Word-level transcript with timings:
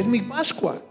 es 0.00 0.06
mi 0.06 0.20
Pascua. 0.20 0.82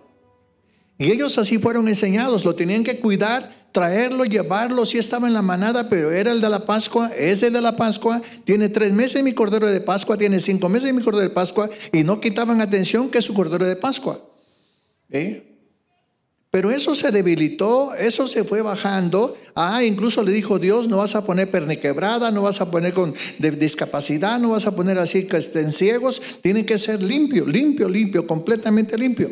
Y 0.98 1.12
ellos 1.12 1.38
así 1.38 1.58
fueron 1.58 1.88
enseñados, 1.88 2.44
lo 2.44 2.56
tenían 2.56 2.84
que 2.84 3.00
cuidar, 3.00 3.50
traerlo, 3.72 4.26
llevarlo, 4.26 4.86
si 4.86 4.98
estaba 4.98 5.28
en 5.28 5.34
la 5.34 5.42
manada, 5.42 5.90
pero 5.90 6.12
era 6.12 6.32
el 6.32 6.42
de 6.42 6.50
la 6.50 6.66
Pascua, 6.66 7.10
es 7.18 7.42
el 7.42 7.54
de 7.54 7.62
la 7.62 7.76
Pascua, 7.76 8.22
tiene 8.44 8.70
tres 8.70 8.92
meses 8.92 9.24
mi 9.24 9.34
cordero 9.34 9.70
de 9.70 9.80
Pascua, 9.80 10.18
tiene 10.18 10.40
cinco 10.40 10.68
meses 10.68 10.94
mi 10.94 11.02
cordero 11.02 11.24
de 11.24 11.34
Pascua, 11.34 11.70
y 11.94 12.04
no 12.04 12.20
quitaban 12.20 12.60
atención 12.60 13.10
que 13.10 13.20
es 13.20 13.26
su 13.26 13.34
cordero 13.34 13.66
de 13.66 13.76
Pascua. 13.78 14.20
¿Eh? 15.10 15.49
Pero 16.52 16.72
eso 16.72 16.96
se 16.96 17.12
debilitó, 17.12 17.94
eso 17.94 18.28
se 18.28 18.44
fue 18.44 18.64
bajando. 18.64 19.38
Ah, 19.54 19.84
incluso 19.84 20.24
le 20.24 20.32
dijo 20.32 20.58
Dios, 20.58 20.88
no 20.88 20.98
vas 20.98 21.14
a 21.14 21.24
poner 21.24 21.52
perniquebrada, 21.52 22.32
no 22.32 22.42
vas 22.42 22.60
a 22.60 22.72
poner 22.72 22.94
con 22.94 23.14
discapacidad, 23.38 24.40
no 24.40 24.50
vas 24.50 24.66
a 24.66 24.76
poner 24.76 24.98
así 24.98 25.26
que 25.28 25.38
estén 25.38 25.72
ciegos. 25.72 26.40
Tienen 26.42 26.66
que 26.66 26.80
ser 26.80 27.04
limpio, 27.04 27.46
limpio, 27.46 27.88
limpio, 27.88 28.26
completamente 28.26 28.98
limpio. 28.98 29.30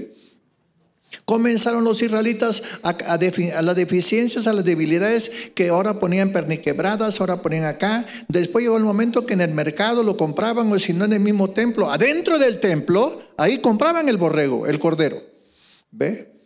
Comenzaron 1.26 1.84
los 1.84 2.04
israelitas 2.04 2.62
a, 2.84 2.90
a, 2.90 3.62
las 3.64 3.76
deficiencias, 3.76 4.46
a 4.46 4.54
las 4.54 4.64
debilidades 4.64 5.32
que 5.56 5.70
ahora 5.70 6.00
ponían 6.00 6.32
perniquebradas, 6.32 7.20
ahora 7.20 7.42
ponían 7.42 7.64
acá. 7.64 8.06
Después 8.28 8.62
llegó 8.62 8.78
el 8.78 8.84
momento 8.84 9.26
que 9.26 9.34
en 9.34 9.42
el 9.42 9.54
mercado 9.56 10.04
lo 10.04 10.18
compraban 10.18 10.72
o 10.72 10.78
si 10.78 10.94
no 10.94 11.06
en 11.06 11.14
el 11.14 11.20
mismo 11.22 11.50
templo, 11.50 11.90
adentro 11.90 12.38
del 12.38 12.60
templo, 12.60 13.20
ahí 13.38 13.58
compraban 13.58 14.08
el 14.08 14.18
borrego, 14.18 14.68
el 14.68 14.78
cordero. 14.78 15.20
¿Ve? 15.90 16.37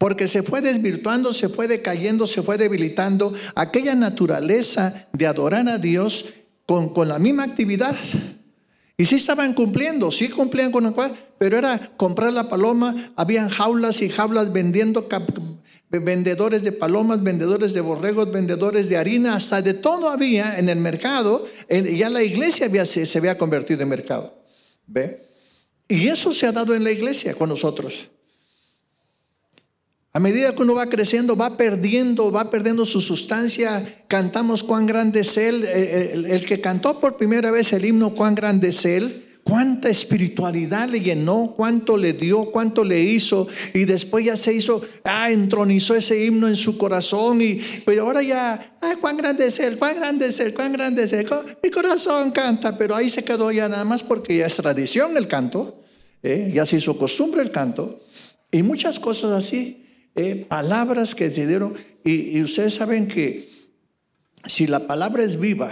Porque 0.00 0.28
se 0.28 0.42
fue 0.42 0.62
desvirtuando, 0.62 1.34
se 1.34 1.50
fue 1.50 1.68
decayendo, 1.68 2.26
se 2.26 2.42
fue 2.42 2.56
debilitando 2.56 3.34
aquella 3.54 3.94
naturaleza 3.94 5.08
de 5.12 5.26
adorar 5.26 5.68
a 5.68 5.76
Dios 5.76 6.24
con, 6.64 6.94
con 6.94 7.06
la 7.06 7.18
misma 7.18 7.44
actividad. 7.44 7.94
Y 8.96 9.04
sí 9.04 9.16
estaban 9.16 9.52
cumpliendo, 9.52 10.10
sí 10.10 10.30
cumplían 10.30 10.72
con 10.72 10.84
lo 10.84 10.94
cual, 10.94 11.14
pero 11.36 11.58
era 11.58 11.78
comprar 11.98 12.32
la 12.32 12.48
paloma, 12.48 13.12
habían 13.14 13.50
jaulas 13.50 14.00
y 14.00 14.08
jaulas 14.08 14.50
vendiendo 14.54 15.06
vendedores 15.90 16.62
de 16.62 16.72
palomas, 16.72 17.22
vendedores 17.22 17.74
de 17.74 17.82
borregos, 17.82 18.32
vendedores 18.32 18.88
de 18.88 18.96
harina, 18.96 19.34
hasta 19.34 19.60
de 19.60 19.74
todo 19.74 20.08
había 20.08 20.58
en 20.58 20.70
el 20.70 20.78
mercado, 20.78 21.44
ya 21.68 22.08
la 22.08 22.22
iglesia 22.22 22.64
había, 22.64 22.86
se, 22.86 23.04
se 23.04 23.18
había 23.18 23.36
convertido 23.36 23.82
en 23.82 23.88
mercado. 23.90 24.42
¿Ve? 24.86 25.26
Y 25.88 26.08
eso 26.08 26.32
se 26.32 26.46
ha 26.46 26.52
dado 26.52 26.74
en 26.74 26.84
la 26.84 26.90
iglesia 26.90 27.34
con 27.34 27.50
nosotros. 27.50 28.08
A 30.12 30.18
medida 30.18 30.52
que 30.56 30.62
uno 30.62 30.74
va 30.74 30.88
creciendo, 30.88 31.36
va 31.36 31.56
perdiendo, 31.56 32.32
va 32.32 32.50
perdiendo 32.50 32.84
su 32.84 33.00
sustancia. 33.00 34.04
Cantamos 34.08 34.64
cuán 34.64 34.84
grande 34.86 35.20
es 35.20 35.36
Él. 35.36 35.64
El, 35.64 36.44
que 36.44 36.60
cantó 36.60 36.98
por 36.98 37.16
primera 37.16 37.52
vez 37.52 37.72
el 37.72 37.84
himno 37.84 38.12
cuán 38.12 38.34
grande 38.34 38.70
es 38.70 38.84
Él, 38.84 39.38
cuánta 39.44 39.88
espiritualidad 39.88 40.88
le 40.88 41.00
llenó, 41.00 41.54
cuánto 41.56 41.96
le 41.96 42.12
dio, 42.12 42.50
cuánto 42.50 42.82
le 42.82 43.00
hizo. 43.00 43.46
Y 43.72 43.84
después 43.84 44.24
ya 44.24 44.36
se 44.36 44.52
hizo, 44.52 44.82
ah, 45.04 45.30
entronizó 45.30 45.94
ese 45.94 46.24
himno 46.24 46.48
en 46.48 46.56
su 46.56 46.76
corazón. 46.76 47.40
Y 47.40 47.60
pero 47.86 48.02
ahora 48.02 48.20
ya, 48.24 48.78
ah, 48.82 48.94
cuán 49.00 49.16
grande 49.16 49.46
es 49.46 49.60
Él, 49.60 49.78
cuán 49.78 49.94
grande 49.94 50.26
es 50.26 50.40
Él, 50.40 50.52
cuán 50.54 50.72
grande 50.72 51.04
es 51.04 51.12
Él. 51.12 51.24
Mi 51.62 51.70
corazón 51.70 52.32
canta, 52.32 52.76
pero 52.76 52.96
ahí 52.96 53.08
se 53.08 53.22
quedó 53.22 53.52
ya 53.52 53.68
nada 53.68 53.84
más 53.84 54.02
porque 54.02 54.38
ya 54.38 54.46
es 54.46 54.56
tradición 54.56 55.16
el 55.16 55.28
canto. 55.28 55.84
¿eh? 56.20 56.50
Ya 56.52 56.66
se 56.66 56.78
hizo 56.78 56.98
costumbre 56.98 57.42
el 57.42 57.52
canto. 57.52 58.00
Y 58.50 58.64
muchas 58.64 58.98
cosas 58.98 59.30
así. 59.30 59.86
Eh, 60.16 60.46
palabras 60.48 61.14
que 61.14 61.30
se 61.30 61.46
dieron. 61.46 61.74
Y, 62.04 62.40
ustedes 62.42 62.74
saben 62.74 63.08
que 63.08 63.48
si 64.46 64.66
la 64.66 64.86
palabra 64.86 65.22
es 65.22 65.38
viva, 65.38 65.70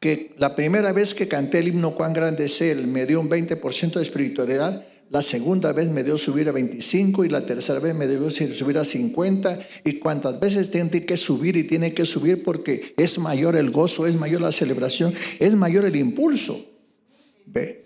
que 0.00 0.34
la 0.38 0.56
primera 0.56 0.92
vez 0.92 1.14
que 1.14 1.28
canté 1.28 1.58
el 1.58 1.68
himno 1.68 1.94
Cuán 1.94 2.12
grande 2.12 2.46
es 2.46 2.60
Él 2.60 2.86
me 2.86 3.06
dio 3.06 3.20
un 3.20 3.30
20% 3.30 3.92
de 3.92 4.02
espiritualidad, 4.02 4.84
la 5.10 5.20
segunda 5.20 5.72
vez 5.74 5.88
me 5.88 6.02
dio 6.02 6.16
subir 6.16 6.48
a 6.48 6.52
25 6.52 7.26
y 7.26 7.28
la 7.28 7.44
tercera 7.44 7.78
vez 7.80 7.94
me 7.94 8.08
dio 8.08 8.30
subir 8.30 8.78
a 8.78 8.84
50 8.84 9.58
y 9.84 9.98
cuántas 9.98 10.40
veces 10.40 10.70
tiene 10.70 11.04
que 11.04 11.18
subir 11.18 11.56
y 11.58 11.64
tiene 11.64 11.92
que 11.92 12.06
subir 12.06 12.42
porque 12.42 12.94
es 12.96 13.18
mayor 13.18 13.54
el 13.54 13.70
gozo, 13.70 14.06
es 14.06 14.16
mayor 14.16 14.40
la 14.40 14.52
celebración, 14.52 15.12
es 15.38 15.54
mayor 15.54 15.84
el 15.84 15.96
impulso. 15.96 16.64
¿Ve? 17.44 17.81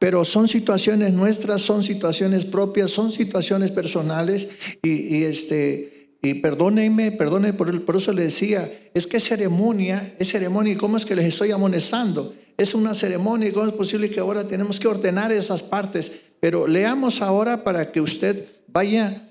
Pero 0.00 0.24
son 0.24 0.48
situaciones 0.48 1.12
nuestras, 1.12 1.60
son 1.60 1.82
situaciones 1.82 2.46
propias, 2.46 2.90
son 2.90 3.12
situaciones 3.12 3.70
personales 3.70 4.48
y, 4.82 5.24
este, 5.24 6.16
y 6.22 6.34
perdónenme, 6.34 7.12
perdónenme, 7.12 7.52
por, 7.52 7.84
por 7.84 7.96
eso 7.96 8.10
le 8.14 8.22
decía, 8.22 8.90
es 8.94 9.06
que 9.06 9.20
ceremonia, 9.20 10.16
es 10.18 10.30
ceremonia 10.30 10.72
y 10.72 10.76
cómo 10.76 10.96
es 10.96 11.04
que 11.04 11.14
les 11.14 11.26
estoy 11.26 11.50
amonestando. 11.50 12.34
Es 12.56 12.74
una 12.74 12.94
ceremonia 12.94 13.50
y 13.50 13.52
cómo 13.52 13.66
es 13.66 13.74
posible 13.74 14.08
que 14.08 14.20
ahora 14.20 14.48
tenemos 14.48 14.80
que 14.80 14.88
ordenar 14.88 15.32
esas 15.32 15.62
partes. 15.62 16.10
Pero 16.40 16.66
leamos 16.66 17.20
ahora 17.20 17.62
para 17.62 17.92
que 17.92 18.00
usted 18.00 18.46
vaya 18.68 19.28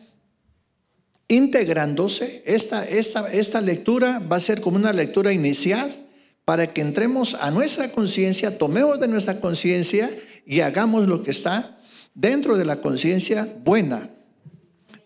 integrándose. 1.28 2.44
Esta, 2.46 2.88
esta, 2.88 3.28
esta 3.32 3.60
lectura 3.60 4.20
va 4.20 4.36
a 4.36 4.40
ser 4.40 4.62
como 4.62 4.78
una 4.78 4.94
lectura 4.94 5.34
inicial 5.34 6.06
para 6.46 6.72
que 6.72 6.82
entremos 6.82 7.34
a 7.34 7.50
nuestra 7.50 7.92
conciencia, 7.92 8.60
tomemos 8.60 9.00
de 9.00 9.08
nuestra 9.08 9.40
conciencia 9.40 10.12
y 10.50 10.62
hagamos 10.62 11.06
lo 11.06 11.22
que 11.22 11.30
está 11.30 11.78
dentro 12.16 12.58
de 12.58 12.66
la 12.66 12.82
conciencia 12.82 13.48
buena. 13.64 14.10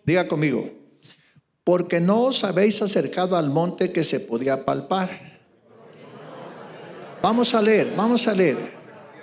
Diga 0.06 0.26
conmigo, 0.26 0.70
porque 1.64 2.00
no 2.00 2.22
os 2.22 2.44
habéis 2.44 2.80
acercado 2.80 3.36
al 3.36 3.50
monte 3.50 3.92
que 3.92 4.04
se 4.04 4.20
podía 4.20 4.64
palpar. 4.64 5.10
Vamos 7.20 7.54
a 7.54 7.60
leer, 7.60 7.92
vamos 7.94 8.26
a 8.26 8.34
leer, 8.34 8.56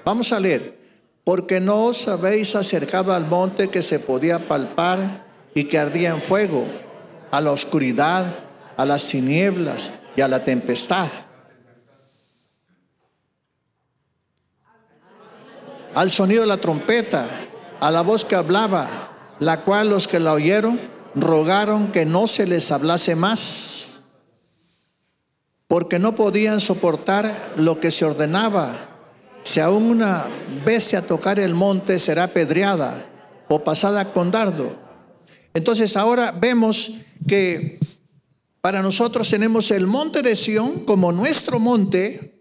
vamos 0.05 0.31
a 0.31 0.39
leer. 0.39 0.79
Porque 1.23 1.59
no 1.59 1.85
os 1.85 2.07
habéis 2.07 2.55
acercado 2.55 3.13
al 3.13 3.25
monte 3.25 3.69
que 3.69 3.81
se 3.81 3.97
podía 3.97 4.47
palpar 4.47 5.25
y 5.55 5.63
que 5.63 5.79
ardía 5.79 6.11
en 6.11 6.21
fuego, 6.21 6.67
a 7.31 7.41
la 7.41 7.51
oscuridad, 7.51 8.27
a 8.77 8.85
las 8.85 9.07
tinieblas 9.07 9.89
y 10.15 10.21
a 10.21 10.27
la 10.27 10.43
tempestad 10.43 11.07
al 15.93 16.09
sonido 16.11 16.41
de 16.41 16.47
la 16.47 16.57
trompeta, 16.57 17.27
a 17.79 17.91
la 17.91 18.01
voz 18.01 18.25
que 18.25 18.35
hablaba, 18.35 18.87
la 19.39 19.61
cual 19.61 19.89
los 19.89 20.07
que 20.07 20.19
la 20.19 20.33
oyeron 20.33 20.79
rogaron 21.15 21.91
que 21.91 22.05
no 22.05 22.27
se 22.27 22.47
les 22.47 22.71
hablase 22.71 23.15
más, 23.15 24.01
porque 25.67 25.99
no 25.99 26.15
podían 26.15 26.59
soportar 26.59 27.53
lo 27.57 27.79
que 27.79 27.91
se 27.91 28.05
ordenaba. 28.05 28.73
Si 29.43 29.59
aún 29.59 29.83
una 29.83 30.25
vez 30.65 30.93
a 30.93 31.01
tocar 31.01 31.39
el 31.39 31.55
monte 31.55 31.97
será 31.97 32.27
pedreada 32.27 33.05
o 33.49 33.63
pasada 33.63 34.13
con 34.13 34.31
dardo. 34.31 34.75
Entonces 35.53 35.97
ahora 35.97 36.31
vemos 36.31 36.91
que 37.27 37.79
para 38.61 38.81
nosotros 38.81 39.29
tenemos 39.29 39.71
el 39.71 39.87
monte 39.87 40.21
de 40.21 40.35
Sión 40.35 40.85
como 40.85 41.11
nuestro 41.11 41.59
monte, 41.59 42.40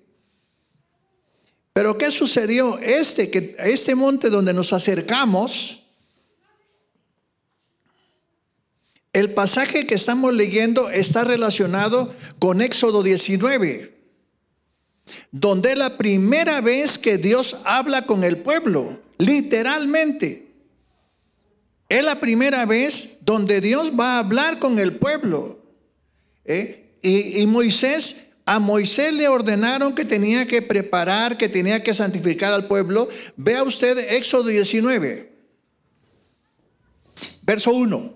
pero 1.72 1.97
¿qué 1.97 2.10
sucedió? 2.10 2.78
Este, 2.78 3.31
que, 3.31 3.54
este 3.58 3.94
monte 3.94 4.31
donde 4.31 4.53
nos 4.53 4.72
acercamos, 4.72 5.82
el 9.12 9.32
pasaje 9.32 9.86
que 9.86 9.94
estamos 9.94 10.32
leyendo 10.32 10.91
está 10.91 11.25
relacionado 11.25 12.14
con 12.38 12.60
Éxodo 12.60 13.03
19, 13.03 13.97
donde 15.32 15.72
es 15.72 15.78
la 15.78 15.97
primera 15.97 16.60
vez 16.60 16.98
que 16.98 17.19
Dios 17.19 17.59
habla 17.64 18.06
con 18.06 18.25
el 18.25 18.38
pueblo, 18.38 19.00
literalmente. 19.19 20.48
Es 21.88 22.04
la 22.04 22.20
primera 22.20 22.66
vez 22.66 23.19
donde 23.22 23.60
Dios 23.60 23.92
va 23.98 24.16
a 24.16 24.19
hablar 24.20 24.60
con 24.60 24.78
el 24.78 24.97
pueblo. 24.97 25.60
¿eh? 26.44 26.94
Y, 27.03 27.41
y 27.41 27.47
Moisés 27.47 28.28
a 28.50 28.58
Moisés 28.58 29.14
le 29.14 29.28
ordenaron 29.28 29.94
que 29.94 30.04
tenía 30.04 30.44
que 30.48 30.60
preparar, 30.60 31.38
que 31.38 31.48
tenía 31.48 31.84
que 31.84 31.94
santificar 31.94 32.52
al 32.52 32.66
pueblo. 32.66 33.08
Vea 33.36 33.62
usted 33.62 33.97
Éxodo 34.12 34.48
19, 34.48 35.32
verso 37.42 37.70
1. 37.70 38.12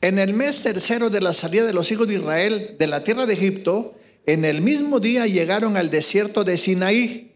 En 0.00 0.18
el 0.18 0.32
mes 0.32 0.62
tercero 0.62 1.10
de 1.10 1.20
la 1.20 1.34
salida 1.34 1.66
de 1.66 1.74
los 1.74 1.92
hijos 1.92 2.08
de 2.08 2.14
Israel 2.14 2.76
de 2.78 2.86
la 2.86 3.04
tierra 3.04 3.26
de 3.26 3.34
Egipto, 3.34 3.94
en 4.24 4.46
el 4.46 4.62
mismo 4.62 4.98
día 4.98 5.26
llegaron 5.26 5.76
al 5.76 5.90
desierto 5.90 6.42
de 6.42 6.56
Sinaí. 6.56 7.34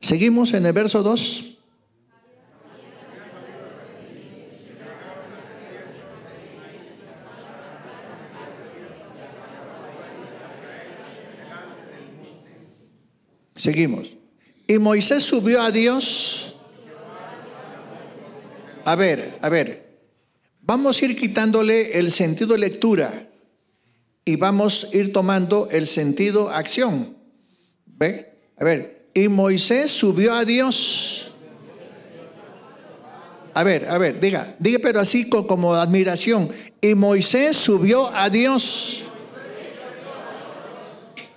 Seguimos 0.00 0.54
en 0.54 0.64
el 0.64 0.72
verso 0.72 1.02
2. 1.02 1.49
Seguimos. 13.60 14.14
Y 14.66 14.78
Moisés 14.78 15.22
subió 15.22 15.60
a 15.60 15.70
Dios. 15.70 16.56
A 18.86 18.96
ver, 18.96 19.34
a 19.42 19.50
ver. 19.50 20.00
Vamos 20.62 21.00
a 21.00 21.04
ir 21.04 21.14
quitándole 21.14 21.98
el 21.98 22.10
sentido 22.10 22.56
lectura 22.56 23.28
y 24.24 24.36
vamos 24.36 24.88
a 24.90 24.96
ir 24.96 25.12
tomando 25.12 25.68
el 25.70 25.86
sentido 25.86 26.48
acción. 26.48 27.18
¿Ve? 27.84 28.32
A 28.56 28.64
ver, 28.64 29.10
y 29.12 29.28
Moisés 29.28 29.90
subió 29.90 30.32
a 30.32 30.46
Dios. 30.46 31.34
A 33.52 33.62
ver, 33.62 33.90
a 33.90 33.98
ver, 33.98 34.20
diga, 34.20 34.54
diga, 34.58 34.78
pero 34.80 35.00
así 35.00 35.28
como 35.28 35.74
admiración. 35.74 36.48
Y 36.80 36.94
Moisés 36.94 37.58
subió 37.58 38.08
a 38.14 38.30
Dios. 38.30 38.99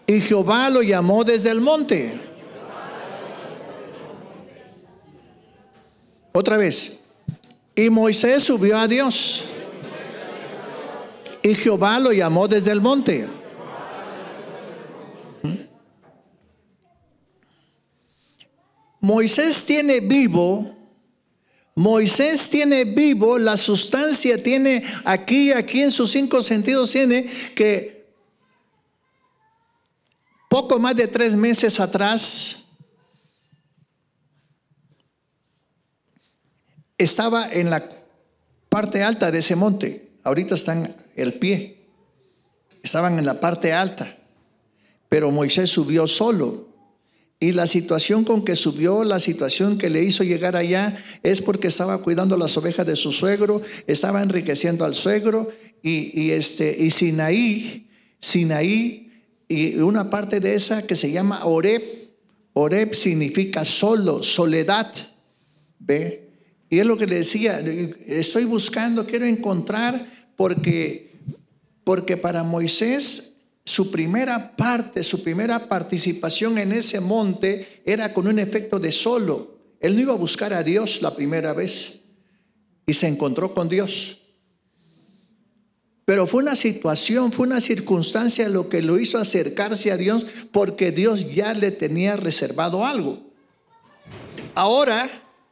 Y 0.05 0.19
Jehová 0.19 0.69
lo 0.69 0.81
llamó 0.81 1.23
desde 1.23 1.49
el 1.49 1.61
monte. 1.61 2.19
Otra 6.31 6.57
vez. 6.57 6.99
Y 7.75 7.89
Moisés 7.89 8.43
subió 8.43 8.77
a 8.77 8.87
Dios. 8.87 9.43
Y 11.41 11.53
Jehová 11.55 11.99
lo 11.99 12.11
llamó 12.11 12.47
desde 12.47 12.71
el 12.71 12.81
monte. 12.81 13.27
Moisés 19.03 19.65
tiene 19.65 19.99
vivo, 19.99 20.77
Moisés 21.75 22.49
tiene 22.49 22.85
vivo, 22.85 23.37
la 23.37 23.57
sustancia 23.57 24.41
tiene 24.41 24.81
aquí, 25.03 25.51
aquí 25.51 25.81
en 25.81 25.91
sus 25.91 26.11
cinco 26.11 26.41
sentidos 26.41 26.89
tiene 26.89 27.25
que 27.53 28.02
poco 30.53 30.77
más 30.77 30.95
de 30.95 31.07
tres 31.07 31.35
meses 31.35 31.79
atrás 31.79 32.65
estaba 36.95 37.51
en 37.51 37.71
la 37.71 37.89
parte 38.69 39.01
alta 39.01 39.31
de 39.31 39.39
ese 39.39 39.55
monte. 39.55 40.11
Ahorita 40.23 40.53
están 40.53 40.95
el 41.15 41.39
pie. 41.39 41.87
Estaban 42.83 43.17
en 43.17 43.25
la 43.25 43.39
parte 43.39 43.73
alta. 43.73 44.15
Pero 45.09 45.31
Moisés 45.31 45.71
subió 45.71 46.05
solo. 46.05 46.67
Y 47.39 47.53
la 47.53 47.65
situación 47.65 48.23
con 48.23 48.45
que 48.45 48.55
subió, 48.55 49.03
la 49.03 49.19
situación 49.19 49.79
que 49.79 49.89
le 49.89 50.03
hizo 50.03 50.23
llegar 50.23 50.55
allá, 50.55 50.95
es 51.23 51.41
porque 51.41 51.69
estaba 51.69 51.99
cuidando 52.03 52.37
las 52.37 52.55
ovejas 52.57 52.85
de 52.85 52.95
su 52.95 53.11
suegro, 53.11 53.63
estaba 53.87 54.21
enriqueciendo 54.21 54.85
al 54.85 54.93
suegro. 54.93 55.49
Y, 55.81 56.11
y 56.21 56.29
este, 56.29 56.77
y 56.79 56.91
Sinaí, 56.91 57.89
Sinaí, 58.19 59.03
y 59.47 59.75
una 59.77 60.09
parte 60.09 60.39
de 60.39 60.55
esa 60.55 60.85
que 60.85 60.95
se 60.95 61.11
llama 61.11 61.45
Oreb. 61.45 61.81
Oreb 62.53 62.93
significa 62.93 63.65
solo, 63.65 64.23
soledad. 64.23 64.93
¿Ve? 65.79 66.29
Y 66.69 66.79
es 66.79 66.85
lo 66.85 66.97
que 66.97 67.07
le 67.07 67.17
decía, 67.17 67.59
estoy 67.59 68.45
buscando, 68.45 69.05
quiero 69.05 69.25
encontrar, 69.25 70.31
porque, 70.35 71.19
porque 71.83 72.17
para 72.17 72.43
Moisés 72.43 73.33
su 73.65 73.91
primera 73.91 74.55
parte, 74.55 75.03
su 75.03 75.23
primera 75.23 75.69
participación 75.69 76.57
en 76.57 76.71
ese 76.71 76.99
monte 76.99 77.81
era 77.85 78.13
con 78.13 78.27
un 78.27 78.39
efecto 78.39 78.79
de 78.79 78.91
solo. 78.91 79.57
Él 79.79 79.95
no 79.95 80.01
iba 80.01 80.13
a 80.13 80.17
buscar 80.17 80.53
a 80.53 80.63
Dios 80.63 81.01
la 81.01 81.15
primera 81.15 81.53
vez 81.53 82.01
y 82.85 82.93
se 82.93 83.07
encontró 83.07 83.53
con 83.53 83.69
Dios. 83.69 84.22
Pero 86.05 86.27
fue 86.27 86.43
una 86.43 86.55
situación, 86.55 87.31
fue 87.31 87.47
una 87.47 87.61
circunstancia 87.61 88.49
lo 88.49 88.67
que 88.67 88.81
lo 88.81 88.99
hizo 88.99 89.17
acercarse 89.17 89.91
a 89.91 89.97
Dios 89.97 90.25
porque 90.51 90.91
Dios 90.91 91.33
ya 91.33 91.53
le 91.53 91.71
tenía 91.71 92.17
reservado 92.17 92.85
algo. 92.85 93.21
Ahora, 94.55 95.09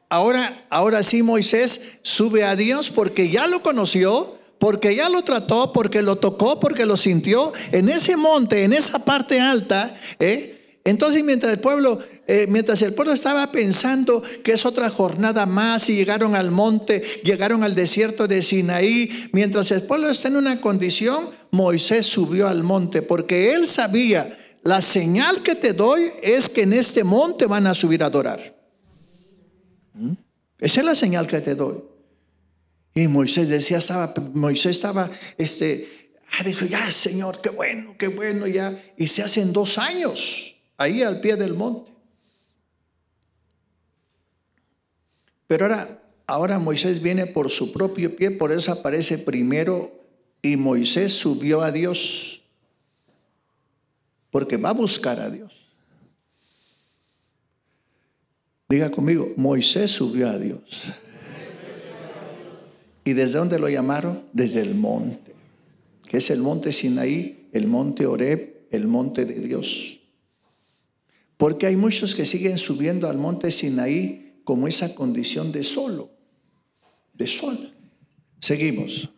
ahora, 0.09 0.65
ahora 0.69 1.03
sí 1.03 1.23
Moisés 1.23 1.99
sube 2.01 2.43
a 2.43 2.55
Dios 2.55 2.89
porque 2.89 3.29
ya 3.29 3.47
lo 3.47 3.63
conoció, 3.63 4.37
porque 4.59 4.93
ya 4.93 5.09
lo 5.09 5.23
trató, 5.23 5.71
porque 5.71 6.01
lo 6.01 6.17
tocó, 6.17 6.59
porque 6.59 6.85
lo 6.85 6.97
sintió 6.97 7.53
en 7.71 7.89
ese 7.89 8.17
monte, 8.17 8.63
en 8.63 8.73
esa 8.73 8.99
parte 9.05 9.39
alta. 9.39 9.93
¿eh? 10.19 10.79
Entonces, 10.83 11.23
mientras 11.23 11.53
el 11.53 11.59
pueblo, 11.59 11.99
eh, 12.33 12.47
mientras 12.47 12.81
el 12.81 12.93
pueblo 12.93 13.11
estaba 13.11 13.51
pensando 13.51 14.23
que 14.41 14.53
es 14.53 14.65
otra 14.65 14.89
jornada 14.89 15.45
más 15.45 15.89
y 15.89 15.97
llegaron 15.97 16.33
al 16.33 16.49
monte, 16.49 17.03
llegaron 17.25 17.61
al 17.61 17.75
desierto 17.75 18.25
de 18.25 18.41
Sinaí, 18.41 19.29
mientras 19.33 19.69
el 19.71 19.83
pueblo 19.83 20.07
está 20.09 20.29
en 20.29 20.37
una 20.37 20.61
condición, 20.61 21.29
Moisés 21.51 22.05
subió 22.05 22.47
al 22.47 22.63
monte 22.63 23.01
porque 23.01 23.51
él 23.53 23.67
sabía 23.67 24.39
la 24.63 24.81
señal 24.81 25.43
que 25.43 25.55
te 25.55 25.73
doy 25.73 26.09
es 26.23 26.47
que 26.47 26.61
en 26.61 26.71
este 26.71 27.03
monte 27.03 27.47
van 27.47 27.67
a 27.67 27.73
subir 27.73 28.01
a 28.01 28.05
adorar. 28.05 28.39
¿Mm? 29.93 30.13
Esa 30.57 30.79
es 30.79 30.85
la 30.85 30.95
señal 30.95 31.27
que 31.27 31.41
te 31.41 31.53
doy. 31.53 31.83
Y 32.95 33.09
Moisés 33.09 33.49
decía, 33.49 33.79
estaba, 33.79 34.13
Moisés 34.33 34.77
estaba, 34.77 35.11
este, 35.37 36.13
ah, 36.39 36.43
dijo, 36.45 36.65
ya 36.65 36.89
Señor, 36.93 37.41
qué 37.41 37.49
bueno, 37.49 37.95
qué 37.99 38.07
bueno, 38.07 38.47
ya. 38.47 38.81
Y 38.95 39.07
se 39.07 39.21
hacen 39.21 39.51
dos 39.51 39.77
años 39.77 40.55
ahí 40.77 41.03
al 41.03 41.19
pie 41.19 41.35
del 41.35 41.55
monte. 41.55 41.91
Pero 45.51 45.65
ahora, 45.65 46.01
ahora 46.27 46.59
Moisés 46.59 47.01
viene 47.01 47.27
por 47.27 47.49
su 47.49 47.73
propio 47.73 48.15
pie, 48.15 48.31
por 48.31 48.53
eso 48.53 48.71
aparece 48.71 49.17
primero 49.17 49.91
y 50.41 50.55
Moisés 50.55 51.11
subió 51.11 51.61
a 51.61 51.73
Dios, 51.73 52.41
porque 54.29 54.55
va 54.55 54.69
a 54.69 54.73
buscar 54.73 55.19
a 55.19 55.29
Dios. 55.29 55.51
Diga 58.69 58.91
conmigo, 58.91 59.33
Moisés 59.35 59.91
subió 59.91 60.29
a 60.29 60.37
Dios. 60.37 60.85
¿Y 63.03 63.11
desde 63.11 63.39
dónde 63.39 63.59
lo 63.59 63.67
llamaron? 63.67 64.23
Desde 64.31 64.61
el 64.61 64.73
monte, 64.73 65.33
que 66.07 66.15
es 66.15 66.29
el 66.29 66.39
monte 66.39 66.71
Sinaí, 66.71 67.49
el 67.51 67.67
monte 67.67 68.05
Oreb, 68.05 68.67
el 68.71 68.87
monte 68.87 69.25
de 69.25 69.41
Dios. 69.41 69.99
Porque 71.35 71.67
hay 71.67 71.75
muchos 71.75 72.15
que 72.15 72.23
siguen 72.25 72.57
subiendo 72.57 73.09
al 73.09 73.17
monte 73.17 73.51
Sinaí 73.51 74.30
como 74.43 74.67
esa 74.67 74.95
condición 74.95 75.51
de 75.51 75.63
solo, 75.63 76.11
de 77.13 77.27
sol. 77.27 77.71
Seguimos. 78.39 79.09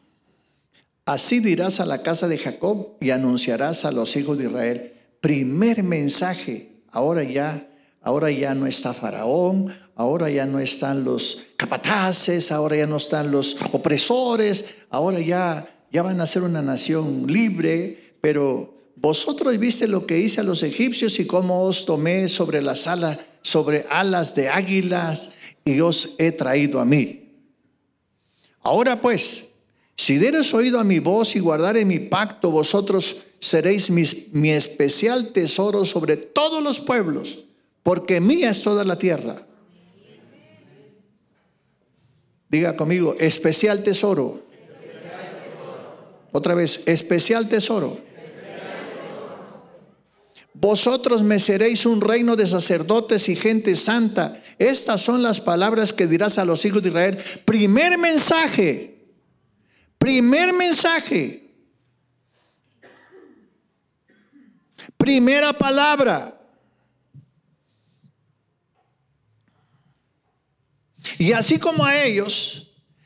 Así 1.06 1.40
dirás 1.40 1.80
a 1.80 1.86
la 1.86 2.02
casa 2.02 2.28
de 2.28 2.38
Jacob 2.38 2.98
y 3.02 3.10
anunciarás 3.10 3.84
a 3.86 3.92
los 3.92 4.16
hijos 4.16 4.38
de 4.38 4.46
Israel. 4.46 4.94
Primer 5.20 5.84
mensaje, 5.84 6.82
ahora 6.92 7.24
ya, 7.24 7.70
ahora 8.02 8.32
ya 8.32 8.56
no 8.56 8.68
está 8.68 8.94
Faraón, 8.94 9.74
ahora 9.96 10.30
ya 10.30 10.46
no 10.46 10.60
están 10.60 11.04
los 11.04 11.48
capataces, 11.58 12.52
ahora 12.52 12.78
ya 12.78 12.88
no 12.88 12.98
están 12.98 13.32
los 13.32 13.58
opresores, 13.72 14.66
ahora 14.90 15.20
ya, 15.20 15.86
ya 15.92 16.04
van 16.04 16.22
a 16.22 16.26
ser 16.26 16.44
una 16.44 16.62
nación 16.62 17.28
libre, 17.28 18.16
pero 18.22 18.74
vosotros 18.96 19.58
viste 19.60 19.88
lo 19.88 20.06
que 20.06 20.20
hice 20.20 20.42
a 20.42 20.46
los 20.46 20.64
egipcios 20.64 21.20
y 21.20 21.28
cómo 21.28 21.64
os 21.64 21.86
tomé 21.86 22.30
sobre 22.30 22.62
las 22.62 22.88
alas, 22.88 23.18
sobre 23.44 23.86
alas 23.90 24.34
de 24.34 24.50
águilas 24.50 25.30
y 25.64 25.80
os 25.82 26.16
he 26.18 26.32
traído 26.32 26.80
a 26.80 26.86
mí. 26.86 27.32
Ahora 28.62 29.00
pues, 29.00 29.50
si 29.96 30.18
dieres 30.18 30.52
oído 30.54 30.80
a 30.80 30.84
mi 30.84 30.98
voz 31.00 31.36
y 31.36 31.40
guardare 31.40 31.86
mi 31.86 32.00
pacto, 32.00 32.50
vosotros 32.50 33.18
seréis 33.40 33.92
mi 33.92 34.52
especial 34.52 35.34
tesoro 35.34 35.86
sobre 35.86 36.18
todos 36.18 36.64
los 36.64 36.80
pueblos, 36.80 37.46
porque 37.84 38.20
mía 38.20 38.50
es 38.50 38.64
toda 38.64 38.84
la 38.84 38.98
tierra. 38.98 39.46
Diga 42.50 42.76
conmigo, 42.76 43.16
especial 43.20 43.84
tesoro. 43.84 44.44
Otra 46.32 46.56
vez, 46.56 46.82
especial 46.86 47.50
tesoro. 47.50 47.98
Vosotros 50.54 51.24
me 51.24 51.40
seréis 51.40 51.86
un 51.86 52.00
reino 52.00 52.36
de 52.36 52.46
sacerdotes 52.46 53.28
y 53.28 53.36
gente 53.36 53.76
santa. 53.76 54.42
Estas 54.60 55.02
son 55.02 55.24
las 55.24 55.42
palabras 55.42 55.92
que 55.92 56.08
dirás 56.08 56.38
a 56.38 56.46
los 56.46 56.64
hijos 56.66 56.82
de 56.84 56.90
Israel. 56.90 57.18
Primer 57.44 57.98
mensaje. 57.98 59.08
Primer 59.98 60.54
mensaje. 60.54 61.52
Primera 64.98 65.52
palabra. 65.54 66.40
Y 71.18 71.34
así 71.34 71.60
como 71.60 71.84
a 71.84 72.02
ellos 72.04 72.63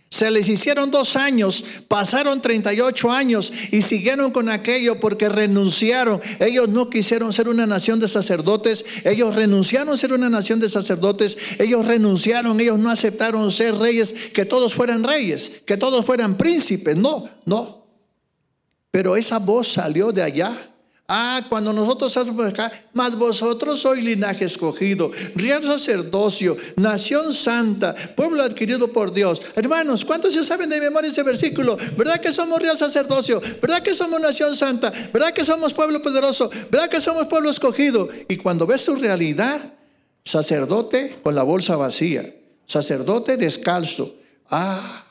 se 0.10 0.32
les 0.32 0.48
hicieron 0.48 0.90
dos 0.90 1.18
años, 1.18 1.64
pasaron 1.88 2.42
38 2.42 3.12
años 3.12 3.52
y 3.72 3.82
siguieron 3.82 4.32
con 4.32 4.48
aquello 4.50 5.00
porque 5.00 5.28
renunciaron. 5.28 6.22
Ellos 6.40 6.70
no 6.70 6.90
quisieron 6.90 7.34
ser 7.34 7.50
una 7.50 7.68
nación 7.68 8.00
de 8.00 8.08
sacerdotes, 8.08 8.86
ellos 9.04 9.36
renunciaron 9.36 9.94
a 9.94 9.98
ser 9.98 10.14
una 10.14 10.30
nación 10.30 10.62
de 10.62 10.70
sacerdotes, 10.70 11.38
ellos 11.60 11.86
renunciaron, 11.86 12.60
ellos 12.60 12.80
no 12.80 12.90
aceptaron 12.90 13.52
ser 13.52 13.76
reyes, 13.76 14.14
que 14.34 14.46
todos 14.46 14.76
fueran 14.76 15.04
reyes, 15.04 15.52
que 15.66 15.76
todos 15.76 16.06
fueran 16.06 16.38
príncipes, 16.38 16.96
no, 16.96 17.30
no. 17.46 17.86
Pero 18.92 19.18
esa 19.18 19.40
voz 19.40 19.68
salió 19.68 20.14
de 20.14 20.24
allá 20.24 20.77
Ah, 21.10 21.46
cuando 21.48 21.72
nosotros 21.72 22.16
estamos 22.18 22.46
acá, 22.46 22.70
mas 22.92 23.16
vosotros 23.16 23.80
sois 23.80 24.04
linaje 24.04 24.44
escogido, 24.44 25.10
real 25.36 25.64
sacerdocio, 25.64 26.58
nación 26.76 27.34
santa, 27.34 27.96
pueblo 27.96 28.44
adquirido 28.44 28.92
por 28.92 29.14
Dios. 29.14 29.42
Hermanos, 29.56 30.04
¿cuántos 30.04 30.34
ya 30.34 30.44
saben 30.44 30.70
de 30.70 30.82
memoria 30.82 31.10
ese 31.10 31.24
versículo? 31.24 31.78
¿Verdad 31.96 32.20
que 32.20 32.34
somos 32.34 32.62
real 32.62 32.78
sacerdocio? 32.78 33.40
¿Verdad 33.62 33.82
que 33.82 33.96
somos 33.96 34.20
nación 34.20 34.54
santa? 34.58 34.92
¿Verdad 35.14 35.34
que 35.34 35.46
somos 35.46 35.74
pueblo 35.74 36.02
poderoso? 36.02 36.50
¿Verdad 36.70 36.90
que 36.90 37.00
somos 37.00 37.28
pueblo 37.28 37.50
escogido? 37.50 38.10
Y 38.28 38.36
cuando 38.36 38.68
ves 38.68 38.82
su 38.82 38.98
realidad, 38.98 39.76
sacerdote 40.26 41.20
con 41.24 41.36
la 41.36 41.44
bolsa 41.44 41.78
vacía, 41.78 42.36
sacerdote 42.66 43.38
descalzo, 43.38 44.18
ah, 44.50 45.06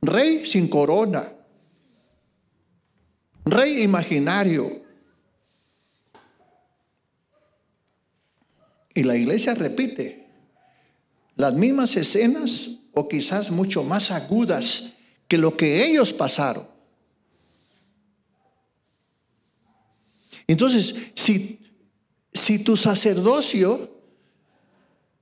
rey 0.00 0.46
sin 0.46 0.68
corona, 0.68 1.28
rey 3.44 3.82
imaginario 3.82 4.79
Y 9.00 9.02
la 9.02 9.16
iglesia 9.16 9.54
repite 9.54 10.26
las 11.34 11.54
mismas 11.54 11.96
escenas 11.96 12.80
o 12.92 13.08
quizás 13.08 13.50
mucho 13.50 13.82
más 13.82 14.10
agudas 14.10 14.92
que 15.26 15.38
lo 15.38 15.56
que 15.56 15.86
ellos 15.86 16.12
pasaron. 16.12 16.68
Entonces, 20.46 20.94
si, 21.14 21.60
si 22.30 22.58
tu 22.58 22.76
sacerdocio 22.76 23.99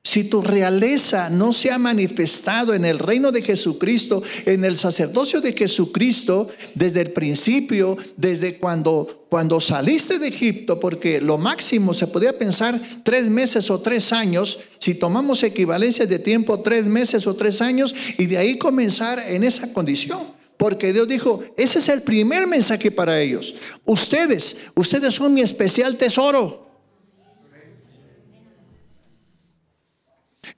si 0.09 0.25
tu 0.25 0.41
realeza 0.41 1.29
no 1.29 1.53
se 1.53 1.71
ha 1.71 1.77
manifestado 1.77 2.73
en 2.73 2.87
el 2.87 2.99
reino 2.99 3.31
de 3.31 3.43
Jesucristo, 3.43 4.23
en 4.47 4.65
el 4.65 4.75
sacerdocio 4.79 5.43
de 5.43 5.53
Jesucristo, 5.53 6.49
desde 6.75 7.03
el 7.03 7.11
principio, 7.11 7.99
desde 8.17 8.57
cuando, 8.57 9.27
cuando 9.29 9.61
saliste 9.61 10.19
de 10.19 10.29
Egipto, 10.29 10.81
porque 10.81 11.21
lo 11.21 11.37
máximo 11.37 11.93
se 11.93 12.07
podía 12.07 12.39
pensar 12.39 12.81
tres 13.03 13.29
meses 13.29 13.71
o 13.71 13.83
tres 13.83 14.11
años, 14.15 14.59
si 14.79 14.95
tomamos 14.95 15.43
equivalencias 15.43 16.09
de 16.09 16.19
tiempo, 16.19 16.61
tres 16.61 16.87
meses 16.87 17.27
o 17.27 17.37
tres 17.37 17.61
años, 17.61 17.95
y 18.17 18.25
de 18.25 18.39
ahí 18.39 18.57
comenzar 18.57 19.19
en 19.19 19.45
esa 19.45 19.75
condición. 19.75 20.23
Porque 20.57 20.95
Dios 20.95 21.07
dijo, 21.07 21.45
ese 21.59 21.81
es 21.81 21.89
el 21.91 22.01
primer 22.01 22.47
mensaje 22.47 22.91
para 22.91 23.21
ellos. 23.21 23.55
Ustedes, 23.85 24.57
ustedes 24.75 25.13
son 25.13 25.35
mi 25.35 25.43
especial 25.43 25.99
tesoro. 25.99 26.68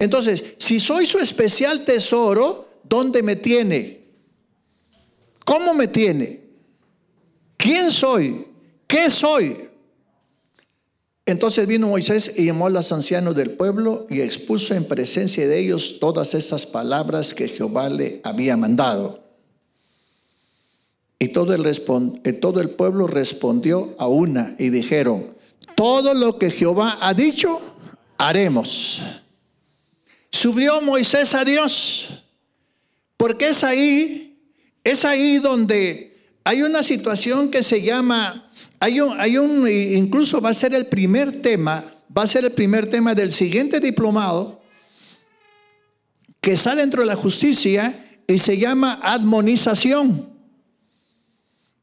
Entonces, 0.01 0.43
si 0.59 0.81
soy 0.81 1.07
su 1.07 1.19
especial 1.19 1.85
tesoro, 1.85 2.69
¿dónde 2.83 3.23
me 3.23 3.37
tiene? 3.37 4.01
¿Cómo 5.45 5.75
me 5.75 5.87
tiene? 5.87 6.41
¿Quién 7.57 7.93
soy? 7.93 8.47
¿Qué 8.87 9.11
soy? 9.11 9.69
Entonces 11.27 11.67
vino 11.67 11.87
Moisés 11.87 12.33
y 12.35 12.47
llamó 12.47 12.67
a 12.67 12.71
los 12.71 12.91
ancianos 12.91 13.37
del 13.37 13.51
pueblo 13.51 14.07
y 14.09 14.23
expuso 14.23 14.75
en 14.75 14.89
presencia 14.89 15.47
de 15.47 15.59
ellos 15.61 15.99
todas 16.01 16.35
esas 16.35 16.67
palabras 16.67 17.35
que 17.35 17.47
Jehová 17.47 17.91
le 17.91 18.23
había 18.25 18.57
mandado. 18.57 19.23
Y 21.19 21.29
todo 21.29 21.55
el, 21.55 22.71
pueblo 22.71 23.07
respondió 23.07 23.95
a 23.99 24.09
una 24.09 24.57
y 24.59 24.71
dijeron, 24.71 25.37
todo 25.77 26.15
lo 26.15 26.39
que 26.39 26.51
Jehová 26.51 26.97
ha 27.03 27.13
dicho, 27.13 27.61
haremos. 28.17 29.03
Subió 30.31 30.81
Moisés 30.81 31.35
a 31.35 31.45
Dios, 31.45 32.09
porque 33.17 33.49
es 33.49 33.65
ahí, 33.65 34.39
es 34.85 35.05
ahí 35.05 35.39
donde 35.39 36.11
hay 36.45 36.63
una 36.63 36.83
situación 36.83 37.51
que 37.51 37.63
se 37.63 37.83
llama, 37.83 38.49
hay 38.79 39.01
un, 39.01 39.21
hay 39.21 39.39
un, 39.39 39.69
incluso 39.69 40.41
va 40.41 40.51
a 40.51 40.55
ser 40.55 40.75
el 40.75 40.87
primer 40.87 41.43
tema, 41.43 41.85
va 42.17 42.23
a 42.23 42.27
ser 42.27 42.45
el 42.45 42.53
primer 42.53 42.89
tema 42.89 43.15
del 43.15 43.31
siguiente 43.31 43.81
diplomado, 43.81 44.63
que 46.41 46.53
está 46.53 46.75
dentro 46.75 47.03
de 47.03 47.09
la 47.09 47.17
justicia 47.17 48.23
y 48.27 48.39
se 48.39 48.57
llama 48.57 48.99
admonización. 49.03 50.31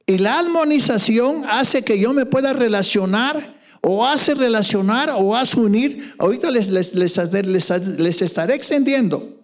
Y 0.08 0.18
la 0.20 0.40
admonización 0.40 1.44
hace 1.50 1.84
que 1.84 2.00
yo 2.00 2.14
me 2.14 2.26
pueda 2.26 2.54
relacionar 2.54 3.57
o 3.90 4.06
hace 4.06 4.36
relacionar 4.36 5.10
o 5.16 5.34
hace 5.34 5.58
unir. 5.58 6.14
Ahorita 6.18 6.52
les, 6.52 6.70
les, 6.70 6.94
les, 6.94 8.22
estaré 8.22 8.54
extendiendo. 8.54 9.36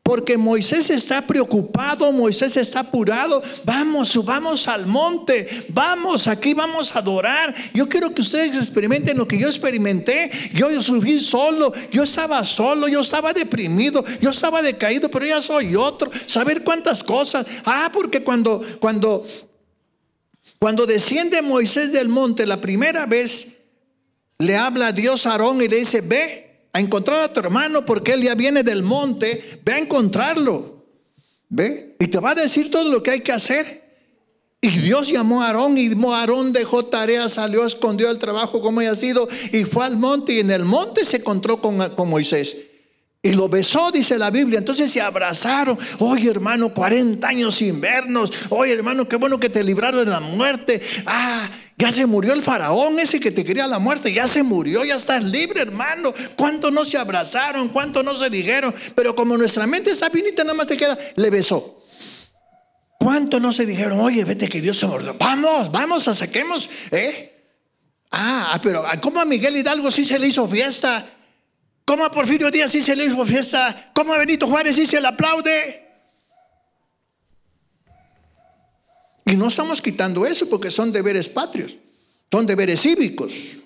Porque 0.00 0.38
Moisés 0.38 0.90
está 0.90 1.26
preocupado, 1.26 2.12
Moisés 2.12 2.56
está 2.56 2.80
apurado. 2.80 3.42
Vamos, 3.64 4.10
subamos 4.10 4.68
al 4.68 4.86
monte. 4.86 5.48
Vamos, 5.70 6.28
aquí 6.28 6.54
vamos 6.54 6.94
a 6.94 7.00
adorar. 7.00 7.52
Yo 7.72 7.88
quiero 7.88 8.14
que 8.14 8.20
ustedes 8.20 8.56
experimenten 8.56 9.18
lo 9.18 9.26
que 9.26 9.40
yo 9.40 9.48
experimenté. 9.48 10.30
Yo 10.52 10.80
subí 10.80 11.18
solo, 11.18 11.72
yo 11.90 12.04
estaba 12.04 12.44
solo, 12.44 12.86
yo 12.86 13.00
estaba 13.00 13.32
deprimido, 13.32 14.04
yo 14.20 14.30
estaba 14.30 14.62
decaído, 14.62 15.10
pero 15.10 15.26
ya 15.26 15.42
soy 15.42 15.74
otro. 15.74 16.12
Saber 16.26 16.62
cuántas 16.62 17.02
cosas. 17.02 17.44
Ah, 17.64 17.90
porque 17.92 18.22
cuando, 18.22 18.60
cuando, 18.78 19.26
cuando 20.60 20.86
desciende 20.86 21.42
Moisés 21.42 21.90
del 21.90 22.08
monte 22.08 22.46
la 22.46 22.60
primera 22.60 23.06
vez, 23.06 23.53
le 24.38 24.56
habla 24.56 24.88
a 24.88 24.92
Dios 24.92 25.26
a 25.26 25.32
Aarón 25.32 25.62
y 25.62 25.68
le 25.68 25.78
dice, 25.78 26.00
ve 26.00 26.68
a 26.72 26.80
encontrar 26.80 27.20
a 27.20 27.32
tu 27.32 27.40
hermano 27.40 27.84
porque 27.84 28.12
él 28.12 28.22
ya 28.22 28.34
viene 28.34 28.62
del 28.62 28.82
monte, 28.82 29.60
ve 29.64 29.72
a 29.72 29.78
encontrarlo. 29.78 30.84
Ve, 31.48 31.96
y 32.00 32.08
te 32.08 32.18
va 32.18 32.30
a 32.30 32.34
decir 32.34 32.70
todo 32.70 32.90
lo 32.90 33.02
que 33.02 33.12
hay 33.12 33.20
que 33.20 33.32
hacer. 33.32 33.84
Y 34.60 34.68
Dios 34.78 35.10
llamó 35.10 35.42
a 35.42 35.48
Aarón 35.48 35.76
y 35.76 35.92
Aarón 36.06 36.52
dejó 36.52 36.86
tarea, 36.86 37.28
salió, 37.28 37.66
escondió 37.66 38.10
el 38.10 38.18
trabajo 38.18 38.60
como 38.60 38.80
haya 38.80 38.96
sido 38.96 39.28
y 39.52 39.64
fue 39.64 39.84
al 39.84 39.98
monte 39.98 40.32
y 40.32 40.40
en 40.40 40.50
el 40.50 40.64
monte 40.64 41.04
se 41.04 41.18
encontró 41.18 41.60
con, 41.60 41.90
con 41.90 42.08
Moisés. 42.08 42.56
Y 43.22 43.32
lo 43.32 43.48
besó, 43.48 43.90
dice 43.90 44.18
la 44.18 44.30
Biblia. 44.30 44.58
Entonces 44.58 44.90
se 44.90 45.00
abrazaron. 45.00 45.78
Oye, 45.98 46.30
hermano, 46.30 46.74
40 46.74 47.26
años 47.26 47.54
sin 47.54 47.80
vernos. 47.80 48.30
Oye, 48.50 48.72
hermano, 48.72 49.08
qué 49.08 49.16
bueno 49.16 49.40
que 49.40 49.48
te 49.48 49.64
libraron 49.64 50.04
de 50.04 50.10
la 50.10 50.20
muerte. 50.20 50.80
Ah, 51.06 51.48
ya 51.76 51.90
se 51.90 52.06
murió 52.06 52.32
el 52.32 52.42
faraón 52.42 53.00
ese 53.00 53.18
que 53.18 53.32
te 53.32 53.44
quería 53.44 53.66
la 53.66 53.78
muerte. 53.78 54.12
Ya 54.12 54.28
se 54.28 54.42
murió, 54.42 54.84
ya 54.84 54.96
estás 54.96 55.24
libre, 55.24 55.60
hermano. 55.60 56.12
¿Cuánto 56.36 56.70
no 56.70 56.84
se 56.84 56.98
abrazaron? 56.98 57.68
¿Cuánto 57.70 58.02
no 58.02 58.14
se 58.14 58.30
dijeron? 58.30 58.72
Pero 58.94 59.14
como 59.16 59.36
nuestra 59.36 59.66
mente 59.66 59.90
está 59.90 60.08
finita, 60.08 60.44
nada 60.44 60.54
más 60.54 60.68
te 60.68 60.76
queda, 60.76 60.96
le 61.16 61.30
besó. 61.30 61.82
¿Cuánto 62.98 63.40
no 63.40 63.52
se 63.52 63.66
dijeron? 63.66 64.00
Oye, 64.00 64.24
vete 64.24 64.48
que 64.48 64.60
Dios 64.60 64.78
se 64.78 64.86
mordió. 64.86 65.14
Vamos, 65.18 65.70
vamos, 65.72 66.06
a 66.06 66.14
saquemos. 66.14 66.70
¿eh? 66.92 67.50
Ah, 68.10 68.58
pero 68.62 68.84
¿cómo 69.02 69.20
a 69.20 69.24
Miguel 69.24 69.56
Hidalgo 69.56 69.90
sí 69.90 70.04
se 70.04 70.18
le 70.18 70.28
hizo 70.28 70.48
fiesta? 70.48 71.04
¿Cómo 71.84 72.04
a 72.04 72.10
Porfirio 72.10 72.50
Díaz 72.50 72.70
sí 72.70 72.80
se 72.80 72.94
le 72.94 73.06
hizo 73.06 73.26
fiesta? 73.26 73.90
¿Cómo 73.94 74.14
a 74.14 74.18
Benito 74.18 74.46
Juárez 74.46 74.76
sí 74.76 74.86
se 74.86 75.00
le 75.00 75.08
aplaude? 75.08 75.83
Y 79.34 79.36
no 79.36 79.48
estamos 79.48 79.82
quitando 79.82 80.24
eso 80.24 80.48
porque 80.48 80.70
son 80.70 80.92
deberes 80.92 81.28
patrios, 81.28 81.76
son 82.30 82.46
deberes 82.46 82.80
cívicos. 82.80 83.56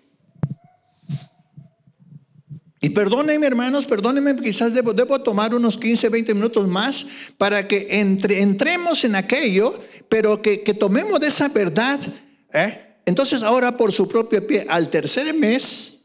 Y 2.80 2.88
perdónenme 2.88 3.46
hermanos, 3.46 3.84
perdónenme, 3.84 4.34
quizás 4.36 4.72
debo, 4.72 4.94
debo, 4.94 5.20
tomar 5.20 5.54
unos 5.54 5.76
15, 5.76 6.08
20 6.08 6.32
minutos 6.32 6.66
más 6.66 7.06
para 7.36 7.68
que 7.68 7.86
entre, 8.00 8.40
entremos 8.40 9.04
en 9.04 9.14
aquello, 9.14 9.78
pero 10.08 10.40
que, 10.40 10.56
tomemos 10.80 11.20
de 11.20 11.26
esa 11.26 11.48
verdad. 11.48 12.00
¿eh? 12.54 12.96
Entonces 13.04 13.42
ahora 13.42 13.76
por 13.76 13.92
su 13.92 14.08
propio 14.08 14.46
pie, 14.46 14.64
al 14.70 14.88
tercer 14.88 15.34
mes, 15.34 15.98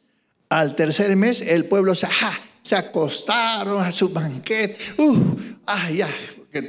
al 0.50 0.76
tercer 0.76 1.16
mes 1.16 1.40
el 1.40 1.64
pueblo 1.64 1.96
se, 1.96 2.10
se 2.64 2.76
acostaron 2.76 3.82
a 3.82 3.94
su 3.94 4.10
banquete. 4.10 4.76
Uh, 4.98 5.38
ah, 5.66 5.90
ya, 5.90 6.10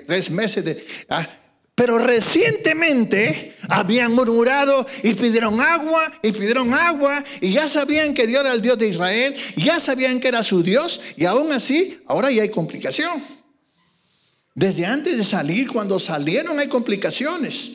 tres 0.06 0.30
meses 0.30 0.64
de... 0.64 0.86
Ah, 1.08 1.28
pero 1.74 1.98
recientemente 1.98 3.56
habían 3.68 4.12
murmurado 4.12 4.86
y 5.02 5.14
pidieron 5.14 5.60
agua 5.60 6.12
y 6.22 6.32
pidieron 6.32 6.72
agua 6.72 7.24
y 7.40 7.52
ya 7.52 7.66
sabían 7.66 8.14
que 8.14 8.26
Dios 8.26 8.42
era 8.42 8.52
el 8.52 8.62
Dios 8.62 8.78
de 8.78 8.88
Israel, 8.88 9.34
ya 9.56 9.80
sabían 9.80 10.20
que 10.20 10.28
era 10.28 10.42
su 10.42 10.62
Dios 10.62 11.00
y 11.16 11.24
aún 11.24 11.52
así 11.52 12.00
ahora 12.06 12.30
ya 12.30 12.42
hay 12.42 12.50
complicación. 12.50 13.22
Desde 14.54 14.86
antes 14.86 15.16
de 15.16 15.24
salir, 15.24 15.68
cuando 15.68 15.98
salieron 15.98 16.58
hay 16.60 16.68
complicaciones. 16.68 17.72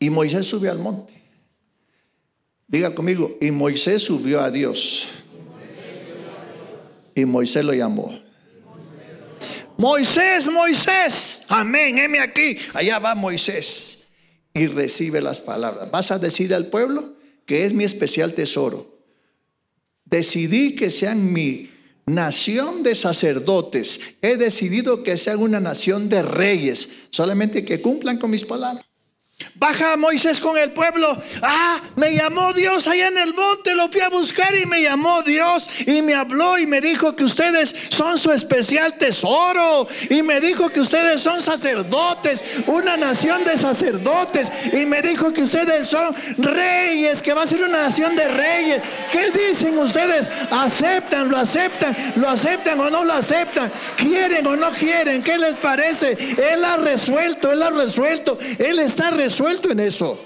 Y 0.00 0.10
Moisés 0.10 0.46
subió 0.46 0.72
al 0.72 0.78
monte. 0.78 1.12
Diga 2.66 2.94
conmigo, 2.94 3.36
y 3.40 3.50
Moisés 3.50 4.02
subió 4.02 4.40
a 4.40 4.50
Dios. 4.50 5.08
Y 7.14 7.24
Moisés 7.24 7.64
lo 7.64 7.72
llamó. 7.72 8.18
Moisés, 9.80 10.46
Moisés, 10.50 11.40
amén, 11.48 11.96
heme 11.96 12.20
aquí. 12.20 12.58
Allá 12.74 12.98
va 12.98 13.14
Moisés 13.14 14.08
y 14.52 14.66
recibe 14.66 15.22
las 15.22 15.40
palabras. 15.40 15.90
Vas 15.90 16.10
a 16.10 16.18
decir 16.18 16.54
al 16.54 16.66
pueblo 16.66 17.14
que 17.46 17.64
es 17.64 17.72
mi 17.72 17.84
especial 17.84 18.34
tesoro. 18.34 19.00
Decidí 20.04 20.76
que 20.76 20.90
sean 20.90 21.32
mi 21.32 21.70
nación 22.04 22.82
de 22.82 22.94
sacerdotes. 22.94 24.00
He 24.20 24.36
decidido 24.36 25.02
que 25.02 25.16
sean 25.16 25.40
una 25.40 25.60
nación 25.60 26.10
de 26.10 26.24
reyes, 26.24 26.90
solamente 27.08 27.64
que 27.64 27.80
cumplan 27.80 28.18
con 28.18 28.32
mis 28.32 28.44
palabras. 28.44 28.84
Baja 29.54 29.96
Moisés 29.96 30.40
con 30.40 30.56
el 30.56 30.72
pueblo. 30.72 31.16
Ah, 31.42 31.80
me 31.96 32.14
llamó 32.14 32.52
Dios 32.52 32.86
allá 32.88 33.08
en 33.08 33.18
el 33.18 33.34
monte, 33.34 33.74
lo 33.74 33.88
fui 33.88 34.00
a 34.00 34.08
buscar 34.08 34.54
y 34.54 34.66
me 34.66 34.82
llamó 34.82 35.22
Dios 35.22 35.68
y 35.86 36.02
me 36.02 36.14
habló 36.14 36.58
y 36.58 36.66
me 36.66 36.80
dijo 36.80 37.14
que 37.14 37.24
ustedes 37.24 37.74
son 37.90 38.18
su 38.18 38.32
especial 38.32 38.96
tesoro 38.96 39.86
y 40.08 40.22
me 40.22 40.40
dijo 40.40 40.70
que 40.70 40.80
ustedes 40.80 41.20
son 41.20 41.42
sacerdotes, 41.42 42.42
una 42.66 42.96
nación 42.96 43.44
de 43.44 43.56
sacerdotes 43.58 44.50
y 44.72 44.86
me 44.86 45.02
dijo 45.02 45.32
que 45.32 45.42
ustedes 45.42 45.88
son 45.88 46.14
reyes, 46.38 47.20
que 47.22 47.34
va 47.34 47.42
a 47.42 47.46
ser 47.46 47.62
una 47.62 47.82
nación 47.82 48.16
de 48.16 48.28
reyes. 48.28 48.82
¿Qué 49.12 49.30
dicen 49.30 49.78
ustedes? 49.78 50.30
¿Aceptan, 50.50 51.28
lo 51.28 51.36
aceptan, 51.36 51.94
lo 52.16 52.28
aceptan 52.28 52.80
o 52.80 52.90
no 52.90 53.04
lo 53.04 53.12
aceptan? 53.12 53.70
¿Quieren 53.96 54.46
o 54.46 54.56
no 54.56 54.70
quieren? 54.70 55.22
¿Qué 55.22 55.36
les 55.36 55.56
parece? 55.56 56.16
Él 56.52 56.64
ha 56.64 56.76
resuelto, 56.78 57.52
él 57.52 57.62
ha 57.62 57.70
resuelto, 57.70 58.38
él 58.58 58.78
está 58.78 59.10
resuelto 59.10 59.29
en 59.70 59.80
eso. 59.80 60.18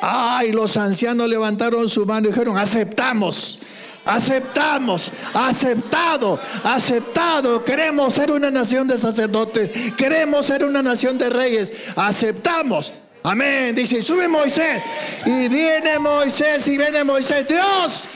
Ay, 0.00 0.52
los 0.52 0.76
ancianos 0.76 1.28
levantaron 1.28 1.88
su 1.88 2.04
mano 2.04 2.28
y 2.28 2.32
dijeron, 2.32 2.58
aceptamos. 2.58 3.58
Aceptamos, 4.04 5.12
aceptado, 5.32 6.40
aceptado. 6.64 7.64
Queremos 7.64 8.12
ser 8.14 8.32
una 8.32 8.50
nación 8.50 8.88
de 8.88 8.98
sacerdotes. 8.98 9.70
Queremos 9.96 10.46
ser 10.46 10.64
una 10.64 10.82
nación 10.82 11.18
de 11.18 11.30
reyes. 11.30 11.72
Aceptamos. 11.94 12.92
Amén. 13.22 13.76
Dice, 13.76 14.02
sube 14.02 14.26
Moisés. 14.26 14.82
Y 15.24 15.48
viene 15.48 16.00
Moisés 16.00 16.66
y 16.66 16.76
viene 16.76 17.04
Moisés. 17.04 17.46
Dios, 17.46 18.08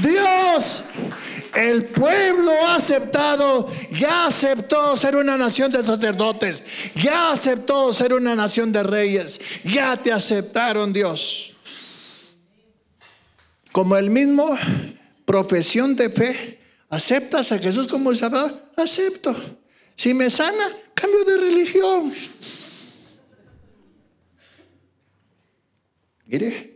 Dios 0.00 0.84
el 1.54 1.84
pueblo 1.84 2.52
ha 2.66 2.76
aceptado, 2.76 3.70
ya 3.90 4.26
aceptó 4.26 4.96
ser 4.96 5.16
una 5.16 5.36
nación 5.36 5.70
de 5.70 5.82
sacerdotes, 5.82 6.62
ya 6.94 7.32
aceptó 7.32 7.92
ser 7.92 8.14
una 8.14 8.34
nación 8.34 8.72
de 8.72 8.82
reyes, 8.82 9.40
ya 9.64 9.96
te 9.96 10.12
aceptaron 10.12 10.92
Dios. 10.92 11.54
Como 13.70 13.96
el 13.96 14.10
mismo 14.10 14.56
profesión 15.24 15.96
de 15.96 16.10
fe, 16.10 16.58
¿aceptas 16.88 17.52
a 17.52 17.58
Jesús 17.58 17.86
como 17.86 18.14
Salvador? 18.14 18.70
Acepto. 18.76 19.34
Si 19.94 20.14
me 20.14 20.30
sana, 20.30 20.64
cambio 20.94 21.24
de 21.24 21.36
religión. 21.36 22.12
Mire, 26.26 26.71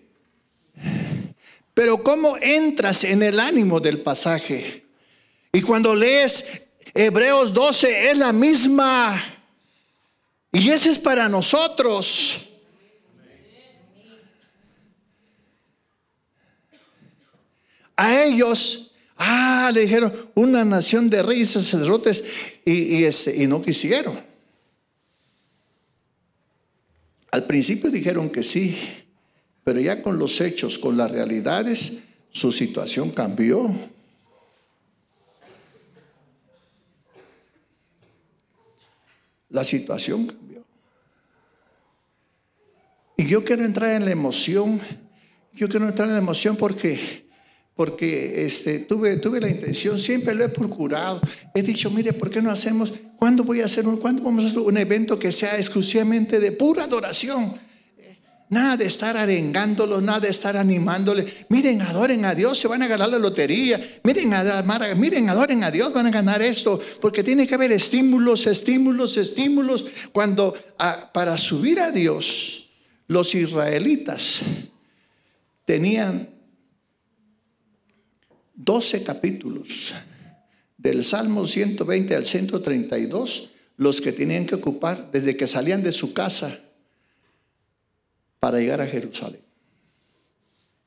pero 1.77 2.03
¿cómo 2.03 2.39
entras 2.39 3.05
en 3.05 3.23
el 3.23 3.39
ánimo 3.39 3.81
del 3.81 4.01
pasaje? 4.01 4.87
Y 5.53 5.61
cuando 5.61 5.95
lees 5.95 6.43
Hebreos 6.95 7.53
12 7.53 8.13
es 8.13 8.17
la 8.17 8.33
misma. 8.33 9.23
Y 10.53 10.71
ese 10.71 10.89
es 10.89 10.99
para 10.99 11.29
nosotros. 11.29 12.49
A 17.95 18.23
ellos, 18.25 18.93
ah, 19.19 19.71
le 19.75 19.83
dijeron 19.83 20.31
una 20.35 20.65
nación 20.65 21.11
de 21.11 21.23
reyes 21.23 21.51
y 21.51 21.61
sacerdotes 21.61 22.25
y, 22.65 23.05
este, 23.05 23.37
y 23.37 23.47
no 23.47 23.61
quisieron. 23.61 24.19
Al 27.31 27.45
principio 27.45 27.91
dijeron 27.91 28.31
que 28.31 28.43
sí, 28.43 29.06
pero 29.67 29.81
ya 29.81 30.01
con 30.01 30.17
los 30.17 30.41
hechos, 30.41 30.79
con 30.79 30.97
las 30.97 31.11
realidades, 31.11 31.95
su 32.31 32.53
situación 32.53 33.11
cambió. 33.11 33.69
La 39.49 39.65
situación 39.65 40.29
cambió. 40.29 40.63
Y 43.17 43.27
yo 43.27 43.43
quiero 43.43 43.65
entrar 43.65 43.91
en 43.97 44.05
la 44.05 44.13
emoción. 44.13 44.79
Yo 45.53 45.69
quiero 45.69 45.89
entrar 45.89 46.07
en 46.07 46.15
la 46.15 46.21
emoción 46.21 46.57
porque 46.57 47.27
porque 47.75 48.47
este, 48.47 48.79
tuve, 48.79 49.17
tuve 49.17 49.41
la 49.41 49.51
intención, 49.51 49.99
siempre 49.99 50.33
lo 50.33 50.45
he 50.45 50.49
procurado. 50.49 51.21
He 51.53 51.63
dicho, 51.63 51.91
mire, 51.91 52.13
¿por 52.13 52.31
qué 52.31 52.41
no 52.41 52.53
hacemos? 52.53 52.93
¿Cuándo 53.17 53.43
voy 53.43 53.63
a 53.63 53.65
hacer 53.65 53.89
un, 53.89 53.97
¿cuándo 53.97 54.23
vamos 54.23 54.45
a 54.45 54.47
hacer 54.47 54.61
un 54.61 54.79
evento 54.79 55.19
que 55.19 55.33
sea 55.33 55.57
exclusivamente 55.57 56.39
de 56.39 56.53
pura 56.53 56.85
adoración? 56.85 57.67
Nada 58.49 58.77
de 58.77 58.85
estar 58.85 59.17
arengándolos, 59.17 60.03
nada 60.03 60.21
de 60.21 60.29
estar 60.29 60.57
animándoles. 60.57 61.47
Miren, 61.49 61.83
adoren 61.83 62.25
a 62.25 62.35
Dios, 62.35 62.59
se 62.59 62.69
van 62.69 62.81
a 62.83 62.87
ganar 62.87 63.09
la 63.09 63.19
lotería. 63.19 63.81
Miren, 64.05 64.31
miren, 64.99 65.29
adoren 65.29 65.65
a 65.65 65.71
Dios, 65.73 65.93
van 65.93 66.07
a 66.07 66.11
ganar 66.11 66.41
esto. 66.43 66.81
Porque 67.01 67.25
tiene 67.25 67.47
que 67.47 67.57
haber 67.57 67.73
estímulos, 67.73 68.47
estímulos, 68.47 69.17
estímulos. 69.17 69.85
Cuando 70.13 70.55
para 71.13 71.37
subir 71.39 71.81
a 71.81 71.91
Dios, 71.91 72.69
los 73.09 73.35
israelitas 73.35 74.43
tenían 75.65 76.31
12 78.55 79.03
capítulos 79.03 79.93
del 80.79 81.03
Salmo 81.03 81.47
120 81.47 82.15
al 82.15 82.25
132, 82.25 83.51
los 83.77 84.01
que 84.01 84.13
tenían 84.13 84.47
que 84.47 84.55
ocupar 84.55 85.11
desde 85.11 85.37
que 85.37 85.49
salían 85.49 85.83
de 85.83 85.91
su 85.91 86.13
casa 86.13 86.61
para 88.39 88.59
llegar 88.59 88.81
a 88.81 88.87
Jerusalén. 88.87 89.43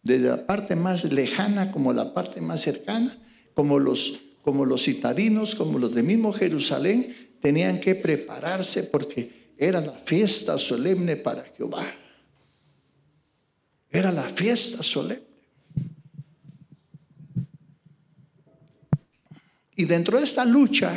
Desde 0.01 0.29
la 0.29 0.47
parte 0.47 0.75
más 0.75 1.03
lejana 1.11 1.71
como 1.71 1.93
la 1.93 2.13
parte 2.13 2.41
más 2.41 2.61
cercana, 2.61 3.17
como 3.53 3.79
los, 3.79 4.19
como 4.41 4.65
los 4.65 4.83
citadinos, 4.83 5.55
como 5.55 5.77
los 5.79 5.93
de 5.93 6.03
mismo 6.03 6.31
Jerusalén, 6.31 7.35
tenían 7.41 7.79
que 7.79 7.95
prepararse 7.95 8.83
porque 8.83 9.53
era 9.57 9.81
la 9.81 9.93
fiesta 9.93 10.57
solemne 10.57 11.17
para 11.17 11.43
Jehová. 11.43 11.85
Era 13.89 14.11
la 14.11 14.23
fiesta 14.23 14.81
solemne. 14.81 15.27
Y 19.75 19.85
dentro 19.85 20.17
de 20.17 20.23
esta 20.23 20.45
lucha 20.45 20.93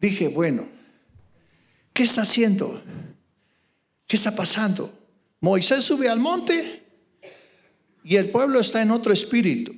dije, 0.00 0.28
bueno, 0.28 0.68
¿qué 1.92 2.04
está 2.04 2.22
haciendo? 2.22 2.82
¿Qué 4.06 4.16
está 4.16 4.34
pasando? 4.34 4.97
Moisés 5.40 5.84
sube 5.84 6.08
al 6.08 6.18
monte 6.18 6.82
y 8.02 8.16
el 8.16 8.30
pueblo 8.30 8.60
está 8.60 8.82
en 8.82 8.90
otro 8.90 9.12
espíritu. 9.12 9.74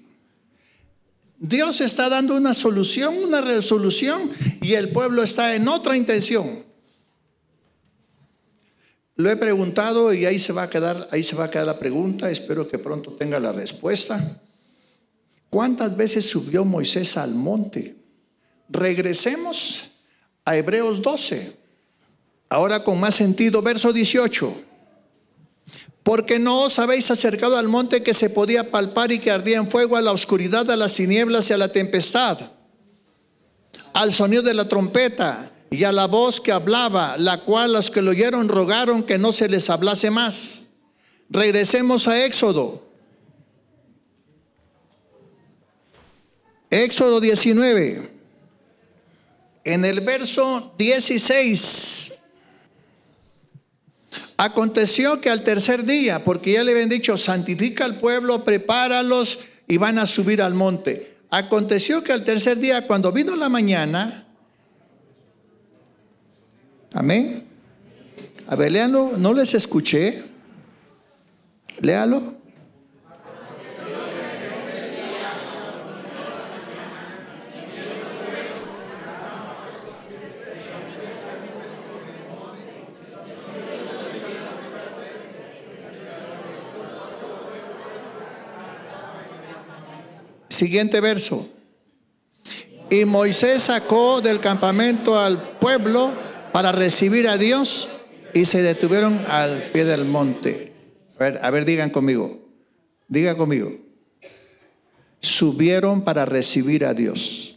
Dios 1.38 1.80
está 1.80 2.08
dando 2.08 2.36
una 2.36 2.54
solución, 2.54 3.16
una 3.16 3.40
resolución 3.40 4.30
y 4.62 4.74
el 4.74 4.90
pueblo 4.90 5.22
está 5.22 5.54
en 5.54 5.68
otra 5.68 5.96
intención. 5.96 6.64
Lo 9.16 9.30
he 9.30 9.36
preguntado 9.36 10.14
y 10.14 10.24
ahí 10.24 10.38
se 10.38 10.52
va 10.52 10.62
a 10.62 10.70
quedar, 10.70 11.08
ahí 11.10 11.22
se 11.22 11.36
va 11.36 11.44
a 11.44 11.50
quedar 11.50 11.66
la 11.66 11.78
pregunta, 11.78 12.30
espero 12.30 12.66
que 12.66 12.78
pronto 12.78 13.12
tenga 13.12 13.38
la 13.38 13.52
respuesta. 13.52 14.40
¿Cuántas 15.50 15.96
veces 15.96 16.24
subió 16.26 16.64
Moisés 16.64 17.16
al 17.16 17.34
monte? 17.34 17.96
Regresemos 18.68 19.90
a 20.44 20.56
Hebreos 20.56 21.02
12. 21.02 21.56
Ahora 22.48 22.82
con 22.82 22.98
más 22.98 23.14
sentido, 23.14 23.60
verso 23.60 23.92
18 23.92 24.69
porque 26.10 26.40
no 26.40 26.62
os 26.62 26.80
habéis 26.80 27.08
acercado 27.12 27.56
al 27.56 27.68
monte 27.68 28.02
que 28.02 28.14
se 28.14 28.30
podía 28.30 28.72
palpar 28.72 29.12
y 29.12 29.20
que 29.20 29.30
ardía 29.30 29.58
en 29.58 29.70
fuego, 29.70 29.96
a 29.96 30.00
la 30.00 30.10
oscuridad, 30.10 30.68
a 30.68 30.76
las 30.76 30.94
tinieblas 30.94 31.48
y 31.48 31.52
a 31.52 31.56
la 31.56 31.70
tempestad, 31.70 32.50
al 33.94 34.12
sonido 34.12 34.42
de 34.42 34.52
la 34.52 34.68
trompeta 34.68 35.52
y 35.70 35.84
a 35.84 35.92
la 35.92 36.08
voz 36.08 36.40
que 36.40 36.50
hablaba, 36.50 37.16
la 37.16 37.42
cual 37.42 37.74
los 37.74 37.92
que 37.92 38.02
lo 38.02 38.10
oyeron 38.10 38.48
rogaron 38.48 39.04
que 39.04 39.18
no 39.18 39.30
se 39.30 39.48
les 39.48 39.70
hablase 39.70 40.10
más. 40.10 40.70
Regresemos 41.28 42.08
a 42.08 42.24
Éxodo. 42.24 42.82
Éxodo 46.70 47.20
19. 47.20 48.10
En 49.62 49.84
el 49.84 50.00
verso 50.00 50.74
16 50.76 52.19
Aconteció 54.42 55.20
que 55.20 55.28
al 55.28 55.42
tercer 55.42 55.84
día, 55.84 56.24
porque 56.24 56.52
ya 56.52 56.64
le 56.64 56.72
habían 56.72 56.88
dicho, 56.88 57.18
santifica 57.18 57.84
al 57.84 57.98
pueblo, 57.98 58.42
prepáralos 58.42 59.40
y 59.68 59.76
van 59.76 59.98
a 59.98 60.06
subir 60.06 60.40
al 60.40 60.54
monte. 60.54 61.18
Aconteció 61.30 62.02
que 62.02 62.14
al 62.14 62.24
tercer 62.24 62.58
día, 62.58 62.86
cuando 62.86 63.12
vino 63.12 63.36
la 63.36 63.50
mañana, 63.50 64.26
amén. 66.94 67.44
A 68.46 68.56
ver, 68.56 68.72
léalo, 68.72 69.12
no 69.18 69.34
les 69.34 69.52
escuché. 69.52 70.24
Léalo. 71.82 72.39
Siguiente 90.60 91.00
verso. 91.00 91.48
Y 92.90 93.06
Moisés 93.06 93.62
sacó 93.62 94.20
del 94.20 94.40
campamento 94.40 95.18
al 95.18 95.56
pueblo 95.58 96.12
para 96.52 96.70
recibir 96.70 97.28
a 97.28 97.38
Dios 97.38 97.88
y 98.34 98.44
se 98.44 98.60
detuvieron 98.60 99.24
al 99.30 99.70
pie 99.72 99.86
del 99.86 100.04
monte. 100.04 100.74
A 101.18 101.24
ver, 101.24 101.40
a 101.42 101.50
ver, 101.50 101.64
digan 101.64 101.88
conmigo. 101.88 102.42
Diga 103.08 103.38
conmigo. 103.38 103.72
Subieron 105.20 106.04
para 106.04 106.26
recibir 106.26 106.84
a 106.84 106.92
Dios. 106.92 107.56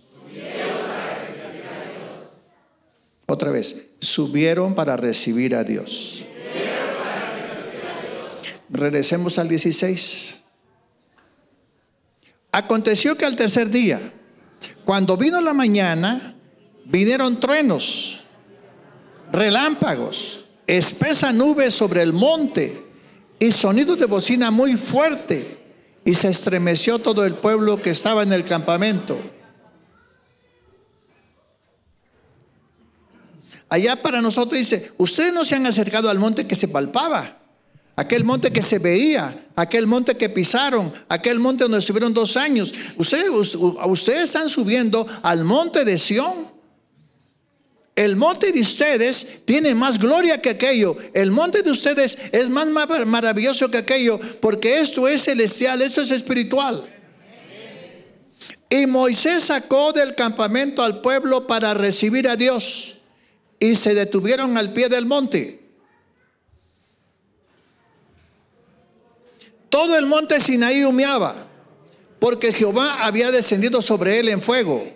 Otra 3.25 3.51
vez, 3.51 3.87
subieron 3.99 4.75
para 4.75 4.95
recibir 4.95 5.55
a 5.55 5.65
Dios. 5.65 6.23
Regresemos 8.69 9.39
al 9.39 9.49
16. 9.49 10.42
Aconteció 12.53 13.17
que 13.17 13.25
al 13.25 13.35
tercer 13.35 13.71
día, 13.71 14.13
cuando 14.85 15.17
vino 15.17 15.41
la 15.41 15.55
mañana, 15.55 16.35
vinieron 16.85 17.39
truenos, 17.39 18.21
relámpagos, 19.31 20.45
espesa 20.67 21.33
nube 21.33 21.71
sobre 21.71 22.03
el 22.03 22.13
monte 22.13 22.85
y 23.39 23.51
sonido 23.51 23.95
de 23.95 24.05
bocina 24.05 24.51
muy 24.51 24.75
fuerte. 24.75 25.63
Y 26.05 26.13
se 26.13 26.27
estremeció 26.27 26.99
todo 26.99 27.25
el 27.25 27.33
pueblo 27.33 27.81
que 27.81 27.89
estaba 27.89 28.21
en 28.21 28.31
el 28.31 28.45
campamento. 28.45 29.17
Allá 33.67 33.99
para 33.99 34.21
nosotros 34.21 34.59
dice, 34.59 34.91
ustedes 34.99 35.33
no 35.33 35.43
se 35.43 35.55
han 35.55 35.65
acercado 35.65 36.07
al 36.07 36.19
monte 36.19 36.45
que 36.45 36.53
se 36.53 36.67
palpaba, 36.67 37.39
aquel 37.95 38.23
monte 38.23 38.51
que 38.51 38.62
se 38.62 38.79
veía, 38.79 39.47
aquel 39.56 39.88
monte 39.88 40.15
que 40.15 40.29
pisaron, 40.29 40.91
aquel 41.10 41.39
monte 41.39 41.63
donde 41.63 41.79
estuvieron 41.79 42.13
dos 42.13 42.38
años. 42.38 42.73
Ustedes, 42.97 43.58
están 44.08 44.49
subiendo 44.49 45.06
al 45.21 45.43
monte 45.43 45.86
de 45.86 45.97
Sión. 45.97 46.51
El 47.95 48.15
monte 48.15 48.51
de 48.51 48.60
ustedes 48.60 49.45
tiene 49.45 49.75
más 49.75 49.99
gloria 49.99 50.41
que 50.41 50.49
aquello. 50.49 50.97
El 51.13 51.29
monte 51.29 51.62
de 51.62 51.69
ustedes 51.69 52.17
es 52.32 52.49
más 52.49 52.67
maravilloso 53.06 53.69
que 53.69 53.77
aquello, 53.77 54.19
porque 54.41 54.79
esto 54.79 55.08
es 55.08 55.23
celestial, 55.23 55.82
esto 55.82 56.01
es 56.01 56.10
espiritual. 56.10 56.89
Y 58.67 58.88
Moisés 58.88 59.43
sacó 59.43 59.93
del 59.93 60.15
campamento 60.15 60.82
al 60.82 61.01
pueblo 61.01 61.45
para 61.45 61.75
recibir 61.75 62.27
a 62.27 62.36
Dios 62.36 62.95
y 63.60 63.75
se 63.75 63.93
detuvieron 63.93 64.58
al 64.58 64.73
pie 64.73 64.89
del 64.89 65.06
monte. 65.06 65.62
Todo 69.73 69.97
el 69.97 70.05
monte 70.05 70.39
Sinaí 70.39 70.83
humeaba, 70.83 71.33
porque 72.19 72.53
Jehová 72.53 73.03
había 73.03 73.31
descendido 73.31 73.81
sobre 73.81 74.19
él 74.19 74.29
en 74.29 74.39
fuego, 74.39 74.88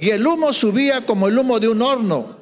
y 0.00 0.10
el 0.10 0.26
humo 0.26 0.52
subía 0.52 1.06
como 1.06 1.28
el 1.28 1.38
humo 1.38 1.60
de 1.60 1.68
un 1.68 1.80
horno, 1.80 2.36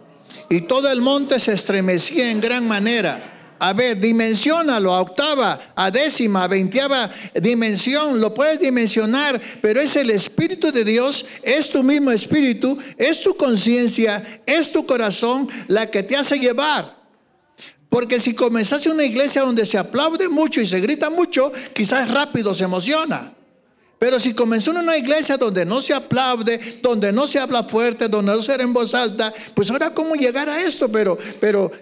y 0.48 0.62
todo 0.62 0.90
el 0.90 1.02
monte 1.02 1.38
se 1.38 1.52
estremecía 1.52 2.30
en 2.30 2.40
gran 2.40 2.66
manera 2.66 3.34
a 3.58 3.74
ver, 3.74 4.00
dimensionalo 4.00 4.94
a 4.94 5.02
octava, 5.02 5.60
a 5.74 5.90
décima, 5.90 6.44
a 6.44 6.48
veinteava 6.48 7.10
dimensión, 7.34 8.18
lo 8.18 8.32
puedes 8.32 8.60
dimensionar, 8.60 9.38
pero 9.60 9.78
es 9.78 9.94
el 9.96 10.08
Espíritu 10.08 10.72
de 10.72 10.84
Dios, 10.84 11.26
es 11.42 11.68
tu 11.68 11.82
mismo 11.82 12.10
Espíritu, 12.10 12.78
es 12.96 13.20
tu 13.20 13.36
conciencia, 13.36 14.42
es 14.46 14.72
tu 14.72 14.86
corazón 14.86 15.48
la 15.66 15.90
que 15.90 16.02
te 16.02 16.16
hace 16.16 16.38
llevar. 16.38 16.97
Porque 17.88 18.20
si 18.20 18.34
comenzase 18.34 18.90
una 18.90 19.04
iglesia 19.04 19.42
donde 19.42 19.64
se 19.64 19.78
aplaude 19.78 20.28
mucho 20.28 20.60
y 20.60 20.66
se 20.66 20.80
grita 20.80 21.10
mucho, 21.10 21.52
quizás 21.72 22.10
rápido 22.10 22.52
se 22.54 22.64
emociona. 22.64 23.32
Pero 23.98 24.20
si 24.20 24.34
comenzó 24.34 24.70
en 24.70 24.78
una 24.78 24.96
iglesia 24.96 25.36
donde 25.36 25.64
no 25.64 25.82
se 25.82 25.92
aplaude, 25.92 26.78
donde 26.82 27.12
no 27.12 27.26
se 27.26 27.38
habla 27.38 27.64
fuerte, 27.64 28.08
donde 28.08 28.32
no 28.32 28.42
se 28.42 28.52
habla 28.52 28.64
en 28.64 28.72
voz 28.72 28.94
alta, 28.94 29.32
pues 29.54 29.70
ahora 29.70 29.92
cómo 29.92 30.14
llegar 30.14 30.48
a 30.48 30.62
esto, 30.62 30.90
pero, 30.90 31.18
pero 31.40 31.72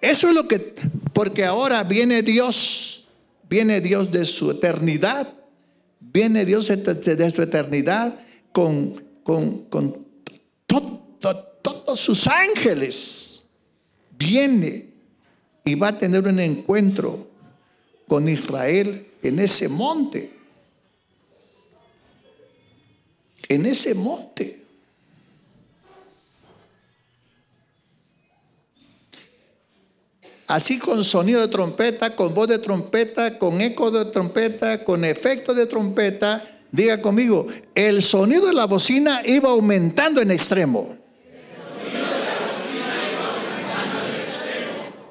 eso 0.00 0.28
es 0.28 0.34
lo 0.34 0.48
que, 0.48 0.74
porque 1.12 1.44
ahora 1.44 1.84
viene 1.84 2.22
Dios, 2.22 3.06
viene 3.48 3.80
Dios 3.80 4.10
de 4.10 4.24
su 4.24 4.50
eternidad, 4.50 5.32
viene 6.00 6.44
Dios 6.44 6.66
de, 6.68 7.30
su 7.30 7.42
eternidad 7.42 8.16
con, 8.50 9.00
con, 9.22 10.04
todos 11.62 12.00
sus 12.00 12.26
ángeles. 12.26 13.46
Viene 14.18 14.93
y 15.64 15.74
va 15.74 15.88
a 15.88 15.98
tener 15.98 16.26
un 16.26 16.40
encuentro 16.40 17.26
con 18.06 18.28
Israel 18.28 19.06
en 19.22 19.38
ese 19.38 19.68
monte. 19.68 20.32
En 23.48 23.66
ese 23.66 23.94
monte. 23.94 24.64
así 30.46 30.78
con 30.78 31.02
sonido 31.04 31.40
de 31.40 31.48
trompeta, 31.48 32.14
con 32.14 32.34
voz 32.34 32.48
de 32.48 32.58
trompeta, 32.58 33.38
con 33.38 33.60
eco 33.60 33.90
de 33.90 34.04
trompeta, 34.06 34.84
con 34.84 35.04
efecto 35.04 35.54
de 35.54 35.66
trompeta. 35.66 36.44
Diga 36.70 37.00
conmigo, 37.00 37.46
el 37.74 38.02
sonido 38.02 38.46
de 38.46 38.54
la 38.54 38.66
bocina 38.66 39.22
iba 39.24 39.50
aumentando 39.50 40.20
en 40.20 40.30
extremo. 40.30 40.96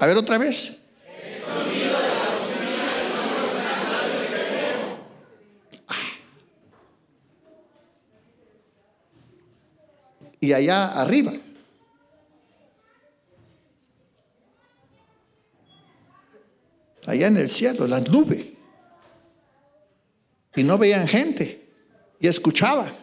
A 0.04 0.06
ver 0.06 0.18
otra 0.18 0.38
vez. 0.38 0.82
Y 10.42 10.52
allá 10.52 10.88
arriba. 10.88 11.32
allá 17.08 17.28
en 17.28 17.38
el 17.38 17.48
cielo, 17.48 17.88
las 17.88 18.06
nubes. 18.10 18.46
Y 20.54 20.64
no 20.64 20.78
veían 20.78 21.08
gente 21.08 21.66
y 22.20 22.28
escuchaban. 22.28 23.03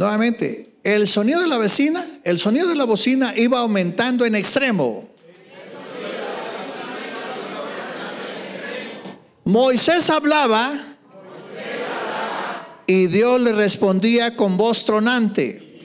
Nuevamente, 0.00 0.76
el 0.82 1.06
sonido 1.06 1.42
de 1.42 1.46
la 1.46 1.58
vecina, 1.58 2.02
el 2.24 2.38
sonido 2.38 2.66
de 2.68 2.74
la 2.74 2.84
bocina 2.84 3.34
iba 3.36 3.58
aumentando 3.58 4.24
en 4.24 4.34
extremo. 4.34 5.06
Moisés 9.44 10.08
hablaba 10.08 10.72
y 12.86 13.08
Dios 13.08 13.42
le 13.42 13.52
respondía 13.52 14.36
con 14.36 14.56
voz 14.56 14.86
tronante. 14.86 15.82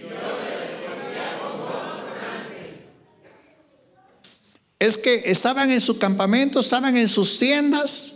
Es 4.80 4.98
que 4.98 5.24
estaban 5.26 5.72
en 5.72 5.82
su 5.82 6.00
campamento, 6.00 6.62
estaban 6.62 6.96
en 6.96 7.10
sus 7.10 7.38
tiendas. 7.38 8.15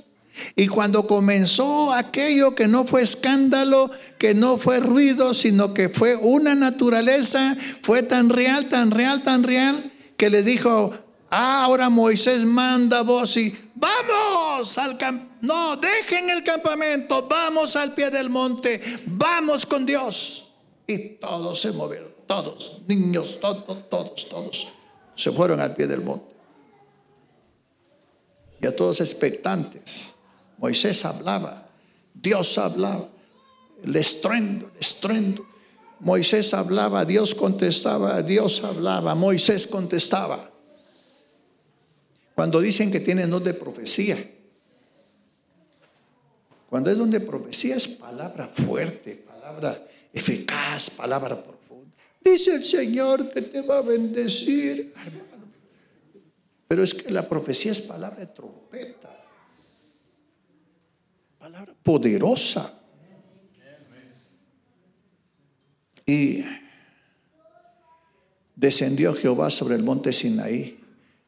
Y 0.56 0.67
cuando 0.67 1.08
comenzó 1.08 1.93
aquello 1.93 2.56
que 2.56 2.67
no 2.67 2.86
fue 2.86 3.02
escándalo, 3.02 3.89
que 4.17 4.34
no 4.34 4.58
fue 4.58 4.80
ruido, 4.80 5.34
sino 5.34 5.73
que 5.73 5.89
fue 5.89 6.15
una 6.15 6.56
naturaleza, 6.56 7.56
fue 7.82 8.04
tan 8.04 8.30
real, 8.30 8.69
tan 8.69 8.91
real, 8.91 9.23
tan 9.23 9.43
real, 9.43 9.91
que 10.17 10.30
le 10.30 10.43
dijo, 10.43 10.93
ah, 11.30 11.63
ahora 11.63 11.89
Moisés 11.89 12.45
manda 12.45 13.02
voz 13.02 13.38
y 13.38 13.56
vamos 13.75 14.78
al 14.78 14.97
campamento 14.97 15.30
no, 15.41 15.78
dejen 15.78 16.30
el 16.30 16.43
campamento, 16.43 17.28
vamos 17.28 17.75
al 17.75 17.93
pie 17.93 18.10
del 18.10 18.30
monte, 18.30 18.82
vamos 19.06 19.65
con 19.65 19.86
Dios. 19.86 20.52
Y 20.86 21.17
todos 21.17 21.62
se 21.62 21.71
movieron, 21.71 22.13
todos, 22.28 22.82
niños, 22.88 23.39
todos, 23.39 23.89
todos, 23.89 24.28
todos, 24.28 24.67
se 25.15 25.32
fueron 25.32 25.62
al 25.62 25.75
pie 25.75 25.88
del 25.88 26.02
monte. 26.02 26.25
Y 28.62 28.67
a 28.67 28.75
todos 28.75 28.99
expectantes. 28.99 30.13
Moisés 30.59 31.05
hablaba, 31.05 31.69
Dios 32.13 32.57
hablaba, 32.57 33.07
el 33.83 33.95
estruendo, 33.95 34.69
el 34.73 34.79
estruendo. 34.79 35.45
Moisés 36.01 36.53
hablaba, 36.53 37.05
Dios 37.05 37.33
contestaba, 37.33 38.21
Dios 38.21 38.63
hablaba, 38.63 39.15
Moisés 39.15 39.67
contestaba. 39.67 40.49
Cuando 42.35 42.61
dicen 42.61 42.91
que 42.91 42.99
tienen 42.99 43.29
dos 43.29 43.43
de 43.43 43.53
profecía, 43.53 44.31
cuando 46.69 46.91
es 46.91 46.97
donde 46.97 47.19
profecía 47.19 47.75
es 47.75 47.87
palabra 47.87 48.47
fuerte, 48.47 49.15
palabra 49.15 49.85
eficaz, 50.13 50.91
palabra 50.91 51.43
profunda. 51.43 51.95
Dice 52.21 52.55
el 52.55 52.63
Señor 52.63 53.31
que 53.31 53.41
te 53.41 53.61
va 53.61 53.79
a 53.79 53.81
bendecir, 53.81 54.93
hermano. 54.95 55.47
Pero 56.67 56.83
es 56.83 56.93
que 56.93 57.11
la 57.11 57.27
profecía 57.27 57.71
es 57.71 57.81
palabra 57.81 58.19
de 58.19 58.27
trompeta. 58.27 59.18
Palabra 61.39 61.73
poderosa. 61.84 62.75
Y 66.06 66.43
descendió 68.56 69.13
Jehová 69.13 69.49
sobre 69.49 69.75
el 69.75 69.84
monte 69.84 70.12
Sinaí, 70.12 70.80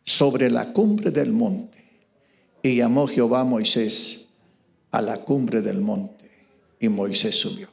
sobre 0.03 0.51
la 0.51 0.73
cumbre 0.73 1.11
del 1.11 1.31
monte, 1.31 1.83
y 2.61 2.75
llamó 2.75 3.07
Jehová 3.07 3.41
a 3.41 3.45
Moisés 3.45 4.27
a 4.91 5.01
la 5.01 5.17
cumbre 5.17 5.61
del 5.61 5.79
monte. 5.79 6.29
y 6.79 6.89
Moisés 6.89 7.35
subió. 7.35 7.69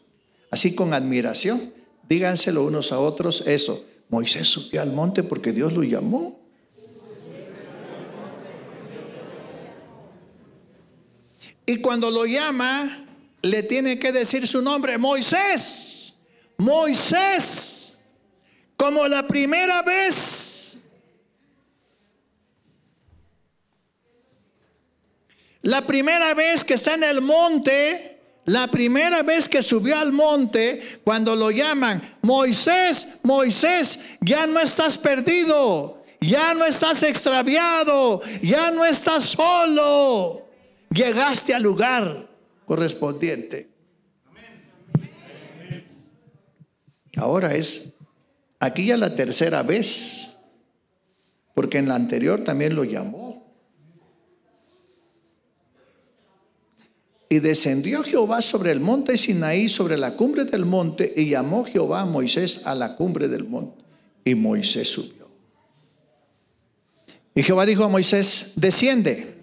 Así 0.51 0.75
con 0.75 0.93
admiración, 0.93 1.73
díganselo 2.09 2.65
unos 2.65 2.93
a 2.93 3.01
otros 3.01 3.43
eso. 3.47 3.85
Moisés 4.11 4.47
subió 4.47 4.83
al 4.83 4.93
monte 4.93 5.23
porque 5.23 5.53
Dios 5.53 5.73
lo 5.73 5.83
llamó. 5.83 6.39
Y 11.69 11.83
cuando 11.83 12.11
lo 12.11 12.25
llama, 12.25 13.05
le 13.43 13.63
tiene 13.63 13.99
que 13.99 14.11
decir 14.11 14.49
su 14.49 14.63
nombre, 14.63 14.97
Moisés, 14.97 16.15
Moisés, 16.57 17.99
como 18.75 19.07
la 19.07 19.29
primera 19.29 19.83
vez. 19.83 20.79
La 25.61 25.87
primera 25.87 26.33
vez 26.33 26.65
que 26.65 26.73
está 26.73 26.95
en 26.95 27.05
el 27.05 27.21
monte, 27.21 28.19
la 28.47 28.69
primera 28.69 29.23
vez 29.23 29.47
que 29.47 29.61
subió 29.61 29.99
al 29.99 30.11
monte, 30.11 31.01
cuando 31.05 31.37
lo 31.37 31.51
llaman, 31.51 32.01
Moisés, 32.23 33.09
Moisés, 33.23 33.99
ya 34.23 34.47
no 34.47 34.59
estás 34.59 34.97
perdido, 34.97 36.03
ya 36.19 36.55
no 36.55 36.65
estás 36.65 37.03
extraviado, 37.03 38.23
ya 38.41 38.71
no 38.71 38.87
estás 38.87 39.25
solo. 39.27 40.48
Llegaste 40.91 41.55
al 41.55 41.63
lugar 41.63 42.29
correspondiente. 42.65 43.69
Ahora 47.17 47.55
es, 47.55 47.95
aquí 48.61 48.87
ya 48.87 48.97
la 48.97 49.15
tercera 49.15 49.63
vez, 49.63 50.37
porque 51.55 51.79
en 51.79 51.89
la 51.89 51.97
anterior 51.97 52.45
también 52.45 52.77
lo 52.77 52.85
llamó. 52.85 53.29
Y 57.29 57.41
descendió 57.41 58.03
Jehová 58.03 58.41
sobre 58.41 58.73
el 58.73 58.81
monte 58.81 59.17
Sinaí, 59.17 59.69
sobre 59.69 59.99
la 59.99 60.15
cumbre 60.15 60.45
del 60.45 60.65
monte, 60.65 61.13
y 61.15 61.31
llamó 61.31 61.65
Jehová 61.65 62.03
a 62.03 62.07
Moisés 62.07 62.67
a 62.67 62.75
la 62.75 62.97
cumbre 62.97 63.29
del 63.29 63.45
monte. 63.45 63.85
Y 64.25 64.35
Moisés 64.35 64.89
subió. 64.89 65.29
Y 67.35 67.43
Jehová 67.43 67.67
dijo 67.67 67.85
a 67.85 67.89
Moisés, 67.89 68.53
desciende, 68.57 69.38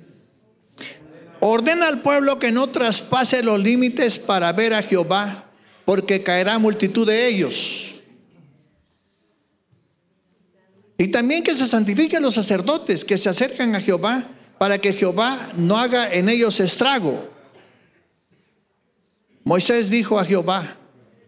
ordena 1.39 1.87
al 1.87 2.01
pueblo 2.01 2.39
que 2.39 2.51
no 2.51 2.67
traspase 2.67 3.43
los 3.43 3.61
límites 3.61 4.19
para 4.19 4.51
ver 4.53 4.73
a 4.73 4.81
Jehová, 4.81 5.45
porque 5.85 6.23
caerá 6.23 6.57
multitud 6.59 7.07
de 7.07 7.27
ellos. 7.27 7.95
Y 10.97 11.09
también 11.09 11.43
que 11.43 11.55
se 11.55 11.65
santifiquen 11.65 12.21
los 12.21 12.35
sacerdotes 12.35 13.03
que 13.03 13.17
se 13.17 13.29
acercan 13.29 13.75
a 13.75 13.81
Jehová, 13.81 14.27
para 14.57 14.77
que 14.77 14.93
Jehová 14.93 15.51
no 15.57 15.77
haga 15.77 16.11
en 16.13 16.29
ellos 16.29 16.59
estrago. 16.59 17.29
Moisés 19.43 19.89
dijo 19.89 20.17
a 20.17 20.25
Jehová, 20.25 20.77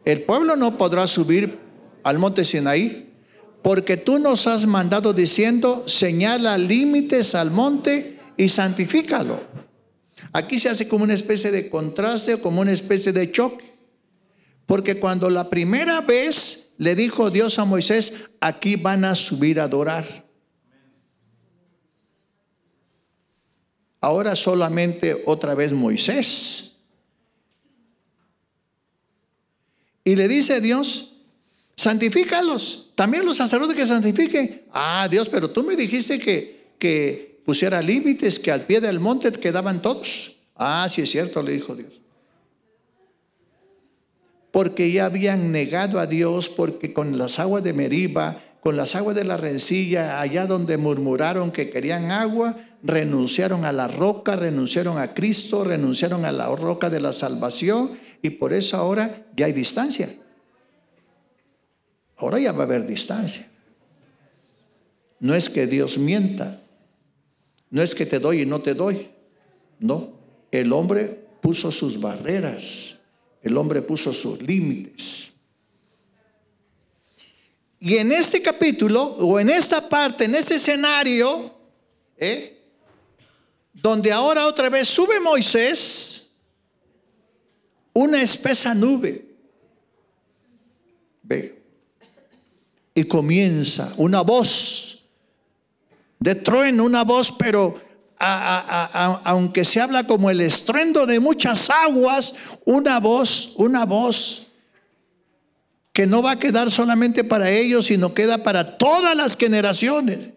el 0.06 0.22
pueblo 0.22 0.56
no 0.56 0.78
podrá 0.78 1.06
subir 1.06 1.60
al 2.04 2.18
monte 2.18 2.46
Sinaí, 2.46 3.14
porque 3.62 3.98
tú 3.98 4.18
nos 4.18 4.48
has 4.48 4.66
mandado 4.66 5.12
diciendo, 5.12 5.84
señala 5.88 6.58
límites 6.58 7.36
al 7.36 7.52
monte 7.52 8.18
y 8.38 8.48
santifícalo. 8.48 9.67
Aquí 10.38 10.60
se 10.60 10.70
hace 10.70 10.88
como 10.88 11.04
una 11.04 11.16
especie 11.16 11.50
de 11.50 11.68
contraste 11.68 12.40
como 12.40 12.62
una 12.62 12.72
especie 12.72 13.12
de 13.12 13.32
choque. 13.32 13.74
Porque 14.68 15.00
cuando 15.00 15.32
la 15.32 15.50
primera 15.50 16.00
vez 16.02 16.68
le 16.78 16.94
dijo 16.94 17.32
Dios 17.32 17.58
a 17.58 17.66
Moisés, 17.66 18.14
aquí 18.40 18.76
van 18.76 19.04
a 19.04 19.16
subir 19.16 19.60
a 19.60 19.64
adorar. 19.64 20.06
Ahora 24.00 24.36
solamente 24.36 25.24
otra 25.26 25.56
vez 25.56 25.74
Moisés 25.74 26.76
Y 30.04 30.16
le 30.16 30.28
dice 30.28 30.62
Dios, 30.62 31.14
santifícalos. 31.76 32.92
También 32.94 33.26
los 33.26 33.38
sacerdotes 33.38 33.76
que 33.76 33.88
santifiquen. 33.88 34.66
Ah, 34.72 35.08
Dios, 35.10 35.30
pero 35.30 35.50
tú 35.50 35.64
me 35.64 35.76
dijiste 35.76 36.20
que, 36.20 36.74
que 36.78 37.37
pusiera 37.48 37.82
límites, 37.82 38.40
que 38.42 38.52
al 38.52 38.66
pie 38.66 38.82
del 38.82 39.00
monte 39.00 39.32
quedaban 39.32 39.82
todos. 39.82 40.36
Ah, 40.54 40.86
sí 40.90 41.04
es 41.04 41.12
cierto, 41.12 41.42
le 41.42 41.54
dijo 41.54 41.76
Dios. 41.76 41.94
Porque 44.52 44.92
ya 44.92 45.06
habían 45.06 45.54
negado 45.54 46.02
a 46.02 46.08
Dios, 46.08 46.50
porque 46.50 46.92
con 46.92 47.18
las 47.18 47.40
aguas 47.40 47.64
de 47.64 47.72
Meriba, 47.72 48.42
con 48.60 48.76
las 48.76 48.98
aguas 48.98 49.16
de 49.16 49.24
la 49.24 49.38
rencilla, 49.38 50.20
allá 50.20 50.46
donde 50.46 50.76
murmuraron 50.76 51.52
que 51.52 51.70
querían 51.70 52.12
agua, 52.12 52.58
renunciaron 52.84 53.64
a 53.64 53.72
la 53.72 53.88
roca, 53.88 54.36
renunciaron 54.36 54.98
a 54.98 55.14
Cristo, 55.14 55.64
renunciaron 55.64 56.26
a 56.26 56.34
la 56.34 56.54
roca 56.54 56.90
de 56.90 57.00
la 57.00 57.14
salvación 57.14 57.92
y 58.22 58.32
por 58.32 58.52
eso 58.52 58.76
ahora 58.76 59.26
ya 59.38 59.46
hay 59.46 59.54
distancia. 59.54 60.10
Ahora 62.18 62.40
ya 62.40 62.52
va 62.52 62.64
a 62.64 62.66
haber 62.66 62.86
distancia. 62.86 63.48
No 65.22 65.34
es 65.34 65.50
que 65.50 65.66
Dios 65.66 65.98
mienta, 65.98 66.60
no 67.70 67.82
es 67.82 67.94
que 67.94 68.06
te 68.06 68.20
doy 68.20 68.42
y 68.42 68.46
no 68.46 68.62
te 68.62 68.74
doy. 68.74 69.10
No, 69.80 70.14
el 70.52 70.72
hombre 70.74 71.28
puso 71.42 71.72
sus 71.72 72.00
barreras, 72.00 73.00
el 73.42 73.58
hombre 73.58 73.82
puso 73.82 74.14
sus 74.14 74.42
límites. 74.42 75.32
Y 77.80 77.98
en 77.98 78.12
este 78.12 78.42
capítulo, 78.42 79.04
o 79.04 79.40
en 79.40 79.50
esta 79.50 79.88
parte, 79.88 80.26
en 80.26 80.36
este 80.36 80.56
escenario, 80.56 81.54
¿eh? 82.18 82.58
donde 83.74 84.12
ahora 84.12 84.48
otra 84.48 84.70
vez 84.70 84.88
sube 84.88 85.20
Moisés, 85.20 86.32
una 87.94 88.22
espesa 88.22 88.74
nube. 88.74 89.26
Ve. 91.22 91.62
Y 92.96 93.04
comienza 93.04 93.94
una 93.98 94.22
voz 94.22 94.87
de 96.20 96.36
trueno, 96.36 96.84
una 96.84 97.04
voz, 97.04 97.32
pero 97.32 97.76
aunque 98.20 99.64
se 99.64 99.80
habla 99.80 100.08
como 100.08 100.30
el 100.30 100.42
estruendo 100.42 101.06
de 101.06 101.20
muchas 101.20 101.70
aguas, 101.70 102.34
una 102.66 103.00
voz, 103.00 103.54
una 103.58 103.86
voz 103.86 104.48
que 105.94 106.06
no 106.08 106.22
va 106.22 106.32
a 106.32 106.40
quedar 106.40 106.70
solamente 106.70 107.24
para 107.24 107.50
ellos, 107.50 107.88
sino 107.88 108.14
queda 108.14 108.44
para 108.44 108.78
todas 108.78 109.16
las 109.16 109.36
generaciones. 109.36 110.32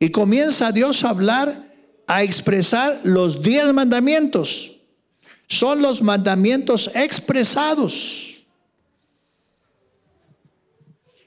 Y 0.00 0.10
comienza 0.10 0.72
Dios 0.72 1.04
a 1.04 1.10
hablar, 1.10 1.72
a 2.08 2.22
expresar 2.24 2.98
los 3.04 3.40
diez 3.40 3.72
mandamientos. 3.72 4.80
Son 5.46 5.80
los 5.80 6.02
mandamientos 6.02 6.90
expresados. 6.94 8.44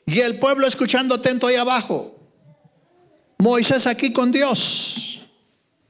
Y 0.06 0.20
el 0.20 0.38
pueblo 0.39 0.67
escuchando 0.67 1.15
atento 1.15 1.48
ahí 1.48 1.56
abajo. 1.56 2.16
Moisés 3.38 3.88
aquí 3.88 4.12
con 4.12 4.32
Dios. 4.32 5.28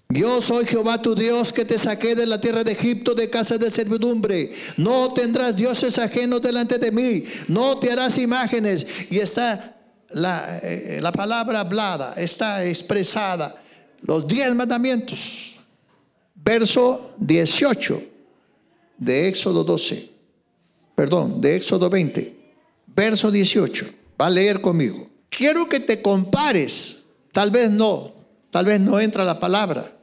Yo 0.09 0.41
soy 0.41 0.65
Jehová 0.65 1.01
tu 1.01 1.15
Dios 1.15 1.51
que 1.51 1.65
te 1.65 1.77
saqué 1.77 2.15
de 2.15 2.25
la 2.25 2.39
tierra 2.39 2.63
de 2.63 2.71
Egipto 2.71 3.13
de 3.13 3.29
casa 3.29 3.57
de 3.57 3.69
servidumbre. 3.69 4.53
No 4.77 5.13
tendrás 5.13 5.55
dioses 5.55 5.99
ajenos 5.99 6.41
delante 6.41 6.77
de 6.77 6.91
mí. 6.91 7.23
No 7.47 7.77
te 7.77 7.91
harás 7.91 8.17
imágenes. 8.17 8.87
Y 9.09 9.19
está 9.19 9.75
la, 10.09 10.59
eh, 10.63 10.99
la 11.01 11.11
palabra 11.11 11.59
hablada, 11.59 12.13
está 12.15 12.65
expresada. 12.65 13.61
Los 14.01 14.25
diez 14.27 14.53
mandamientos. 14.55 15.59
Verso 16.35 17.15
18 17.19 18.01
de 18.97 19.27
Éxodo 19.27 19.63
12, 19.63 20.09
perdón, 20.95 21.39
de 21.41 21.55
Éxodo 21.55 21.89
20, 21.89 22.35
verso 22.87 23.29
18. 23.29 23.85
Va 24.19 24.27
a 24.27 24.29
leer 24.29 24.61
conmigo. 24.61 25.07
Quiero 25.29 25.67
que 25.69 25.79
te 25.79 26.01
compares, 26.01 27.03
tal 27.31 27.51
vez 27.51 27.69
no, 27.69 28.13
tal 28.49 28.65
vez 28.65 28.79
no 28.79 28.99
entra 28.99 29.23
la 29.23 29.39
palabra. 29.39 29.93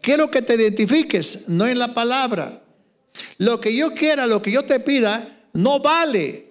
Quiero 0.00 0.30
que 0.30 0.42
te 0.42 0.54
identifiques, 0.54 1.48
no 1.48 1.66
en 1.66 1.78
la 1.78 1.92
palabra. 1.92 2.62
Lo 3.38 3.60
que 3.60 3.74
yo 3.74 3.92
quiera, 3.94 4.26
lo 4.26 4.40
que 4.40 4.52
yo 4.52 4.64
te 4.64 4.78
pida, 4.80 5.26
no 5.52 5.80
vale. 5.80 6.46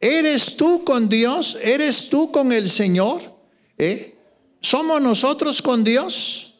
¿Eres 0.00 0.56
tú 0.56 0.84
con 0.84 1.08
Dios? 1.08 1.58
¿Eres 1.62 2.08
tú 2.08 2.30
con 2.30 2.52
el 2.52 2.68
Señor? 2.68 3.20
¿Eh? 3.76 4.16
¿Somos 4.60 5.00
nosotros 5.02 5.60
con 5.60 5.84
Dios? 5.84 6.54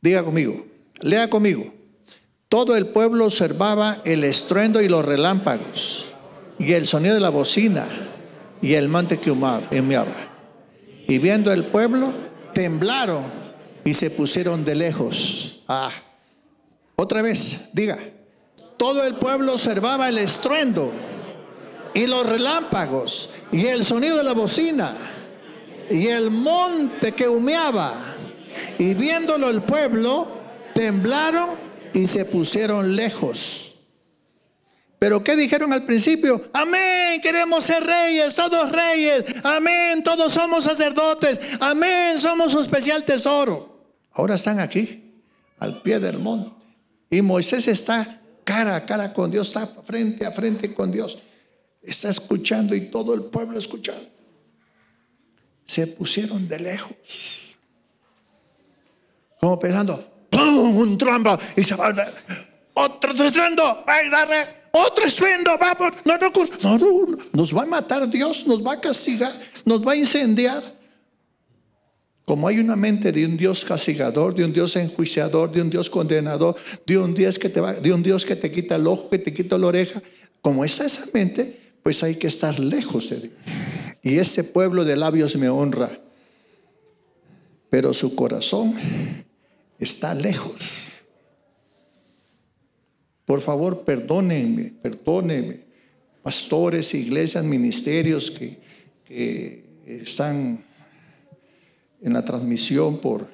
Diga 0.00 0.24
conmigo, 0.24 0.66
lea 1.00 1.28
conmigo. 1.28 1.72
Todo 2.48 2.76
el 2.76 2.86
pueblo 2.86 3.26
observaba 3.26 4.00
el 4.04 4.24
estruendo 4.24 4.80
y 4.80 4.88
los 4.88 5.04
relámpagos, 5.04 6.06
y 6.58 6.72
el 6.72 6.86
sonido 6.86 7.14
de 7.14 7.20
la 7.20 7.30
bocina, 7.30 7.86
y 8.62 8.74
el 8.74 8.88
monte 8.88 9.18
que 9.18 9.30
humeaba. 9.30 10.29
Y 11.10 11.18
viendo 11.18 11.52
el 11.52 11.64
pueblo, 11.64 12.12
temblaron 12.54 13.24
y 13.84 13.94
se 13.94 14.10
pusieron 14.10 14.64
de 14.64 14.76
lejos. 14.76 15.60
Ah, 15.66 15.90
otra 16.94 17.20
vez, 17.20 17.62
diga. 17.72 17.98
Todo 18.76 19.02
el 19.02 19.16
pueblo 19.16 19.54
observaba 19.54 20.08
el 20.08 20.18
estruendo 20.18 20.92
y 21.94 22.06
los 22.06 22.24
relámpagos 22.24 23.30
y 23.50 23.66
el 23.66 23.84
sonido 23.84 24.18
de 24.18 24.22
la 24.22 24.34
bocina 24.34 24.94
y 25.90 26.06
el 26.06 26.30
monte 26.30 27.10
que 27.10 27.28
humeaba. 27.28 27.92
Y 28.78 28.94
viéndolo 28.94 29.50
el 29.50 29.62
pueblo, 29.62 30.30
temblaron 30.76 31.50
y 31.92 32.06
se 32.06 32.24
pusieron 32.24 32.94
lejos. 32.94 33.69
Pero 35.00 35.24
¿qué 35.24 35.34
dijeron 35.34 35.72
al 35.72 35.86
principio? 35.86 36.50
Amén, 36.52 37.22
queremos 37.22 37.64
ser 37.64 37.82
reyes, 37.82 38.34
todos 38.34 38.70
reyes. 38.70 39.24
Amén, 39.42 40.02
todos 40.02 40.30
somos 40.30 40.64
sacerdotes. 40.64 41.40
Amén, 41.58 42.18
somos 42.18 42.54
un 42.54 42.60
especial 42.60 43.02
tesoro. 43.02 43.80
Ahora 44.12 44.34
están 44.34 44.60
aquí, 44.60 45.22
al 45.58 45.80
pie 45.80 46.00
del 46.00 46.18
monte. 46.18 46.66
Y 47.08 47.22
Moisés 47.22 47.66
está 47.66 48.20
cara 48.44 48.76
a 48.76 48.84
cara 48.84 49.14
con 49.14 49.30
Dios, 49.30 49.48
está 49.48 49.66
frente 49.66 50.26
a 50.26 50.32
frente 50.32 50.74
con 50.74 50.92
Dios. 50.92 51.18
Está 51.82 52.10
escuchando 52.10 52.74
y 52.74 52.90
todo 52.90 53.14
el 53.14 53.22
pueblo 53.30 53.58
escuchando. 53.58 54.06
Se 55.64 55.86
pusieron 55.86 56.46
de 56.46 56.58
lejos. 56.58 57.56
Como 59.40 59.58
pensando, 59.58 60.26
¡pum! 60.28 60.76
Un 60.76 60.98
trombo 60.98 61.38
y 61.56 61.64
se 61.64 61.74
va 61.74 61.90
otro 62.74 63.12
estruendo, 63.12 63.82
otro 64.72 65.04
estruendo, 65.04 65.50
vamos, 65.58 65.92
no, 66.04 66.16
no, 66.16 66.78
no, 66.78 67.18
nos 67.32 67.56
va 67.56 67.62
a 67.62 67.66
matar 67.66 68.08
Dios, 68.08 68.46
nos 68.46 68.64
va 68.64 68.74
a 68.74 68.80
castigar, 68.80 69.32
nos 69.64 69.86
va 69.86 69.92
a 69.92 69.96
incendiar. 69.96 70.62
Como 72.24 72.46
hay 72.46 72.60
una 72.60 72.76
mente 72.76 73.10
de 73.10 73.26
un 73.26 73.36
Dios 73.36 73.64
castigador, 73.64 74.34
de 74.34 74.44
un 74.44 74.52
Dios 74.52 74.76
enjuiciador, 74.76 75.50
de 75.50 75.62
un 75.62 75.70
Dios 75.70 75.90
condenador, 75.90 76.54
de 76.86 76.98
un 76.98 77.12
Dios 77.12 77.38
que 77.38 77.48
te 77.48 77.60
va, 77.60 77.72
de 77.72 77.92
un 77.92 78.02
Dios 78.02 78.24
que 78.24 78.36
te 78.36 78.52
quita 78.52 78.76
el 78.76 78.86
ojo, 78.86 79.10
que 79.10 79.18
te 79.18 79.34
quita 79.34 79.58
la 79.58 79.66
oreja, 79.66 80.00
como 80.40 80.64
está 80.64 80.84
esa 80.84 81.06
mente, 81.12 81.58
pues 81.82 82.02
hay 82.04 82.16
que 82.16 82.28
estar 82.28 82.58
lejos 82.60 83.10
de 83.10 83.20
Dios. 83.20 83.32
Y 84.02 84.18
este 84.18 84.44
pueblo 84.44 84.84
de 84.84 84.96
labios 84.96 85.34
me 85.36 85.48
honra, 85.48 85.90
pero 87.68 87.92
su 87.92 88.14
corazón 88.14 88.74
está 89.78 90.14
lejos. 90.14 90.89
Por 93.30 93.40
favor, 93.40 93.84
perdónenme, 93.84 94.72
perdónenme, 94.82 95.60
pastores, 96.20 96.92
iglesias, 96.94 97.44
ministerios 97.44 98.28
que, 98.28 98.58
están 99.86 100.64
en 102.02 102.12
la 102.12 102.24
transmisión 102.24 103.00
por, 103.00 103.28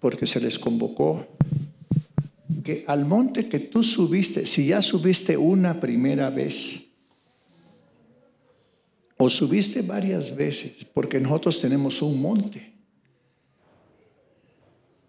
porque 0.00 0.26
se 0.26 0.40
les 0.40 0.58
convocó. 0.58 1.28
Que 2.64 2.84
al 2.88 3.04
monte 3.04 3.48
que 3.48 3.60
tú 3.60 3.84
subiste, 3.84 4.48
si 4.48 4.66
ya 4.66 4.82
subiste 4.82 5.36
una 5.36 5.80
primera 5.80 6.28
vez, 6.28 6.88
o 9.16 9.30
subiste 9.30 9.82
varias 9.82 10.34
veces, 10.34 10.84
porque 10.92 11.20
nosotros 11.20 11.60
tenemos 11.60 12.02
un 12.02 12.20
monte. 12.20 12.74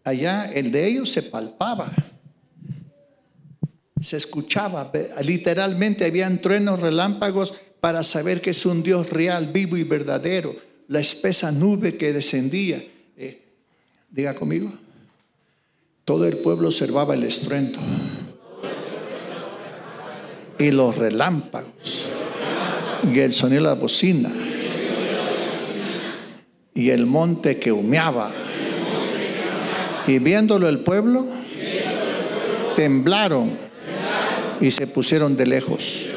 Allá 0.03 0.45
el 0.53 0.69
de 0.69 0.87
ellos 0.87 1.11
se 1.11 1.23
palpaba 1.23 1.91
se 4.01 4.17
escuchaba, 4.17 4.91
literalmente 5.23 6.05
habían 6.05 6.41
truenos, 6.41 6.79
relámpagos 6.79 7.53
para 7.79 8.03
saber 8.03 8.41
que 8.41 8.49
es 8.49 8.65
un 8.65 8.83
Dios 8.83 9.09
real, 9.09 9.47
vivo 9.53 9.77
y 9.77 9.83
verdadero. 9.83 10.55
La 10.87 10.99
espesa 10.99 11.51
nube 11.51 11.97
que 11.97 12.13
descendía. 12.13 12.83
Eh, 13.17 13.41
diga 14.09 14.35
conmigo. 14.35 14.71
Todo 16.03 16.27
el 16.27 16.37
pueblo 16.37 16.67
observaba 16.67 17.15
el 17.15 17.23
estruendo 17.23 17.79
y 20.57 20.71
los 20.71 20.97
relámpagos 20.97 22.09
y 23.13 23.19
el 23.19 23.33
sonido 23.33 23.63
de 23.63 23.69
la 23.69 23.75
bocina 23.75 24.31
y 26.73 26.89
el 26.89 27.05
monte 27.05 27.57
que 27.57 27.71
humeaba. 27.71 28.29
Y 30.07 30.19
viéndolo 30.19 30.69
el 30.69 30.79
pueblo, 30.79 31.25
temblaron 32.75 33.64
y 34.61 34.71
se 34.71 34.87
pusieron 34.87 35.35
de 35.37 35.45
lejos. 35.45 36.07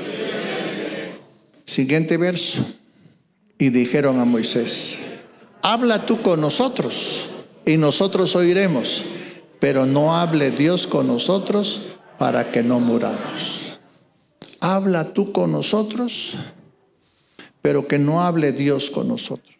Siguiente 1.65 2.17
verso. 2.17 2.65
Y 3.59 3.71
dijeron 3.71 4.21
a 4.21 4.25
Moisés, 4.25 4.99
habla 5.63 6.07
tú 6.07 6.23
con 6.23 6.41
nosotros 6.41 7.25
y 7.67 7.77
nosotros 7.77 8.37
oiremos, 8.37 9.05
pero 9.59 9.85
no 9.85 10.17
hable 10.17 10.53
Dios 10.53 10.87
con 10.87 11.09
nosotros 11.09 11.83
para 12.19 12.53
que 12.53 12.63
no 12.63 12.79
muramos. 12.79 13.79
Habla 14.61 15.13
tú 15.13 15.33
con 15.33 15.53
nosotros, 15.53 16.35
pero 17.61 17.89
que 17.89 17.99
no 17.99 18.23
hable 18.23 18.53
Dios 18.53 18.91
con 18.91 19.09
nosotros. 19.09 19.57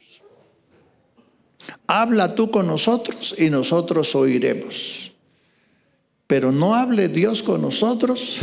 Habla 1.87 2.35
tú 2.35 2.51
con 2.51 2.67
nosotros 2.67 3.35
y 3.37 3.51
nosotros 3.51 4.15
oiremos. 4.15 5.13
Pero 6.27 6.53
no 6.53 6.75
hable 6.75 7.09
Dios 7.09 7.43
con 7.43 7.63
nosotros 7.63 8.39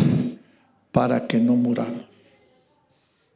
para 0.96 1.28
que 1.28 1.40
no 1.40 1.58
muramos. 1.58 2.06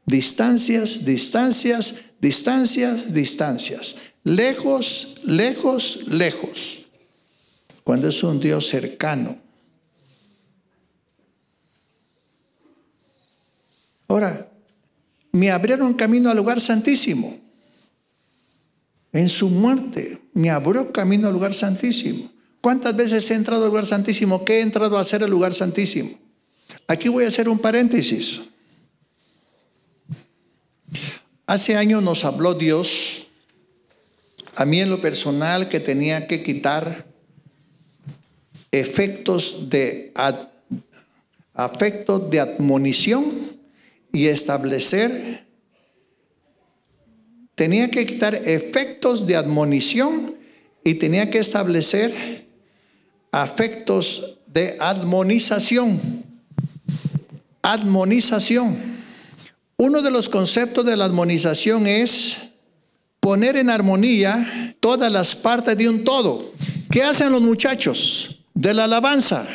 Distancias, 0.06 1.04
distancias, 1.04 1.94
distancias, 2.22 3.14
distancias. 3.14 3.98
Lejos, 4.24 5.16
lejos, 5.26 6.08
lejos. 6.08 6.88
Cuando 7.84 8.08
es 8.08 8.24
un 8.24 8.40
Dios 8.40 8.66
cercano. 8.66 9.36
Ahora, 14.08 14.50
me 15.34 15.52
abrieron 15.52 15.96
camino 15.96 16.30
al 16.30 16.38
lugar 16.38 16.62
santísimo. 16.62 17.38
En 19.12 19.28
su 19.28 19.50
muerte 19.50 20.22
me 20.34 20.50
abrió 20.50 20.94
camino 20.94 21.28
al 21.28 21.34
lugar 21.34 21.54
santísimo. 21.54 22.32
¿Cuántas 22.62 22.96
veces 22.96 23.30
he 23.30 23.34
entrado 23.34 23.64
al 23.64 23.70
lugar 23.70 23.86
santísimo? 23.86 24.46
¿Qué 24.46 24.60
he 24.60 24.62
entrado 24.62 24.98
a 24.98 25.02
hacer 25.02 25.24
el 25.24 25.30
lugar 25.30 25.54
santísimo? 25.54 26.29
Aquí 26.90 27.08
voy 27.08 27.24
a 27.24 27.28
hacer 27.28 27.48
un 27.48 27.60
paréntesis. 27.60 28.42
Hace 31.46 31.76
años 31.76 32.02
nos 32.02 32.26
habló 32.26 32.56
Dios, 32.56 33.28
a 34.56 34.66
mí 34.66 34.82
en 34.82 34.90
lo 34.90 35.00
personal, 35.00 35.70
que 35.70 35.80
tenía 35.80 36.26
que 36.26 36.42
quitar 36.42 37.06
efectos 38.72 39.70
de, 39.70 40.12
afectos 41.54 42.32
de 42.32 42.40
admonición 42.40 43.34
y 44.12 44.26
establecer, 44.26 45.46
tenía 47.54 47.92
que 47.92 48.08
quitar 48.08 48.34
efectos 48.34 49.28
de 49.28 49.36
admonición 49.36 50.40
y 50.84 50.96
tenía 50.96 51.30
que 51.30 51.38
establecer 51.38 52.48
afectos 53.32 54.40
de 54.48 54.76
admonización 54.80 56.29
admonización. 57.72 58.98
Uno 59.78 60.02
de 60.02 60.12
los 60.12 60.28
conceptos 60.28 60.86
de 60.86 60.98
la 60.98 61.06
admonización 61.06 61.88
es 61.88 62.38
poner 63.20 63.58
en 63.58 63.70
armonía 63.70 64.76
todas 64.80 65.12
las 65.12 65.36
partes 65.36 65.78
de 65.78 65.88
un 65.88 66.04
todo. 66.04 66.52
¿Qué 66.92 67.04
hacen 67.04 67.32
los 67.32 67.42
muchachos 67.42 68.40
de 68.54 68.74
la 68.74 68.86
alabanza? 68.86 69.48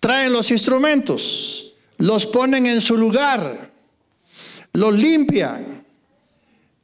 Traen 0.00 0.32
los 0.32 0.50
instrumentos, 0.50 1.74
los 1.98 2.26
ponen 2.26 2.66
en 2.66 2.80
su 2.80 2.96
lugar, 2.96 3.70
los 4.72 4.94
limpian, 4.94 5.84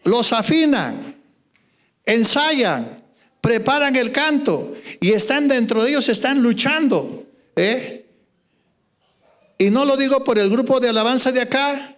los 0.05 0.33
afinan, 0.33 1.17
ensayan, 2.05 3.03
preparan 3.41 3.97
el 3.97 4.13
canto 4.13 4.75
y 5.01 5.13
están 5.13 5.49
dentro 5.49 5.83
de 5.83 5.91
ellos, 5.91 6.09
están 6.09 6.43
luchando. 6.43 7.25
¿eh? 7.57 8.06
Y 9.59 9.71
no 9.71 9.85
lo 9.85 9.97
digo 9.97 10.23
por 10.23 10.39
el 10.39 10.51
grupo 10.51 10.81
de 10.81 10.89
alabanza 10.89 11.33
de 11.33 11.41
acá, 11.41 11.97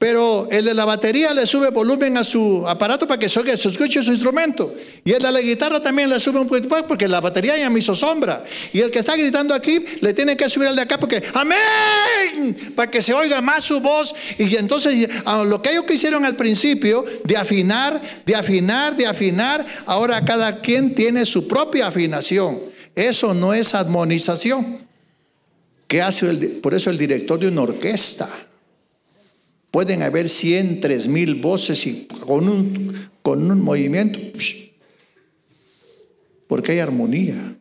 pero 0.00 0.48
el 0.50 0.64
de 0.64 0.72
la 0.72 0.86
batería 0.86 1.34
le 1.34 1.46
sube 1.46 1.68
volumen 1.68 2.16
a 2.16 2.24
su 2.24 2.66
aparato 2.66 3.06
para 3.06 3.20
que 3.20 3.28
se, 3.28 3.42
escuche 3.52 4.02
su 4.02 4.12
instrumento. 4.12 4.74
Y 5.04 5.12
el 5.12 5.20
de 5.20 5.30
la 5.30 5.42
guitarra 5.42 5.82
también 5.82 6.08
le 6.08 6.18
sube 6.18 6.40
un 6.40 6.46
poquito 6.46 6.70
más 6.70 6.84
porque 6.84 7.06
la 7.06 7.20
batería 7.20 7.58
ya 7.58 7.68
me 7.68 7.80
hizo 7.80 7.94
sombra. 7.94 8.42
Y 8.72 8.80
el 8.80 8.90
que 8.90 9.00
está 9.00 9.14
gritando 9.14 9.54
aquí 9.54 9.84
le 10.00 10.14
tiene 10.14 10.38
que 10.38 10.48
subir 10.48 10.68
al 10.68 10.76
de 10.76 10.80
acá 10.80 10.98
porque 10.98 11.22
amén, 11.34 12.72
para 12.74 12.90
que 12.90 13.02
se 13.02 13.12
oiga 13.12 13.42
más 13.42 13.64
su 13.64 13.78
voz. 13.80 14.14
Y 14.38 14.56
entonces 14.56 15.06
lo 15.44 15.60
que 15.60 15.72
ellos 15.72 15.84
hicieron 15.90 16.24
al 16.24 16.34
principio 16.34 17.04
de 17.24 17.36
afinar, 17.36 18.00
de 18.24 18.34
afinar, 18.34 18.96
de 18.96 19.06
afinar, 19.06 19.66
ahora 19.84 20.24
cada 20.24 20.62
quien 20.62 20.94
tiene 20.94 21.26
su 21.26 21.46
propia 21.46 21.88
afinación. 21.88 22.58
Eso 22.94 23.34
no 23.34 23.52
es 23.52 23.74
admonización. 23.74 24.89
¿Qué 25.90 26.00
hace 26.00 26.32
por 26.62 26.72
eso 26.72 26.88
el 26.88 26.96
director 26.96 27.40
de 27.40 27.48
una 27.48 27.62
orquesta? 27.62 28.30
Pueden 29.72 30.04
haber 30.04 30.28
100, 30.28 30.78
3 30.78 31.08
mil 31.08 31.34
voces 31.34 31.84
y 31.84 32.06
con 32.06 32.48
un, 32.48 33.10
con 33.22 33.50
un 33.50 33.60
movimiento, 33.60 34.20
porque 36.46 36.70
hay 36.70 36.78
armonía. 36.78 37.56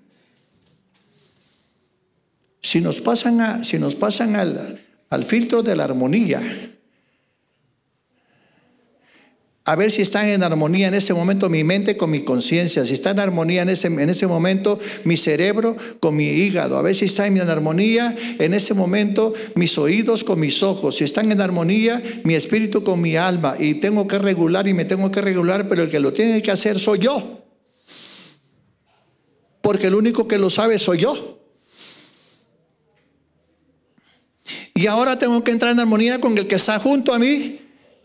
Si 2.62 2.82
nos 2.82 3.02
pasan, 3.02 3.66
si 3.66 3.80
nos 3.80 3.96
pasan 3.96 4.36
al, 4.36 4.80
al 5.10 5.24
filtro 5.24 5.64
de 5.64 5.76
la 5.76 5.86
armonía, 5.86 6.40
a 9.70 9.76
ver 9.76 9.92
si 9.92 10.02
están 10.02 10.28
en 10.28 10.42
armonía 10.42 10.88
en 10.88 10.96
ese 10.96 11.14
momento 11.14 11.48
mi 11.48 11.64
mente 11.64 11.96
con 11.96 12.10
mi 12.10 12.22
conciencia, 12.22 12.84
si 12.86 12.96
está 12.96 13.12
en 13.12 13.20
armonía 13.20 13.62
en 13.62 13.70
ese, 13.70 13.86
en 13.86 14.10
ese 14.10 14.26
momento 14.26 14.80
mi 15.04 15.16
cerebro 15.16 15.78
con 16.00 16.16
mi 16.16 16.26
hígado, 16.26 16.76
a 16.76 16.82
ver 16.82 16.96
si 16.96 17.06
está 17.06 17.28
en 17.28 17.40
armonía 17.40 18.16
en 18.40 18.56
ese 18.56 18.74
momento 18.74 19.32
mis 19.54 19.78
oídos 19.78 20.24
con 20.24 20.40
mis 20.40 20.64
ojos, 20.64 20.96
si 20.96 21.04
están 21.04 21.32
en 21.32 21.40
armonía 21.40 22.02
mi 22.24 22.34
espíritu 22.34 22.84
con 22.84 23.00
mi 23.00 23.16
alma 23.16 23.58
y 23.60 23.76
tengo 23.76 24.08
que 24.08 24.18
regular 24.18 24.68
y 24.68 24.74
me 24.74 24.86
tengo 24.86 25.12
que 25.12 25.22
regular, 25.22 25.70
pero 25.70 25.84
el 25.84 25.90
que 25.90 26.00
lo 26.00 26.14
tiene 26.14 26.42
que 26.42 26.50
hacer 26.50 26.80
soy 26.80 26.98
yo. 26.98 27.44
Porque 29.62 29.86
el 29.86 29.94
único 29.94 30.28
que 30.28 30.40
lo 30.40 30.50
sabe 30.50 30.80
soy 30.80 31.02
yo. 31.02 31.44
Y 34.74 34.88
ahora 34.88 35.20
tengo 35.20 35.44
que 35.44 35.52
entrar 35.52 35.74
en 35.74 35.80
armonía 35.80 36.20
con 36.20 36.36
el 36.40 36.48
que 36.48 36.56
está 36.56 36.80
junto 36.80 37.14
a 37.14 37.20
mí 37.20 37.59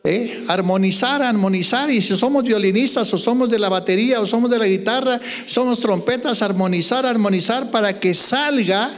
¿Eh? 0.07 0.45
Armonizar, 0.49 1.23
armonizar. 1.23 1.91
Y 1.91 2.03
si 2.03 2.15
somos 2.15 2.45
violinistas 2.45 3.13
o 3.15 3.19
somos 3.19 3.49
de 3.49 3.59
la 3.59 3.71
batería 3.71 4.21
o 4.21 4.27
somos 4.27 4.51
de 4.51 4.59
la 4.59 4.67
guitarra, 4.67 5.19
somos 5.47 5.81
trompetas, 5.81 6.43
armonizar, 6.43 7.07
armonizar 7.07 7.71
para 7.71 7.99
que 7.99 8.13
salga 8.13 8.91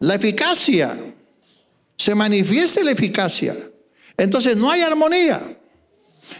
la 0.00 0.14
eficacia. 0.14 0.98
Se 1.98 2.14
manifieste 2.14 2.82
la 2.82 2.92
eficacia. 2.92 3.54
Entonces 4.16 4.56
no 4.56 4.70
hay 4.70 4.80
armonía. 4.80 5.42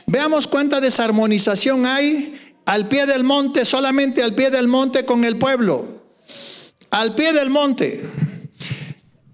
Veamos 0.06 0.46
cuánta 0.46 0.80
desarmonización 0.80 1.84
hay 1.84 2.40
al 2.64 2.88
pie 2.88 3.04
del 3.04 3.22
monte, 3.22 3.66
solamente 3.66 4.22
al 4.22 4.34
pie 4.34 4.50
del 4.50 4.66
monte 4.66 5.04
con 5.04 5.24
el 5.24 5.36
pueblo. 5.36 6.02
Al 6.90 7.14
pie 7.14 7.34
del 7.34 7.50
monte. 7.50 8.02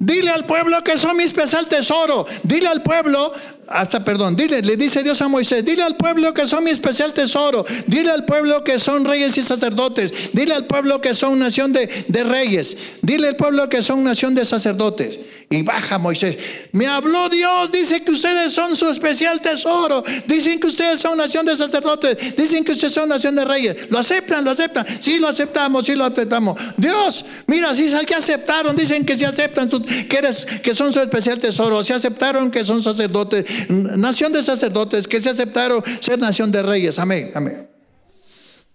Dile 0.00 0.30
al 0.30 0.46
pueblo 0.46 0.82
que 0.82 0.96
son 0.96 1.14
mi 1.14 1.24
especial 1.24 1.68
tesoro. 1.68 2.26
Dile 2.42 2.68
al 2.68 2.82
pueblo 2.82 3.32
hasta 3.68 4.02
perdón, 4.04 4.34
dile, 4.34 4.62
le 4.62 4.76
dice 4.76 5.02
Dios 5.02 5.22
a 5.22 5.28
Moisés, 5.28 5.64
dile 5.64 5.84
al 5.84 5.96
pueblo 5.96 6.34
que 6.34 6.46
son 6.46 6.64
mi 6.64 6.70
especial 6.70 7.14
tesoro, 7.14 7.64
dile 7.86 8.10
al 8.10 8.24
pueblo 8.24 8.64
que 8.64 8.80
son 8.80 9.04
reyes 9.04 9.38
y 9.38 9.42
sacerdotes, 9.42 10.32
dile 10.32 10.54
al 10.54 10.66
pueblo 10.66 11.00
que 11.00 11.14
son 11.14 11.38
nación 11.38 11.72
de, 11.72 11.88
de 12.08 12.24
reyes, 12.24 12.76
dile 13.00 13.28
al 13.28 13.36
pueblo 13.36 13.68
que 13.68 13.82
son 13.82 14.02
nación 14.02 14.34
de 14.34 14.44
sacerdotes. 14.44 15.20
Y 15.52 15.62
baja 15.62 15.98
Moisés. 15.98 16.38
Me 16.70 16.86
habló 16.86 17.28
Dios, 17.28 17.72
dice 17.72 18.00
que 18.02 18.12
ustedes 18.12 18.52
son 18.52 18.76
su 18.76 18.88
especial 18.88 19.42
tesoro. 19.42 20.04
Dicen 20.28 20.60
que 20.60 20.68
ustedes 20.68 21.00
son 21.00 21.18
nación 21.18 21.44
de 21.44 21.56
sacerdotes. 21.56 22.36
Dicen 22.36 22.64
que 22.64 22.70
ustedes 22.70 22.92
son 22.92 23.08
nación 23.08 23.34
de 23.34 23.44
reyes. 23.44 23.90
¿Lo 23.90 23.98
aceptan? 23.98 24.44
¿Lo 24.44 24.52
aceptan? 24.52 24.86
Sí, 25.00 25.18
lo 25.18 25.26
aceptamos, 25.26 25.86
sí 25.86 25.96
lo 25.96 26.04
aceptamos. 26.04 26.56
Dios, 26.76 27.24
mira, 27.48 27.74
si 27.74 27.90
que 28.06 28.14
aceptaron, 28.14 28.76
dicen 28.76 29.04
que 29.04 29.16
se 29.16 29.26
aceptan, 29.26 29.68
que, 29.68 30.16
eres, 30.16 30.46
que 30.46 30.72
son 30.72 30.92
su 30.92 31.00
especial 31.00 31.40
tesoro. 31.40 31.82
Se 31.82 31.94
aceptaron 31.94 32.52
que 32.52 32.64
son 32.64 32.80
sacerdotes, 32.80 33.44
nación 33.68 34.32
de 34.32 34.44
sacerdotes, 34.44 35.08
que 35.08 35.20
se 35.20 35.30
aceptaron 35.30 35.82
ser 35.98 36.20
nación 36.20 36.52
de 36.52 36.62
reyes. 36.62 36.96
Amén, 37.00 37.32
amén. 37.34 37.68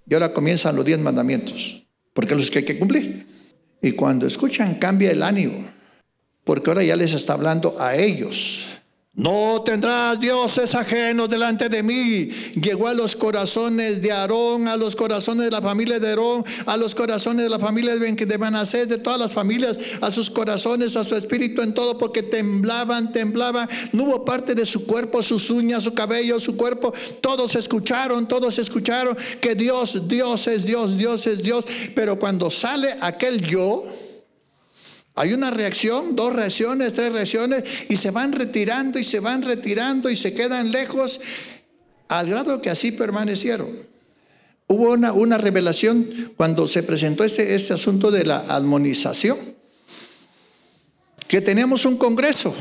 Y 0.09 0.13
ahora 0.13 0.34
comienzan 0.34 0.76
los 0.76 0.84
diez 0.84 0.99
mandamientos, 0.99 1.86
porque 2.13 2.36
los 2.36 2.51
que 2.51 2.59
hay 2.59 2.65
que 2.65 2.78
cumplir. 2.78 3.26
Y 3.82 3.93
cuando 3.93 4.28
escuchan, 4.28 4.76
cambia 4.76 5.11
el 5.11 5.23
ánimo 5.23 5.74
porque 6.45 6.69
ahora 6.69 6.83
ya 6.83 6.95
les 6.95 7.13
está 7.13 7.33
hablando 7.33 7.75
a 7.77 7.97
ellos. 7.97 8.65
No 9.17 9.61
tendrás 9.63 10.19
dioses 10.19 10.75
ajenos 10.75 11.29
delante 11.29 11.69
de 11.69 11.81
mí. 11.81 12.29
Llegó 12.61 12.89
a 12.89 12.93
los 12.93 13.15
corazones 13.15 14.01
de 14.01 14.11
Aarón, 14.11 14.67
a 14.67 14.75
los 14.75 14.93
corazones 14.93 15.45
de 15.45 15.51
la 15.51 15.61
familia 15.61 16.01
de 16.01 16.09
Aarón, 16.09 16.43
a 16.65 16.75
los 16.75 16.93
corazones 16.93 17.45
de 17.45 17.49
la 17.49 17.57
familia 17.57 17.95
de 17.95 18.37
Manasés, 18.37 18.89
de 18.89 18.97
todas 18.97 19.17
las 19.17 19.31
familias, 19.31 19.79
a 20.01 20.11
sus 20.11 20.29
corazones, 20.29 20.97
a 20.97 21.05
su 21.05 21.15
espíritu 21.15 21.61
en 21.61 21.73
todo, 21.73 21.97
porque 21.97 22.23
temblaban, 22.23 23.13
temblaban. 23.13 23.69
No 23.93 24.03
hubo 24.03 24.25
parte 24.25 24.53
de 24.53 24.65
su 24.65 24.85
cuerpo, 24.85 25.23
sus 25.23 25.49
uñas, 25.49 25.83
su 25.83 25.93
cabello, 25.93 26.37
su 26.41 26.57
cuerpo. 26.57 26.93
Todos 27.21 27.55
escucharon, 27.55 28.27
todos 28.27 28.59
escucharon 28.59 29.15
que 29.39 29.55
Dios, 29.55 30.09
Dios 30.09 30.45
es 30.47 30.65
Dios, 30.65 30.97
Dios 30.97 31.25
es 31.25 31.41
Dios. 31.41 31.63
Pero 31.95 32.19
cuando 32.19 32.51
sale 32.51 32.93
aquel 32.99 33.41
yo, 33.41 33.85
hay 35.16 35.34
una 35.34 35.49
reacción, 35.49 36.16
dos 36.16 36.34
reacciones, 36.34 36.93
tres 36.93 37.13
reacciones, 37.13 37.63
y 37.88 37.95
se 37.95 38.11
van 38.11 38.34
retirando 38.34 38.99
y 38.99 39.03
se 39.03 39.22
van 39.22 39.41
retirando 39.41 40.09
y 40.09 40.16
se 40.16 40.34
quedan 40.34 40.72
lejos, 40.72 41.22
al 42.09 42.30
grado 42.30 42.61
que 42.61 42.70
así 42.70 42.91
permanecieron. 42.91 43.70
Hubo 44.68 44.91
una, 44.91 45.13
una 45.13 45.38
revelación 45.38 46.34
cuando 46.36 46.68
se 46.68 46.84
presentó 46.84 47.24
ese, 47.24 47.55
ese 47.55 47.74
asunto 47.74 48.11
de 48.11 48.26
la 48.26 48.39
armonización, 48.39 49.38
que 51.28 51.39
tenemos 51.39 51.86
un 51.86 51.97
congreso. 51.97 52.53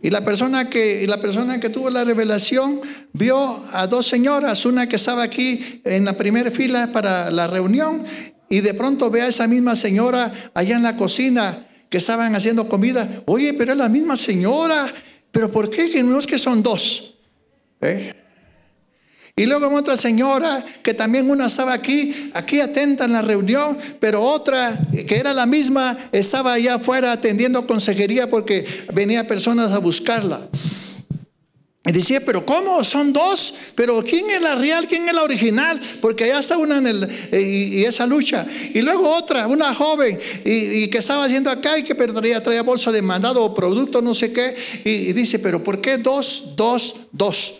Y 0.00 0.10
la 0.10 0.24
persona 0.24 0.68
que, 0.68 1.02
y 1.02 1.06
la 1.06 1.20
persona 1.20 1.60
que 1.60 1.70
tuvo 1.70 1.90
la 1.90 2.04
revelación 2.04 2.80
vio 3.12 3.62
a 3.72 3.86
dos 3.86 4.06
señoras, 4.06 4.64
una 4.66 4.88
que 4.88 4.96
estaba 4.96 5.22
aquí 5.22 5.80
en 5.84 6.04
la 6.04 6.16
primera 6.16 6.50
fila 6.50 6.92
para 6.92 7.30
la 7.30 7.46
reunión 7.46 8.04
y 8.48 8.60
de 8.60 8.74
pronto 8.74 9.10
ve 9.10 9.22
a 9.22 9.28
esa 9.28 9.46
misma 9.46 9.76
señora 9.76 10.32
allá 10.54 10.76
en 10.76 10.82
la 10.82 10.96
cocina 10.96 11.66
que 11.88 11.98
estaban 11.98 12.34
haciendo 12.34 12.68
comida. 12.68 13.22
Oye, 13.26 13.54
pero 13.54 13.72
es 13.72 13.78
la 13.78 13.88
misma 13.88 14.16
señora. 14.16 14.92
¿Pero 15.30 15.50
por 15.50 15.70
qué? 15.70 15.90
Que 15.90 16.02
no 16.02 16.18
es 16.18 16.26
que 16.26 16.38
son 16.38 16.62
dos. 16.62 17.14
¿Eh? 17.80 18.14
Y 19.36 19.46
luego 19.46 19.68
otra 19.74 19.96
señora, 19.96 20.64
que 20.82 20.94
también 20.94 21.28
una 21.28 21.46
estaba 21.46 21.72
aquí, 21.72 22.30
aquí 22.34 22.60
atenta 22.60 23.04
en 23.04 23.12
la 23.12 23.22
reunión, 23.22 23.76
pero 23.98 24.22
otra, 24.22 24.78
que 25.08 25.16
era 25.16 25.34
la 25.34 25.44
misma, 25.44 25.96
estaba 26.12 26.52
allá 26.52 26.76
afuera 26.76 27.10
atendiendo 27.10 27.66
consejería 27.66 28.30
porque 28.30 28.64
venía 28.92 29.26
personas 29.26 29.72
a 29.72 29.78
buscarla. 29.78 30.48
Y 31.86 31.92
decía, 31.92 32.24
pero 32.24 32.46
¿cómo? 32.46 32.82
Son 32.82 33.12
dos. 33.12 33.52
Pero 33.74 34.02
¿quién 34.02 34.30
es 34.30 34.40
la 34.40 34.54
real? 34.54 34.86
¿Quién 34.88 35.06
es 35.06 35.14
la 35.14 35.22
original? 35.22 35.78
Porque 36.00 36.24
allá 36.24 36.38
está 36.38 36.56
una 36.56 36.78
en 36.78 36.86
el, 36.86 37.08
eh, 37.30 37.40
y, 37.40 37.84
esa 37.84 38.06
lucha. 38.06 38.46
Y 38.72 38.80
luego 38.80 39.14
otra, 39.14 39.46
una 39.46 39.74
joven, 39.74 40.18
y, 40.44 40.88
que 40.88 40.98
estaba 40.98 41.24
haciendo 41.24 41.50
acá 41.50 41.76
y 41.78 41.84
que 41.84 41.94
traía, 41.94 42.42
traía 42.42 42.62
bolsa 42.62 42.90
de 42.90 43.02
mandado 43.02 43.42
o 43.42 43.52
producto, 43.52 44.00
no 44.00 44.14
sé 44.14 44.32
qué. 44.32 44.56
Y, 44.84 45.12
dice, 45.12 45.38
pero 45.38 45.62
¿por 45.62 45.82
qué 45.82 45.98
dos, 45.98 46.56
dos, 46.56 46.94
dos? 47.12 47.54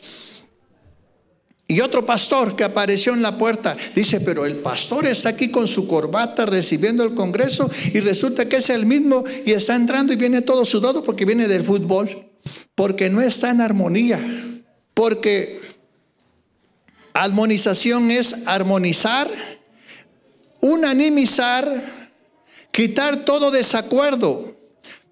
Y 1.66 1.80
otro 1.80 2.06
pastor 2.06 2.56
que 2.56 2.64
apareció 2.64 3.12
en 3.12 3.20
la 3.20 3.36
puerta 3.36 3.76
dice, 3.94 4.20
pero 4.20 4.46
el 4.46 4.56
pastor 4.56 5.06
está 5.06 5.30
aquí 5.30 5.50
con 5.50 5.68
su 5.68 5.86
corbata 5.86 6.46
recibiendo 6.46 7.04
el 7.04 7.14
congreso 7.14 7.70
y 7.92 8.00
resulta 8.00 8.48
que 8.48 8.56
es 8.56 8.70
el 8.70 8.84
mismo 8.86 9.24
y 9.46 9.52
está 9.52 9.74
entrando 9.74 10.12
y 10.12 10.16
viene 10.16 10.42
todo 10.42 10.64
sudado 10.66 11.02
porque 11.02 11.24
viene 11.24 11.48
del 11.48 11.64
fútbol 11.64 12.34
porque 12.74 13.10
no 13.10 13.20
está 13.20 13.50
en 13.50 13.60
armonía, 13.60 14.20
porque 14.94 15.60
armonización 17.12 18.10
es 18.10 18.46
armonizar, 18.46 19.30
unanimizar, 20.60 21.92
quitar 22.72 23.24
todo 23.24 23.50
desacuerdo, 23.50 24.56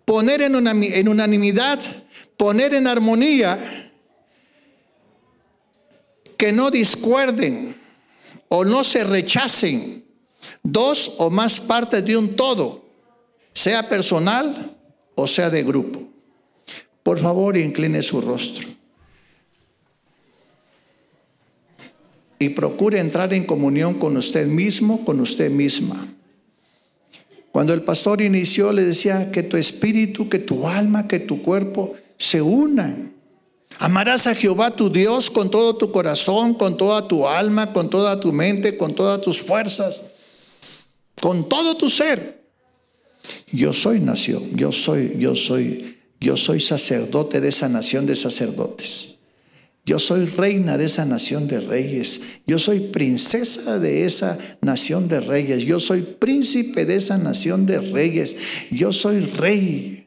poner 0.05 0.43
en, 0.43 0.57
unanimidad, 1.09 1.81
poner 2.37 2.75
en 2.75 2.87
armonía, 2.89 3.59
que 6.37 6.51
no 6.51 6.73
discuerden 6.73 7.77
o 8.49 8.65
no 8.65 8.83
se 8.83 9.05
rechacen 9.05 10.05
dos 10.65 11.15
o 11.19 11.31
más 11.31 11.61
partes 11.61 12.05
de 12.05 12.17
un 12.17 12.35
todo, 12.35 12.85
sea 13.53 13.89
personal 13.89 14.77
o 15.15 15.29
sea 15.29 15.51
de 15.51 15.63
grupo. 15.63 16.12
Por 17.03 17.19
favor, 17.19 17.57
incline 17.57 18.03
su 18.03 18.21
rostro. 18.21 18.69
Y 22.39 22.51
procure 22.51 22.99
entrar 22.99 23.33
en 23.35 23.45
comunión 23.45 23.95
con 23.95 24.17
usted 24.17 24.47
mismo, 24.47 25.05
con 25.05 25.21
usted 25.21 25.51
misma. 25.51 26.09
Cuando 27.53 27.75
el 27.75 27.83
pastor 27.83 28.23
inició, 28.23 28.73
le 28.73 28.83
decía 28.83 29.31
que 29.31 29.43
tu 29.43 29.57
espíritu, 29.57 30.29
que 30.29 30.39
tu 30.39 30.67
alma, 30.67 31.07
que 31.07 31.21
tu 31.21 31.43
cuerpo 31.43 31.95
se 32.17 32.41
unan. 32.41 33.13
Amarás 33.79 34.27
a 34.27 34.35
Jehová 34.35 34.75
tu 34.75 34.91
Dios 34.91 35.31
con 35.31 35.51
todo 35.51 35.77
tu 35.77 35.93
corazón, 35.93 36.55
con 36.55 36.77
toda 36.77 37.07
tu 37.09 37.27
alma, 37.29 37.73
con 37.73 37.91
toda 37.91 38.19
tu 38.21 38.33
mente, 38.33 38.77
con 38.77 38.95
todas 38.95 39.21
tus 39.21 39.41
fuerzas, 39.41 40.13
con 41.21 41.49
todo 41.49 41.77
tu 41.77 41.91
ser. 41.91 42.43
Yo 43.53 43.73
soy 43.73 44.01
nación, 44.01 44.57
yo 44.57 44.73
soy, 44.73 45.17
yo 45.19 45.35
soy 45.35 45.92
yo 46.23 46.37
soy 46.37 46.61
sacerdote 46.61 47.41
de 47.41 47.49
esa 47.49 47.69
nación 47.69 48.07
de 48.07 48.15
sacerdotes. 48.15 49.17
Yo 49.85 49.99
soy 49.99 50.27
reina 50.27 50.79
de 50.79 50.85
esa 50.85 51.05
nación 51.05 51.49
de 51.49 51.59
reyes. 51.59 52.21
Yo 52.47 52.61
soy 52.61 52.79
princesa 52.79 53.81
de 53.81 54.05
esa 54.05 54.39
nación 54.61 55.09
de 55.09 55.21
reyes. 55.21 55.65
Yo 55.65 55.81
soy 55.81 56.03
príncipe 56.03 56.87
de 56.87 56.95
esa 56.95 57.19
nación 57.19 57.67
de 57.67 57.81
reyes. 57.81 58.37
Yo 58.71 58.93
soy 58.93 59.21
rey 59.21 60.07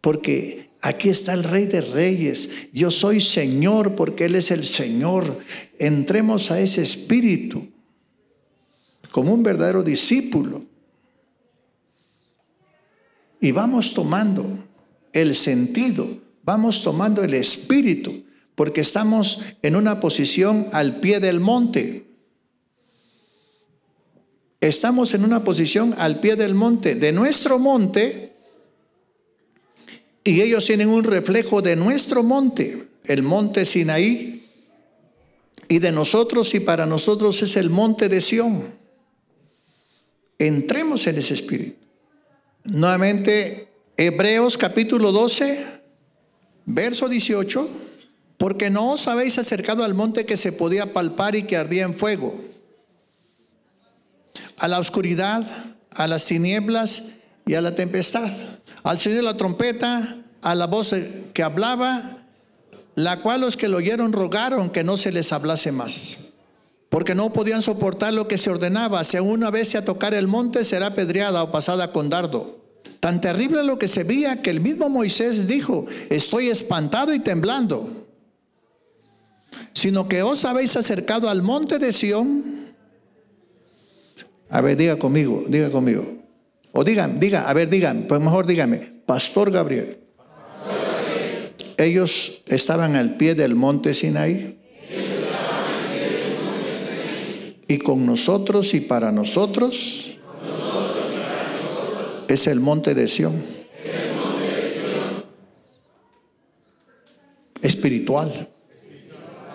porque 0.00 0.70
aquí 0.80 1.08
está 1.08 1.34
el 1.34 1.42
rey 1.42 1.66
de 1.66 1.80
reyes. 1.80 2.48
Yo 2.72 2.92
soy 2.92 3.20
Señor 3.20 3.96
porque 3.96 4.26
Él 4.26 4.36
es 4.36 4.52
el 4.52 4.62
Señor. 4.62 5.40
Entremos 5.80 6.52
a 6.52 6.60
ese 6.60 6.82
espíritu 6.82 7.66
como 9.10 9.34
un 9.34 9.42
verdadero 9.42 9.82
discípulo. 9.82 10.64
Y 13.40 13.50
vamos 13.50 13.92
tomando 13.92 14.66
el 15.16 15.34
sentido, 15.34 16.18
vamos 16.42 16.82
tomando 16.82 17.24
el 17.24 17.32
espíritu, 17.32 18.24
porque 18.54 18.82
estamos 18.82 19.40
en 19.62 19.74
una 19.74 19.98
posición 19.98 20.68
al 20.72 21.00
pie 21.00 21.20
del 21.20 21.40
monte. 21.40 22.06
Estamos 24.60 25.14
en 25.14 25.24
una 25.24 25.42
posición 25.42 25.94
al 25.96 26.20
pie 26.20 26.36
del 26.36 26.54
monte, 26.54 26.96
de 26.96 27.12
nuestro 27.12 27.58
monte, 27.58 28.34
y 30.22 30.42
ellos 30.42 30.66
tienen 30.66 30.90
un 30.90 31.04
reflejo 31.04 31.62
de 31.62 31.76
nuestro 31.76 32.22
monte, 32.22 32.88
el 33.04 33.22
monte 33.22 33.64
Sinaí, 33.64 34.46
y 35.66 35.78
de 35.78 35.92
nosotros 35.92 36.54
y 36.54 36.60
para 36.60 36.84
nosotros 36.84 37.40
es 37.40 37.56
el 37.56 37.70
monte 37.70 38.10
de 38.10 38.20
Sión. 38.20 38.74
Entremos 40.38 41.06
en 41.06 41.16
ese 41.16 41.32
espíritu. 41.32 41.78
Nuevamente, 42.64 43.65
Hebreos 43.98 44.58
capítulo 44.58 45.10
12, 45.10 45.64
verso 46.66 47.08
18, 47.08 47.66
porque 48.36 48.68
no 48.68 48.92
os 48.92 49.08
habéis 49.08 49.38
acercado 49.38 49.84
al 49.84 49.94
monte 49.94 50.26
que 50.26 50.36
se 50.36 50.52
podía 50.52 50.92
palpar 50.92 51.34
y 51.34 51.44
que 51.44 51.56
ardía 51.56 51.84
en 51.84 51.94
fuego, 51.94 52.38
a 54.58 54.68
la 54.68 54.80
oscuridad, 54.80 55.46
a 55.94 56.06
las 56.08 56.26
tinieblas 56.26 57.04
y 57.46 57.54
a 57.54 57.62
la 57.62 57.74
tempestad, 57.74 58.30
al 58.82 58.98
sonido 58.98 59.22
de 59.22 59.32
la 59.32 59.38
trompeta, 59.38 60.16
a 60.42 60.54
la 60.54 60.66
voz 60.66 60.94
que 61.32 61.42
hablaba, 61.42 62.02
la 62.96 63.22
cual 63.22 63.40
los 63.40 63.56
que 63.56 63.68
lo 63.68 63.78
oyeron 63.78 64.12
rogaron 64.12 64.68
que 64.68 64.84
no 64.84 64.98
se 64.98 65.10
les 65.10 65.32
hablase 65.32 65.72
más, 65.72 66.18
porque 66.90 67.14
no 67.14 67.32
podían 67.32 67.62
soportar 67.62 68.12
lo 68.12 68.28
que 68.28 68.36
se 68.36 68.50
ordenaba, 68.50 69.04
si 69.04 69.16
una 69.16 69.50
vez 69.50 69.70
se 69.70 69.78
a 69.78 69.86
tocar 69.86 70.12
el 70.12 70.28
monte 70.28 70.64
será 70.64 70.92
pedreada 70.92 71.42
o 71.42 71.50
pasada 71.50 71.92
con 71.92 72.10
dardo. 72.10 72.55
Tan 73.00 73.20
terrible 73.20 73.62
lo 73.62 73.78
que 73.78 73.88
se 73.88 74.04
veía 74.04 74.42
que 74.42 74.50
el 74.50 74.60
mismo 74.60 74.88
Moisés 74.88 75.46
dijo, 75.46 75.86
estoy 76.10 76.48
espantado 76.48 77.14
y 77.14 77.20
temblando, 77.20 78.06
sino 79.72 80.08
que 80.08 80.22
os 80.22 80.44
habéis 80.44 80.76
acercado 80.76 81.28
al 81.28 81.42
monte 81.42 81.78
de 81.78 81.92
Sión. 81.92 82.44
A 84.48 84.60
ver, 84.60 84.76
diga 84.76 84.96
conmigo, 84.96 85.44
diga 85.48 85.70
conmigo. 85.70 86.04
O 86.72 86.84
digan, 86.84 87.18
diga, 87.18 87.48
a 87.48 87.54
ver, 87.54 87.68
digan, 87.68 88.04
pues 88.08 88.20
mejor 88.20 88.46
dígame, 88.46 88.78
Pastor 89.06 89.50
Gabriel. 89.50 89.98
Ellos 91.78 92.42
estaban 92.46 92.96
al 92.96 93.16
pie 93.16 93.34
del 93.34 93.54
monte 93.54 93.92
Sinaí. 93.92 94.58
Y 97.68 97.78
con 97.78 98.06
nosotros 98.06 98.74
y 98.74 98.80
para 98.80 99.10
nosotros 99.10 100.15
es 102.34 102.46
el 102.46 102.60
monte 102.60 102.94
de 102.94 103.08
Sión. 103.08 103.42
Espiritual, 107.62 108.48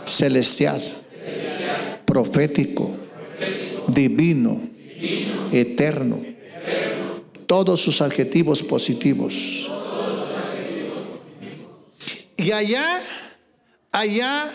celestial, 0.05 0.81
profético, 2.05 2.91
divino, 3.87 4.61
eterno. 5.51 6.23
Todos 7.45 7.81
sus 7.81 8.01
adjetivos 8.01 8.63
positivos. 8.63 9.69
Y 12.37 12.51
allá, 12.51 12.99
allá 13.91 14.49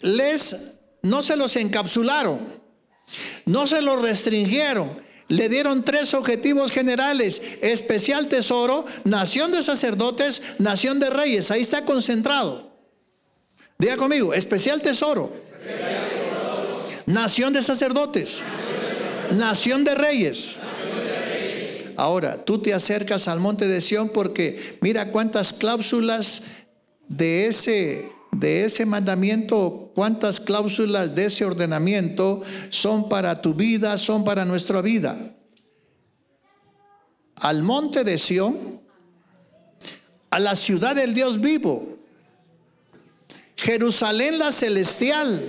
les, 0.00 0.56
no 1.02 1.22
se 1.22 1.36
los 1.36 1.54
encapsularon, 1.56 2.40
no 3.46 3.66
se 3.66 3.80
los 3.80 4.00
restringieron. 4.02 5.07
Le 5.28 5.48
dieron 5.50 5.84
tres 5.84 6.14
objetivos 6.14 6.70
generales, 6.70 7.42
especial 7.60 8.28
tesoro, 8.28 8.86
nación 9.04 9.52
de 9.52 9.62
sacerdotes, 9.62 10.42
nación 10.58 10.98
de 11.00 11.10
reyes. 11.10 11.50
Ahí 11.50 11.60
está 11.60 11.84
concentrado. 11.84 12.72
Diga 13.78 13.96
conmigo, 13.96 14.34
especial 14.34 14.82
tesoro, 14.82 15.32
nación 17.06 17.52
de 17.52 17.62
sacerdotes, 17.62 18.40
nación 19.36 19.84
de 19.84 19.94
reyes. 19.94 20.58
Ahora, 21.96 22.44
tú 22.44 22.58
te 22.60 22.72
acercas 22.72 23.28
al 23.28 23.38
monte 23.38 23.68
de 23.68 23.80
Sión 23.80 24.08
porque 24.08 24.78
mira 24.80 25.10
cuántas 25.10 25.52
cláusulas 25.52 26.42
de 27.08 27.46
ese, 27.46 28.10
de 28.32 28.64
ese 28.64 28.86
mandamiento, 28.86 29.92
cuántas 29.94 30.40
cláusulas 30.40 31.14
de 31.14 31.26
ese 31.26 31.44
ordenamiento 31.44 32.42
son 32.70 33.08
para 33.08 33.40
tu 33.40 33.54
vida, 33.54 33.96
son 33.98 34.24
para 34.24 34.44
nuestra 34.44 34.80
vida. 34.80 35.16
Al 37.36 37.62
monte 37.62 38.04
de 38.04 38.18
Sión, 38.18 38.80
a 40.30 40.38
la 40.38 40.56
ciudad 40.56 40.94
del 40.96 41.14
Dios 41.14 41.40
vivo, 41.40 41.98
Jerusalén 43.56 44.38
la 44.38 44.52
celestial, 44.52 45.42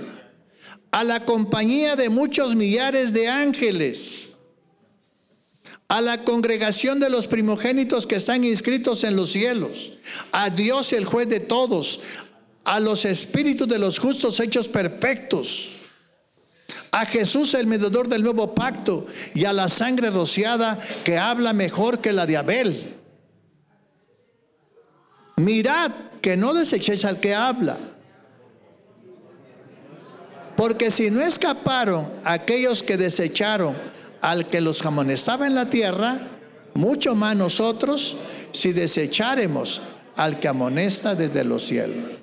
a 0.90 1.04
la 1.04 1.24
compañía 1.24 1.96
de 1.96 2.08
muchos 2.08 2.56
millares 2.56 3.12
de 3.12 3.28
ángeles 3.28 4.30
a 5.90 6.00
la 6.00 6.22
congregación 6.22 7.00
de 7.00 7.10
los 7.10 7.26
primogénitos 7.26 8.06
que 8.06 8.14
están 8.14 8.44
inscritos 8.44 9.02
en 9.02 9.16
los 9.16 9.32
cielos, 9.32 9.94
a 10.30 10.48
Dios 10.48 10.92
el 10.92 11.04
juez 11.04 11.28
de 11.28 11.40
todos, 11.40 11.98
a 12.64 12.80
los 12.80 13.04
espíritus 13.04 13.68
de 13.68 13.78
los 13.78 13.98
justos 13.98 14.38
hechos 14.40 14.68
perfectos, 14.68 15.82
a 16.92 17.06
Jesús 17.06 17.54
el 17.54 17.66
mediador 17.66 18.08
del 18.08 18.22
nuevo 18.22 18.54
pacto 18.54 19.06
y 19.34 19.44
a 19.44 19.52
la 19.52 19.68
sangre 19.68 20.10
rociada 20.10 20.78
que 21.04 21.18
habla 21.18 21.52
mejor 21.52 22.00
que 22.00 22.12
la 22.12 22.26
de 22.26 22.36
Abel. 22.36 22.96
Mirad 25.36 25.92
que 26.20 26.36
no 26.36 26.52
desechéis 26.52 27.04
al 27.04 27.20
que 27.20 27.34
habla. 27.34 27.78
Porque 30.56 30.90
si 30.90 31.10
no 31.10 31.22
escaparon 31.22 32.12
aquellos 32.24 32.82
que 32.82 32.98
desecharon 32.98 33.74
al 34.20 34.50
que 34.50 34.60
los 34.60 34.84
amonestaba 34.84 35.46
en 35.46 35.54
la 35.54 35.70
tierra, 35.70 36.18
mucho 36.74 37.14
más 37.14 37.34
nosotros 37.36 38.16
si 38.52 38.72
desecharemos 38.72 39.80
al 40.16 40.38
que 40.38 40.48
amonesta 40.48 41.14
desde 41.14 41.44
los 41.44 41.64
cielos. 41.64 42.19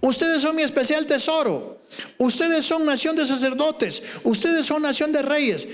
Ustedes 0.00 0.42
son 0.42 0.56
mi 0.56 0.62
especial 0.62 1.06
tesoro. 1.06 1.80
Ustedes 2.18 2.64
son 2.64 2.84
nación 2.84 3.16
de 3.16 3.24
sacerdotes. 3.24 4.02
Ustedes 4.24 4.66
son 4.66 4.82
nación 4.82 5.12
de 5.12 5.22
reyes. 5.22 5.66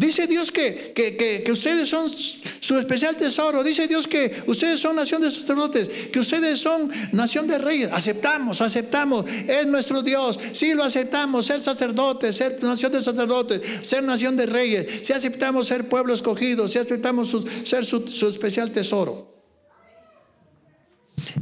Dice 0.00 0.28
Dios 0.28 0.52
que, 0.52 0.92
que, 0.94 1.50
ustedes 1.50 1.88
son 1.88 2.08
su 2.08 2.78
especial 2.78 3.16
tesoro. 3.16 3.64
Dice 3.64 3.88
Dios 3.88 4.06
que 4.06 4.44
ustedes 4.46 4.78
son 4.78 4.94
nación 4.94 5.20
de 5.20 5.28
sacerdotes, 5.28 5.88
que 6.12 6.20
ustedes 6.20 6.60
son 6.60 6.88
nación 7.10 7.48
de 7.48 7.58
reyes. 7.58 7.90
Aceptamos, 7.92 8.60
aceptamos. 8.60 9.24
Es 9.28 9.66
nuestro 9.66 10.00
Dios. 10.00 10.38
Sí 10.52 10.72
lo 10.72 10.84
aceptamos, 10.84 11.46
ser 11.46 11.60
sacerdotes, 11.60 12.36
ser 12.36 12.62
nación 12.62 12.92
de 12.92 13.02
sacerdotes, 13.02 13.60
ser 13.82 14.04
nación 14.04 14.36
de 14.36 14.46
reyes. 14.46 14.86
Si 15.02 15.12
aceptamos 15.12 15.66
ser 15.66 15.88
pueblo 15.88 16.14
escogido, 16.14 16.68
si 16.68 16.78
aceptamos 16.78 17.36
ser 17.64 17.84
su, 17.84 18.06
su 18.06 18.28
especial 18.28 18.70
tesoro. 18.70 19.34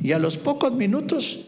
Y 0.02 0.12
a 0.12 0.18
los 0.18 0.38
pocos 0.38 0.72
minutos 0.72 1.40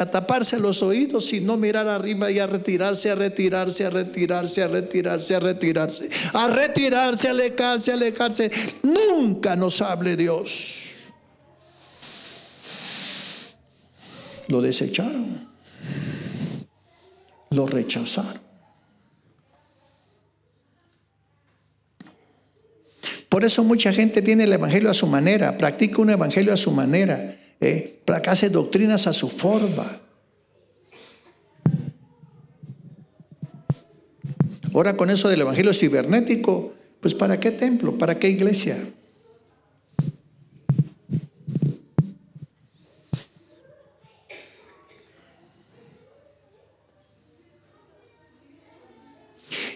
a 0.00 0.06
taparse 0.06 0.58
los 0.58 0.82
oídos 0.82 1.30
y 1.34 1.40
no 1.40 1.58
mirar 1.58 1.86
arriba 1.86 2.30
y 2.30 2.38
a 2.38 2.46
retirarse, 2.46 3.10
a 3.10 3.14
retirarse, 3.14 3.84
a 3.84 3.90
retirarse, 3.90 4.62
a 4.62 4.68
retirarse, 4.68 5.34
a 5.34 5.40
retirarse, 5.40 6.10
a 6.32 6.48
retirarse, 6.48 7.28
a 7.28 7.30
alejarse, 7.32 7.90
a 7.90 7.94
alejarse. 7.94 8.50
Nunca 8.82 9.56
nos 9.56 9.82
hable 9.82 10.16
Dios. 10.16 10.96
Lo 14.48 14.62
desecharon, 14.62 15.46
lo 17.50 17.66
rechazaron. 17.66 18.40
Por 23.28 23.44
eso 23.44 23.62
mucha 23.64 23.92
gente 23.92 24.22
tiene 24.22 24.44
el 24.44 24.52
Evangelio 24.54 24.90
a 24.90 24.94
su 24.94 25.06
manera, 25.06 25.58
practica 25.58 26.00
un 26.00 26.08
Evangelio 26.08 26.54
a 26.54 26.56
su 26.56 26.72
manera 26.72 27.36
eh, 27.60 28.00
hace 28.26 28.48
doctrinas 28.48 29.06
a 29.06 29.12
su 29.12 29.28
forma. 29.28 30.00
Ahora 34.72 34.96
con 34.96 35.10
eso 35.10 35.28
del 35.28 35.40
Evangelio 35.40 35.74
cibernético, 35.74 36.74
pues 37.00 37.14
¿para 37.14 37.38
qué 37.40 37.50
templo? 37.50 37.98
¿Para 37.98 38.18
qué 38.18 38.28
iglesia? 38.28 38.76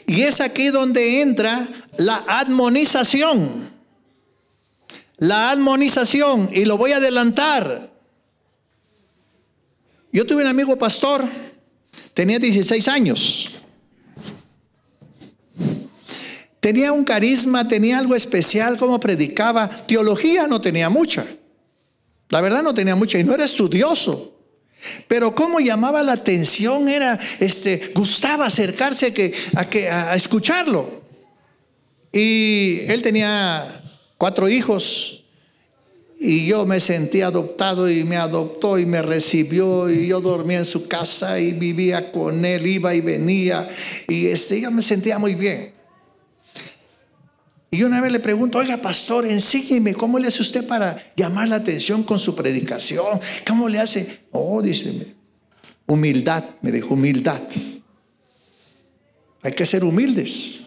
Y 0.06 0.22
es 0.22 0.40
aquí 0.40 0.68
donde 0.68 1.22
entra 1.22 1.66
la 1.96 2.22
admonización 2.28 3.73
la 5.26 5.50
admonización, 5.50 6.50
y 6.52 6.64
lo 6.64 6.76
voy 6.76 6.92
a 6.92 6.98
adelantar. 6.98 7.90
Yo 10.12 10.26
tuve 10.26 10.42
un 10.42 10.48
amigo 10.48 10.76
pastor, 10.76 11.24
tenía 12.12 12.38
16 12.38 12.88
años. 12.88 13.50
Tenía 16.60 16.92
un 16.92 17.04
carisma, 17.04 17.66
tenía 17.68 17.98
algo 17.98 18.14
especial, 18.14 18.76
como 18.76 19.00
predicaba. 19.00 19.68
Teología 19.68 20.46
no 20.46 20.60
tenía 20.60 20.88
mucha. 20.88 21.26
La 22.30 22.40
verdad 22.40 22.62
no 22.62 22.74
tenía 22.74 22.96
mucha 22.96 23.18
y 23.18 23.24
no 23.24 23.34
era 23.34 23.44
estudioso. 23.44 24.38
Pero 25.08 25.34
cómo 25.34 25.60
llamaba 25.60 26.02
la 26.02 26.12
atención 26.12 26.88
era, 26.88 27.18
este, 27.38 27.92
gustaba 27.94 28.46
acercarse 28.46 29.12
que, 29.12 29.34
a, 29.54 29.68
que, 29.68 29.88
a 29.88 30.14
escucharlo. 30.14 31.02
Y 32.12 32.80
él 32.86 33.02
tenía 33.02 33.83
cuatro 34.18 34.48
hijos 34.48 35.24
y 36.18 36.46
yo 36.46 36.64
me 36.64 36.80
sentí 36.80 37.20
adoptado 37.20 37.90
y 37.90 38.04
me 38.04 38.16
adoptó 38.16 38.78
y 38.78 38.86
me 38.86 39.02
recibió 39.02 39.90
y 39.90 40.06
yo 40.06 40.20
dormía 40.20 40.58
en 40.58 40.64
su 40.64 40.88
casa 40.88 41.38
y 41.38 41.52
vivía 41.52 42.12
con 42.12 42.44
él, 42.44 42.66
iba 42.66 42.94
y 42.94 43.00
venía 43.00 43.68
y 44.08 44.26
este, 44.26 44.60
yo 44.60 44.70
me 44.70 44.82
sentía 44.82 45.18
muy 45.18 45.34
bien. 45.34 45.74
Y 47.70 47.82
una 47.82 48.00
vez 48.00 48.12
le 48.12 48.20
pregunto, 48.20 48.58
oiga 48.58 48.76
pastor, 48.76 49.26
enséñeme, 49.26 49.94
¿cómo 49.94 50.20
le 50.20 50.28
hace 50.28 50.42
usted 50.42 50.64
para 50.64 51.12
llamar 51.16 51.48
la 51.48 51.56
atención 51.56 52.04
con 52.04 52.20
su 52.20 52.36
predicación? 52.36 53.20
¿Cómo 53.44 53.68
le 53.68 53.80
hace? 53.80 54.20
Oh, 54.30 54.62
dice, 54.62 55.14
humildad, 55.86 56.44
me 56.62 56.70
dijo, 56.70 56.94
humildad. 56.94 57.42
Hay 59.42 59.52
que 59.52 59.66
ser 59.66 59.82
humildes. 59.82 60.63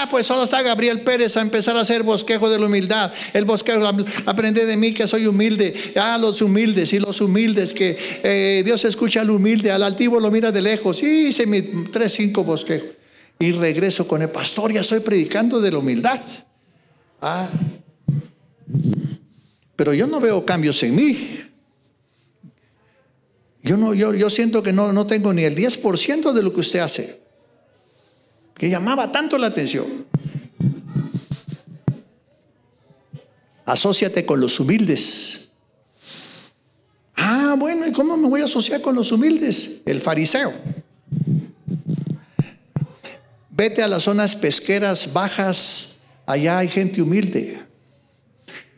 Ah, 0.00 0.06
pues 0.08 0.26
solo 0.26 0.44
está 0.44 0.62
Gabriel 0.62 1.00
Pérez 1.00 1.36
a 1.36 1.40
empezar 1.40 1.76
a 1.76 1.80
hacer 1.80 2.04
bosquejo 2.04 2.48
de 2.48 2.60
la 2.60 2.66
humildad. 2.66 3.12
El 3.32 3.44
bosquejo, 3.44 3.84
aprende 4.26 4.64
de 4.64 4.76
mí 4.76 4.94
que 4.94 5.08
soy 5.08 5.26
humilde. 5.26 5.74
Ah, 5.96 6.16
los 6.20 6.40
humildes 6.40 6.92
y 6.92 7.00
los 7.00 7.20
humildes, 7.20 7.74
que 7.74 7.98
eh, 8.22 8.62
Dios 8.64 8.84
escucha 8.84 9.22
al 9.22 9.30
humilde, 9.30 9.72
al 9.72 9.82
altivo 9.82 10.20
lo 10.20 10.30
mira 10.30 10.52
de 10.52 10.62
lejos. 10.62 11.02
Y 11.02 11.26
hice 11.26 11.48
mis 11.48 11.90
tres, 11.90 12.12
cinco 12.12 12.44
bosquejos. 12.44 12.90
Y 13.40 13.50
regreso 13.50 14.06
con 14.06 14.22
el 14.22 14.30
pastor, 14.30 14.72
ya 14.72 14.82
estoy 14.82 15.00
predicando 15.00 15.60
de 15.60 15.72
la 15.72 15.78
humildad. 15.78 16.20
Ah, 17.20 17.48
pero 19.74 19.92
yo 19.94 20.06
no 20.06 20.20
veo 20.20 20.46
cambios 20.46 20.80
en 20.84 20.94
mí. 20.94 21.40
Yo, 23.64 23.76
no, 23.76 23.94
yo, 23.94 24.14
yo 24.14 24.30
siento 24.30 24.62
que 24.62 24.72
no, 24.72 24.92
no 24.92 25.08
tengo 25.08 25.34
ni 25.34 25.42
el 25.42 25.56
10% 25.56 26.32
de 26.32 26.42
lo 26.44 26.52
que 26.52 26.60
usted 26.60 26.78
hace 26.78 27.27
que 28.58 28.68
llamaba 28.68 29.10
tanto 29.12 29.38
la 29.38 29.46
atención. 29.46 29.86
Asociate 33.64 34.26
con 34.26 34.40
los 34.40 34.58
humildes. 34.58 35.50
Ah, 37.16 37.54
bueno, 37.58 37.86
¿y 37.86 37.92
cómo 37.92 38.16
me 38.16 38.28
voy 38.28 38.40
a 38.40 38.44
asociar 38.44 38.80
con 38.80 38.94
los 38.94 39.12
humildes? 39.12 39.82
El 39.84 40.00
fariseo. 40.00 40.52
Vete 43.50 43.82
a 43.82 43.88
las 43.88 44.04
zonas 44.04 44.36
pesqueras 44.36 45.12
bajas, 45.12 45.96
allá 46.26 46.58
hay 46.58 46.68
gente 46.68 47.02
humilde. 47.02 47.58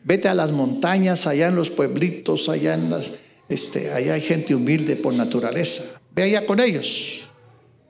Vete 0.03 0.29
a 0.29 0.35
las 0.35 0.53
montañas, 0.53 1.27
allá 1.27 1.49
en 1.49 1.55
los 1.55 1.71
pueblitos, 1.71 2.49
allá 2.49 2.75
en 2.75 2.91
las, 2.91 3.13
este, 3.49 3.93
allá 3.93 4.15
hay 4.15 4.23
gente 4.23 4.55
humilde 4.55 4.97
por 4.97 5.15
naturaleza. 5.15 5.85
Ve 6.15 6.23
allá 6.25 6.47
con 6.47 6.61
ellos. 6.61 7.23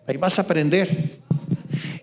Ahí 0.07 0.16
vas 0.16 0.38
a 0.38 0.43
aprender 0.43 1.20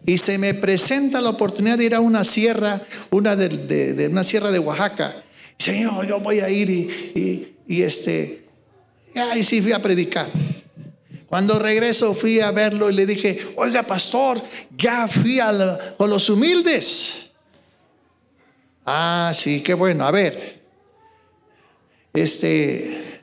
y 0.08 0.18
se 0.18 0.38
me 0.38 0.54
presenta 0.54 1.20
la 1.20 1.32
oportunidad 1.32 1.78
de 1.78 1.84
ir 1.84 1.94
a 1.94 2.00
una 2.00 2.24
sierra, 2.24 2.82
una 3.12 3.36
de, 3.36 4.08
una 4.08 4.24
sierra 4.24 4.52
de 4.52 4.58
Oaxaca. 4.58 5.22
Señor, 5.58 6.08
yo 6.08 6.22
voy 6.22 6.40
a 6.40 6.50
ir 6.50 6.70
y, 6.70 7.56
y, 7.68 7.82
este, 7.82 8.46
ahí 9.16 9.44
sí 9.44 9.62
fui 9.62 9.74
a 9.74 9.82
predicar. 9.82 10.30
Cuando 11.28 11.60
regreso 11.60 12.14
fui 12.14 12.40
a 12.40 12.52
verlo 12.52 12.90
y 12.90 12.94
le 12.94 13.06
dije, 13.06 13.54
oiga 13.58 13.84
pastor, 13.84 14.42
ya 14.78 15.10
fui 15.10 15.42
a 15.42 15.96
con 15.98 16.10
los 16.10 16.30
humildes. 16.30 17.16
Ah, 18.86 19.34
sí, 19.36 19.60
qué 19.60 19.74
bueno. 19.74 20.08
A 20.08 20.12
ver, 20.12 20.62
este, 22.14 23.22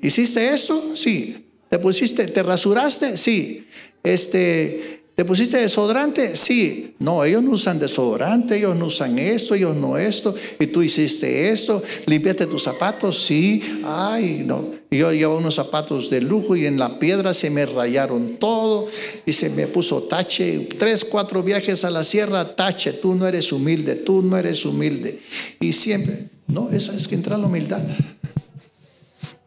¿hiciste 0.00 0.48
esto? 0.48 0.96
Sí. 0.96 1.46
¿Te 1.68 1.78
pusiste, 1.78 2.26
te 2.26 2.42
rasuraste? 2.42 3.18
Sí. 3.18 3.68
Este, 4.02 5.03
¿Te 5.14 5.24
pusiste 5.24 5.58
desodorante? 5.58 6.34
Sí. 6.34 6.94
No, 6.98 7.24
ellos 7.24 7.40
no 7.42 7.52
usan 7.52 7.78
desodorante, 7.78 8.56
ellos 8.56 8.74
no 8.74 8.86
usan 8.86 9.16
esto, 9.20 9.54
ellos 9.54 9.76
no 9.76 9.96
esto. 9.96 10.34
Y 10.58 10.66
tú 10.66 10.82
hiciste 10.82 11.52
esto, 11.52 11.82
limpiaste 12.06 12.46
tus 12.46 12.64
zapatos, 12.64 13.24
sí. 13.24 13.62
Ay, 13.84 14.42
no. 14.44 14.72
Yo 14.90 15.12
llevo 15.12 15.36
unos 15.36 15.54
zapatos 15.54 16.10
de 16.10 16.20
lujo 16.20 16.56
y 16.56 16.66
en 16.66 16.78
la 16.78 16.98
piedra 16.98 17.32
se 17.32 17.48
me 17.50 17.64
rayaron 17.64 18.38
todo 18.38 18.88
y 19.24 19.32
se 19.32 19.50
me 19.50 19.68
puso 19.68 20.02
tache. 20.02 20.68
Tres, 20.78 21.04
cuatro 21.04 21.44
viajes 21.44 21.84
a 21.84 21.90
la 21.90 22.02
sierra, 22.02 22.56
tache. 22.56 22.92
Tú 22.92 23.14
no 23.14 23.28
eres 23.28 23.52
humilde, 23.52 23.94
tú 23.94 24.20
no 24.20 24.36
eres 24.36 24.64
humilde. 24.64 25.20
Y 25.60 25.72
siempre, 25.72 26.28
no, 26.48 26.70
esa 26.70 26.94
es 26.94 27.06
que 27.06 27.14
entra 27.14 27.38
la 27.38 27.46
humildad. 27.46 27.84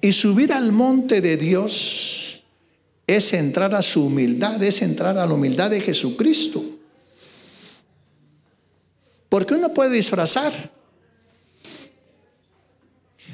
Y 0.01 0.13
subir 0.13 0.53
al 0.53 0.71
monte 0.71 1.19
de 1.19 1.35
Dios 1.35 2.16
es 3.07 3.31
entrar 3.31 3.73
a 3.73 3.81
su 3.81 4.05
humildad, 4.05 4.61
es 4.61 4.81
entrar 4.81 5.17
a 5.17 5.25
la 5.25 5.33
humildad 5.33 5.71
de 5.71 5.79
Jesucristo. 5.79 6.61
Porque 9.29 9.53
uno 9.53 9.73
puede 9.73 9.91
disfrazar. 9.91 10.53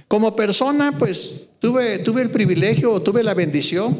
Como 0.07 0.35
persona, 0.35 0.95
pues 0.97 1.47
tuve, 1.59 1.95
el 1.95 2.29
privilegio, 2.29 3.01
tuve 3.01 3.23
la 3.23 3.33
bendición. 3.33 3.97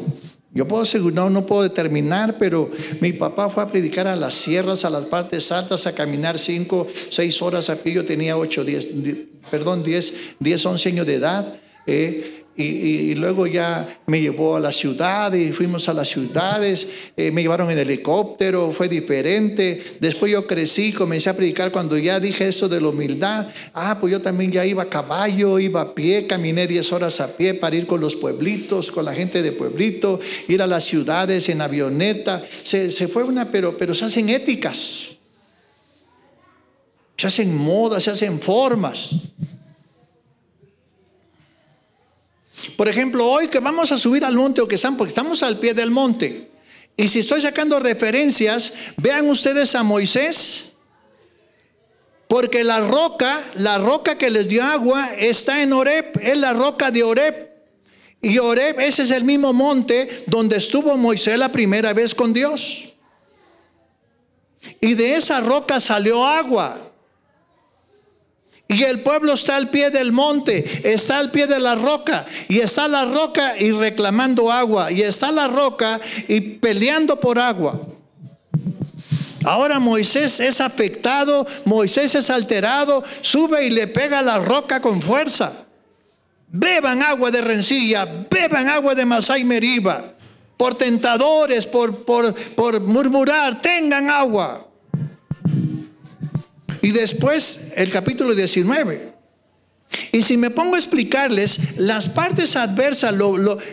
Yo 0.52 0.68
puedo 0.68 0.82
asegurar, 0.82 1.28
no, 1.28 1.44
puedo 1.44 1.64
determinar, 1.64 2.38
pero 2.38 2.70
mi 3.00 3.12
papá 3.12 3.50
fue 3.50 3.64
a 3.64 3.66
predicar 3.66 4.06
a 4.06 4.14
las 4.14 4.34
sierras, 4.34 4.84
a 4.84 4.90
las 4.90 5.06
partes 5.06 5.50
altas, 5.50 5.88
a 5.88 5.94
caminar 5.94 6.38
cinco, 6.38 6.86
seis 7.10 7.42
horas 7.42 7.68
a 7.68 7.74
pie. 7.74 7.94
Yo 7.94 8.04
tenía 8.04 8.36
ocho, 8.36 8.64
diez, 8.64 8.88
perdón, 9.50 9.82
diez, 9.82 10.14
diez, 10.38 10.64
once 10.64 10.88
años 10.88 11.06
de 11.06 11.14
edad. 11.14 11.60
Eh, 11.84 12.43
y, 12.56 13.14
luego 13.16 13.48
ya 13.48 13.98
me 14.06 14.20
llevó 14.20 14.54
a 14.54 14.60
la 14.60 14.70
ciudad 14.70 15.32
y 15.32 15.50
fuimos 15.50 15.88
a 15.88 15.94
las 15.94 16.08
ciudades, 16.08 16.86
eh, 17.16 17.32
me 17.32 17.42
llevaron 17.42 17.68
en 17.70 17.78
helicóptero, 17.78 18.70
fue 18.70 18.88
diferente. 18.88 19.82
Después 19.98 20.30
yo 20.30 20.46
crecí, 20.46 20.92
comencé 20.92 21.30
a 21.30 21.36
predicar 21.36 21.72
cuando 21.72 21.98
ya 21.98 22.20
dije 22.20 22.46
esto 22.46 22.68
de 22.68 22.80
la 22.80 22.88
humildad. 22.88 23.48
Ah, 23.72 23.98
pues 24.00 24.12
yo 24.12 24.20
también 24.20 24.52
ya 24.52 24.64
iba 24.64 24.84
a 24.84 24.88
caballo, 24.88 25.58
iba 25.58 25.80
a 25.80 25.94
pie, 25.94 26.28
caminé 26.28 26.68
10 26.68 26.92
horas 26.92 27.20
a 27.20 27.36
pie 27.36 27.54
para 27.54 27.74
ir 27.74 27.88
con 27.88 28.00
los 28.00 28.14
pueblitos, 28.14 28.92
con 28.92 29.04
la 29.04 29.14
gente 29.14 29.42
de 29.42 29.50
pueblito, 29.50 30.20
ir 30.46 30.62
a 30.62 30.68
las 30.68 30.84
ciudades 30.84 31.48
en 31.48 31.60
avioneta. 31.60 32.44
Se, 32.62 32.92
se 32.92 33.08
fue 33.08 33.24
una, 33.24 33.50
pero, 33.50 33.76
pero 33.76 33.96
se 33.96 34.04
hacen 34.04 34.28
éticas, 34.28 35.16
se 37.16 37.26
hacen 37.26 37.56
modas, 37.56 38.04
se 38.04 38.10
hacen 38.10 38.40
formas. 38.40 39.16
Por 42.76 42.88
ejemplo, 42.88 43.26
hoy 43.26 43.48
que 43.48 43.60
vamos 43.60 43.92
a 43.92 43.96
subir 43.96 44.24
al 44.24 44.36
monte 44.36 44.60
o 44.60 44.68
que 44.68 44.74
están, 44.74 44.96
porque 44.96 45.10
estamos 45.10 45.42
al 45.42 45.58
pie 45.58 45.74
del 45.74 45.90
monte. 45.90 46.50
Y 46.96 47.08
si 47.08 47.20
estoy 47.20 47.40
sacando 47.40 47.80
referencias, 47.80 48.72
vean 48.96 49.28
ustedes 49.28 49.74
a 49.74 49.82
Moisés. 49.82 50.72
Porque 52.28 52.64
la 52.64 52.80
roca, 52.80 53.40
la 53.56 53.78
roca 53.78 54.16
que 54.16 54.30
les 54.30 54.48
dio 54.48 54.64
agua 54.64 55.10
está 55.16 55.62
en 55.62 55.72
Oreb, 55.72 56.18
es 56.20 56.36
la 56.36 56.52
roca 56.52 56.90
de 56.90 57.02
Oreb. 57.02 57.50
Y 58.22 58.38
Oreb, 58.38 58.80
ese 58.80 59.02
es 59.02 59.10
el 59.10 59.24
mismo 59.24 59.52
monte 59.52 60.24
donde 60.26 60.56
estuvo 60.56 60.96
Moisés 60.96 61.38
la 61.38 61.52
primera 61.52 61.92
vez 61.92 62.14
con 62.14 62.32
Dios. 62.32 62.94
Y 64.80 64.94
de 64.94 65.16
esa 65.16 65.40
roca 65.40 65.78
salió 65.78 66.24
agua. 66.24 66.93
Y 68.66 68.82
el 68.82 69.00
pueblo 69.00 69.34
está 69.34 69.56
al 69.56 69.68
pie 69.68 69.90
del 69.90 70.12
monte, 70.12 70.80
está 70.90 71.18
al 71.18 71.30
pie 71.30 71.46
de 71.46 71.60
la 71.60 71.74
roca, 71.74 72.24
y 72.48 72.60
está 72.60 72.88
la 72.88 73.04
roca 73.04 73.58
y 73.58 73.70
reclamando 73.72 74.50
agua, 74.50 74.90
y 74.90 75.02
está 75.02 75.30
la 75.30 75.48
roca 75.48 76.00
y 76.28 76.40
peleando 76.40 77.20
por 77.20 77.38
agua. 77.38 77.78
Ahora 79.44 79.78
Moisés 79.78 80.40
es 80.40 80.62
afectado, 80.62 81.46
Moisés 81.66 82.14
es 82.14 82.30
alterado, 82.30 83.04
sube 83.20 83.66
y 83.66 83.70
le 83.70 83.86
pega 83.86 84.22
la 84.22 84.38
roca 84.38 84.80
con 84.80 85.02
fuerza. 85.02 85.52
Beban 86.48 87.02
agua 87.02 87.30
de 87.30 87.42
rencilla, 87.42 88.06
beban 88.30 88.68
agua 88.68 88.94
de 88.94 89.04
Masai 89.04 89.44
Meriba, 89.44 90.12
por 90.56 90.76
tentadores, 90.76 91.66
por, 91.66 92.04
por, 92.04 92.34
por 92.54 92.80
murmurar, 92.80 93.60
tengan 93.60 94.08
agua. 94.08 94.66
Y 96.84 96.90
después 96.90 97.72
el 97.76 97.88
capítulo 97.88 98.34
19. 98.34 99.14
Y 100.12 100.20
si 100.20 100.36
me 100.36 100.50
pongo 100.50 100.74
a 100.74 100.78
explicarles 100.78 101.58
las 101.78 102.10
partes 102.10 102.56
adversas, 102.56 103.14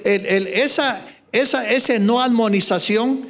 esa, 0.06 1.06
esa, 1.34 1.70
esa 1.70 2.00
no 2.00 2.22
armonización, 2.22 3.28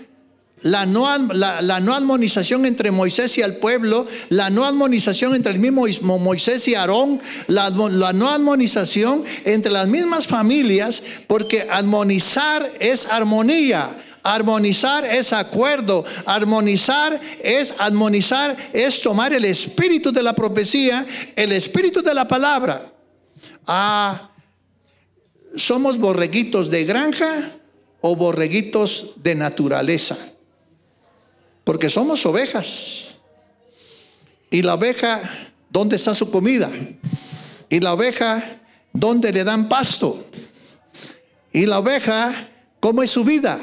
la 0.61 0.85
no, 0.85 1.07
la, 1.33 1.79
no 1.79 1.95
armonización 1.95 2.67
entre 2.67 2.91
Moisés 2.91 3.39
y 3.39 3.41
el 3.41 3.55
pueblo, 3.55 4.05
la 4.29 4.51
no 4.51 4.65
armonización 4.65 5.33
entre 5.33 5.51
el 5.51 5.57
mismo 5.57 5.87
Moisés 6.19 6.67
y 6.67 6.75
Aarón, 6.75 7.19
la, 7.47 7.71
la 7.71 8.13
no 8.13 8.29
armonización 8.29 9.23
entre 9.45 9.71
las 9.71 9.87
mismas 9.87 10.27
familias, 10.27 11.01
porque 11.25 11.65
armonizar 11.67 12.69
es 12.79 13.07
armonía, 13.07 13.89
Armonizar 14.23 15.05
es 15.05 15.33
acuerdo. 15.33 16.03
Armonizar 16.25 17.19
es 17.41 17.73
armonizar, 17.77 18.55
es 18.73 19.01
tomar 19.01 19.33
el 19.33 19.45
espíritu 19.45 20.11
de 20.11 20.23
la 20.23 20.33
profecía, 20.33 21.05
el 21.35 21.51
espíritu 21.51 22.01
de 22.01 22.13
la 22.13 22.27
palabra. 22.27 22.91
Ah, 23.67 24.29
¿somos 25.55 25.97
borreguitos 25.97 26.69
de 26.69 26.85
granja 26.85 27.51
o 28.01 28.15
borreguitos 28.15 29.13
de 29.17 29.35
naturaleza? 29.35 30.17
Porque 31.63 31.89
somos 31.89 32.25
ovejas. 32.25 33.15
Y 34.49 34.61
la 34.61 34.75
oveja, 34.75 35.21
¿dónde 35.69 35.95
está 35.95 36.13
su 36.13 36.29
comida? 36.29 36.69
Y 37.69 37.79
la 37.79 37.93
oveja, 37.93 38.59
¿dónde 38.91 39.31
le 39.31 39.43
dan 39.43 39.69
pasto? 39.69 40.25
Y 41.53 41.65
la 41.65 41.79
oveja, 41.79 42.49
¿cómo 42.79 43.01
es 43.01 43.11
su 43.11 43.23
vida? 43.23 43.59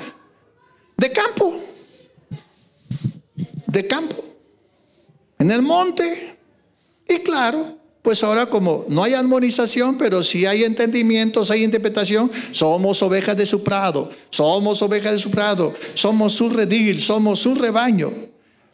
De 0.98 1.12
campo. 1.12 1.60
De 3.68 3.86
campo. 3.86 4.16
En 5.38 5.50
el 5.52 5.62
monte. 5.62 6.36
Y 7.08 7.18
claro, 7.20 7.78
pues 8.02 8.22
ahora 8.24 8.50
como 8.50 8.84
no 8.88 9.04
hay 9.04 9.14
armonización, 9.14 9.96
pero 9.96 10.22
sí 10.24 10.44
hay 10.44 10.64
entendimientos, 10.64 11.50
hay 11.50 11.62
interpretación, 11.62 12.30
somos 12.50 13.00
ovejas 13.02 13.36
de 13.36 13.46
su 13.46 13.62
prado, 13.62 14.10
somos 14.28 14.82
ovejas 14.82 15.12
de 15.12 15.18
su 15.18 15.30
prado, 15.30 15.72
somos 15.94 16.34
su 16.34 16.50
redil, 16.50 17.00
somos 17.00 17.38
su 17.38 17.54
rebaño. 17.54 18.12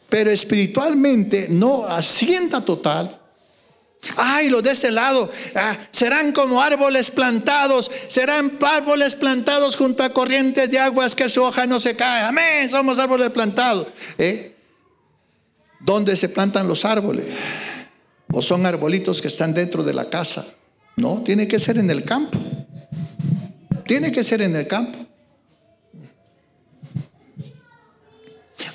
Pero 0.09 0.31
espiritualmente 0.31 1.47
no 1.49 1.85
asienta 1.85 2.65
total 2.65 3.21
Ay, 4.17 4.49
los 4.49 4.63
de 4.63 4.71
este 4.71 4.91
lado 4.91 5.31
ah, 5.55 5.77
serán 5.91 6.31
como 6.31 6.61
árboles 6.61 7.11
plantados, 7.11 7.91
serán 8.07 8.57
árboles 8.61 9.15
plantados 9.15 9.75
junto 9.75 10.03
a 10.03 10.09
corrientes 10.09 10.69
de 10.69 10.79
aguas 10.79 11.15
que 11.15 11.29
su 11.29 11.43
hoja 11.43 11.65
no 11.65 11.79
se 11.79 11.95
cae. 11.95 12.23
Amén, 12.23 12.69
somos 12.69 12.99
árboles 12.99 13.29
plantados. 13.29 13.87
¿Eh? 14.17 14.55
¿Dónde 15.79 16.15
se 16.15 16.29
plantan 16.29 16.67
los 16.67 16.85
árboles? 16.85 17.25
¿O 18.31 18.41
son 18.41 18.65
arbolitos 18.65 19.21
que 19.21 19.27
están 19.27 19.53
dentro 19.53 19.83
de 19.83 19.93
la 19.93 20.09
casa? 20.09 20.45
No, 20.97 21.21
tiene 21.23 21.47
que 21.47 21.59
ser 21.59 21.77
en 21.77 21.89
el 21.89 22.03
campo. 22.03 22.39
Tiene 23.85 24.11
que 24.11 24.23
ser 24.23 24.41
en 24.41 24.55
el 24.55 24.67
campo. 24.67 25.04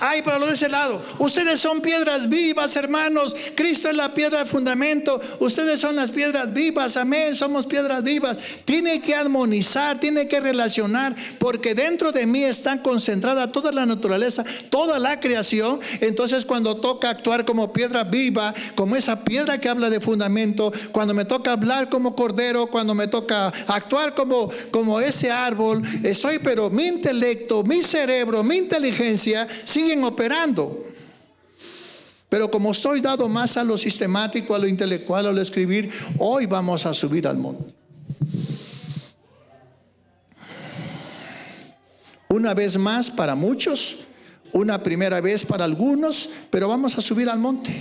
Ay, 0.00 0.22
para 0.22 0.38
lo 0.38 0.46
de 0.46 0.54
ese 0.54 0.68
lado. 0.68 1.02
Ustedes 1.18 1.60
son 1.60 1.82
piedras 1.82 2.26
vivas, 2.28 2.74
hermanos. 2.74 3.36
Cristo 3.54 3.90
es 3.90 3.96
la 3.96 4.14
piedra 4.14 4.38
de 4.40 4.46
fundamento. 4.46 5.20
Ustedes 5.40 5.78
son 5.78 5.94
las 5.94 6.10
piedras 6.10 6.54
vivas. 6.54 6.96
Amén. 6.96 7.34
Somos 7.34 7.66
piedras 7.66 8.02
vivas. 8.02 8.38
Tiene 8.64 9.02
que 9.02 9.14
armonizar, 9.14 10.00
tiene 10.00 10.26
que 10.26 10.40
relacionar, 10.40 11.14
porque 11.38 11.74
dentro 11.74 12.12
de 12.12 12.26
mí 12.26 12.44
está 12.44 12.80
concentrada 12.80 13.46
toda 13.48 13.72
la 13.72 13.84
naturaleza, 13.84 14.42
toda 14.70 14.98
la 14.98 15.20
creación. 15.20 15.80
Entonces, 16.00 16.46
cuando 16.46 16.76
toca 16.76 17.10
actuar 17.10 17.44
como 17.44 17.70
piedra 17.70 18.04
viva, 18.04 18.54
como 18.74 18.96
esa 18.96 19.22
piedra 19.22 19.60
que 19.60 19.68
habla 19.68 19.90
de 19.90 20.00
fundamento, 20.00 20.72
cuando 20.92 21.12
me 21.12 21.26
toca 21.26 21.52
hablar 21.52 21.90
como 21.90 22.16
cordero, 22.16 22.68
cuando 22.68 22.94
me 22.94 23.06
toca 23.06 23.48
actuar 23.66 24.14
como, 24.14 24.50
como 24.70 24.98
ese 24.98 25.30
árbol, 25.30 25.82
estoy, 26.02 26.38
pero 26.38 26.70
mi 26.70 26.86
intelecto, 26.86 27.62
mi 27.64 27.82
cerebro, 27.82 28.42
mi 28.42 28.56
inteligencia 28.56 29.46
operando. 29.98 30.84
Pero 32.28 32.50
como 32.50 32.70
estoy 32.70 33.00
dado 33.00 33.28
más 33.28 33.56
a 33.56 33.64
lo 33.64 33.76
sistemático, 33.76 34.54
a 34.54 34.58
lo 34.58 34.68
intelectual, 34.68 35.26
a 35.26 35.32
lo 35.32 35.40
escribir, 35.40 35.90
hoy 36.18 36.46
vamos 36.46 36.86
a 36.86 36.94
subir 36.94 37.26
al 37.26 37.36
monte. 37.36 37.74
Una 42.28 42.54
vez 42.54 42.78
más 42.78 43.10
para 43.10 43.34
muchos, 43.34 43.96
una 44.52 44.80
primera 44.80 45.20
vez 45.20 45.44
para 45.44 45.64
algunos, 45.64 46.30
pero 46.50 46.68
vamos 46.68 46.96
a 46.96 47.00
subir 47.00 47.28
al 47.28 47.40
monte. 47.40 47.72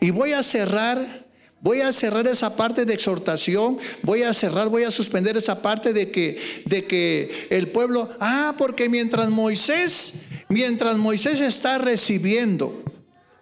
Y 0.00 0.10
voy 0.10 0.32
a 0.32 0.42
cerrar 0.42 1.29
Voy 1.62 1.82
a 1.82 1.92
cerrar 1.92 2.26
esa 2.26 2.56
parte 2.56 2.86
de 2.86 2.94
exhortación, 2.94 3.78
voy 4.02 4.22
a 4.22 4.32
cerrar, 4.32 4.70
voy 4.70 4.84
a 4.84 4.90
suspender 4.90 5.36
esa 5.36 5.60
parte 5.60 5.92
de 5.92 6.10
que, 6.10 6.62
de 6.64 6.86
que 6.86 7.48
el 7.50 7.68
pueblo, 7.68 8.08
ah, 8.18 8.54
porque 8.56 8.88
mientras 8.88 9.28
Moisés, 9.28 10.14
mientras 10.48 10.96
Moisés 10.96 11.40
está 11.40 11.76
recibiendo, 11.76 12.82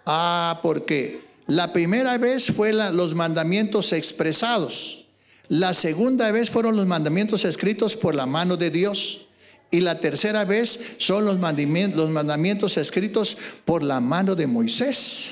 ah, 0.04 0.58
porque 0.64 1.20
la 1.46 1.72
primera 1.72 2.18
vez 2.18 2.50
fue 2.50 2.72
los 2.72 3.14
mandamientos 3.14 3.92
expresados, 3.92 5.06
la 5.48 5.72
segunda 5.72 6.30
vez 6.32 6.50
fueron 6.50 6.76
los 6.76 6.86
mandamientos 6.86 7.44
escritos 7.44 7.96
por 7.96 8.14
la 8.14 8.26
mano 8.26 8.56
de 8.56 8.70
Dios. 8.70 9.26
Y 9.70 9.80
la 9.80 10.00
tercera 10.00 10.46
vez 10.46 10.80
son 10.96 11.26
los 11.26 11.38
mandamientos, 11.38 11.98
los 11.98 12.10
mandamientos 12.10 12.78
escritos 12.78 13.36
por 13.64 13.82
la 13.82 14.00
mano 14.00 14.34
de 14.34 14.46
Moisés. 14.46 15.30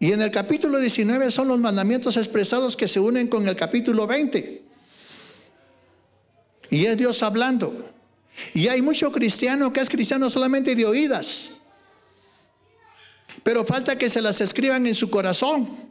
Y 0.00 0.12
en 0.12 0.22
el 0.22 0.30
capítulo 0.30 0.78
19 0.78 1.30
son 1.30 1.48
los 1.48 1.58
mandamientos 1.58 2.16
expresados 2.16 2.74
que 2.74 2.88
se 2.88 2.98
unen 2.98 3.28
con 3.28 3.46
el 3.46 3.54
capítulo 3.54 4.06
20. 4.06 4.62
Y 6.70 6.86
es 6.86 6.96
Dios 6.96 7.22
hablando. 7.22 7.90
Y 8.54 8.68
hay 8.68 8.80
mucho 8.80 9.12
cristiano 9.12 9.70
que 9.74 9.80
es 9.80 9.90
cristiano 9.90 10.30
solamente 10.30 10.74
de 10.74 10.86
oídas. 10.86 11.50
Pero 13.42 13.62
falta 13.66 13.98
que 13.98 14.08
se 14.08 14.22
las 14.22 14.40
escriban 14.40 14.86
en 14.86 14.94
su 14.94 15.10
corazón. 15.10 15.89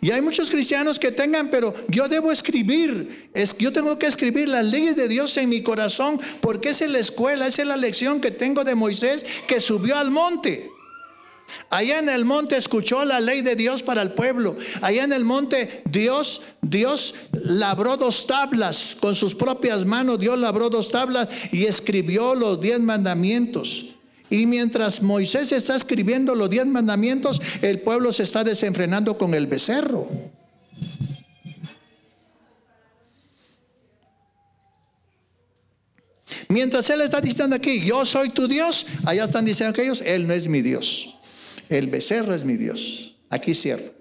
Y 0.00 0.10
hay 0.12 0.22
muchos 0.22 0.50
cristianos 0.50 0.98
que 0.98 1.10
tengan, 1.10 1.50
pero 1.50 1.74
yo 1.88 2.08
debo 2.08 2.30
escribir, 2.30 3.30
es, 3.34 3.56
yo 3.58 3.72
tengo 3.72 3.98
que 3.98 4.06
escribir 4.06 4.48
las 4.48 4.64
leyes 4.64 4.94
de 4.96 5.08
Dios 5.08 5.36
en 5.36 5.48
mi 5.48 5.62
corazón, 5.62 6.20
porque 6.40 6.70
es 6.70 6.80
la 6.88 6.98
escuela, 6.98 7.46
esa 7.46 7.62
es 7.62 7.68
la 7.68 7.76
lección 7.76 8.20
que 8.20 8.30
tengo 8.30 8.64
de 8.64 8.74
Moisés 8.74 9.26
que 9.46 9.60
subió 9.60 9.96
al 9.96 10.10
monte. 10.10 10.70
Allá 11.70 11.98
en 11.98 12.08
el 12.08 12.24
monte 12.24 12.56
escuchó 12.56 13.04
la 13.04 13.20
ley 13.20 13.42
de 13.42 13.56
Dios 13.56 13.82
para 13.82 14.02
el 14.02 14.12
pueblo. 14.12 14.56
Allá 14.82 15.04
en 15.04 15.12
el 15.12 15.24
monte 15.24 15.82
Dios, 15.90 16.42
Dios 16.60 17.14
labró 17.32 17.96
dos 17.96 18.26
tablas 18.26 18.96
con 19.00 19.14
sus 19.14 19.34
propias 19.34 19.84
manos. 19.84 20.18
Dios 20.18 20.38
labró 20.38 20.68
dos 20.70 20.90
tablas 20.90 21.28
y 21.50 21.64
escribió 21.64 22.34
los 22.34 22.60
diez 22.60 22.80
mandamientos. 22.80 23.86
Y 24.30 24.46
mientras 24.46 25.02
Moisés 25.02 25.52
está 25.52 25.74
escribiendo 25.74 26.34
los 26.34 26.50
diez 26.50 26.66
mandamientos, 26.66 27.40
el 27.62 27.80
pueblo 27.80 28.12
se 28.12 28.22
está 28.24 28.44
desenfrenando 28.44 29.16
con 29.16 29.34
el 29.34 29.46
becerro. 29.46 30.08
Mientras 36.48 36.88
él 36.90 37.02
está 37.02 37.20
diciendo 37.20 37.56
aquí, 37.56 37.84
yo 37.84 38.06
soy 38.06 38.30
tu 38.30 38.48
Dios, 38.48 38.86
allá 39.04 39.24
están 39.24 39.44
diciendo 39.44 39.70
aquellos, 39.70 40.00
él 40.00 40.26
no 40.26 40.32
es 40.32 40.48
mi 40.48 40.62
Dios. 40.62 41.14
El 41.68 41.88
becerro 41.88 42.34
es 42.34 42.44
mi 42.44 42.56
Dios. 42.56 43.16
Aquí 43.28 43.54
cierro. 43.54 43.92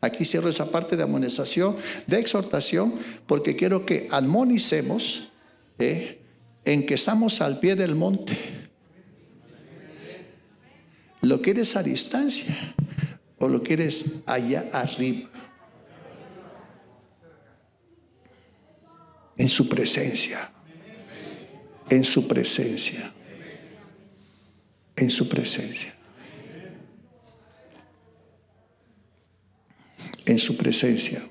Aquí 0.00 0.24
cierro 0.24 0.48
esa 0.48 0.70
parte 0.70 0.96
de 0.96 1.02
amonestación, 1.02 1.76
de 2.06 2.18
exhortación, 2.18 2.94
porque 3.26 3.56
quiero 3.56 3.84
que 3.84 4.08
armonicemos 4.10 5.28
eh, 5.78 6.20
en 6.64 6.86
que 6.86 6.94
estamos 6.94 7.40
al 7.40 7.58
pie 7.58 7.74
del 7.74 7.96
monte. 7.96 8.36
¿Lo 11.22 11.42
quieres 11.42 11.76
a 11.76 11.82
distancia 11.82 12.74
o 13.38 13.48
lo 13.48 13.62
quieres 13.62 14.04
allá 14.26 14.68
arriba? 14.72 15.28
En 19.36 19.48
su 19.48 19.68
presencia. 19.68 20.50
En 21.88 22.04
su 22.04 22.26
presencia. 22.26 23.12
En 24.96 25.10
su 25.10 25.28
presencia. 25.28 25.94
En 30.24 30.38
su 30.38 30.56
presencia. 30.56 31.22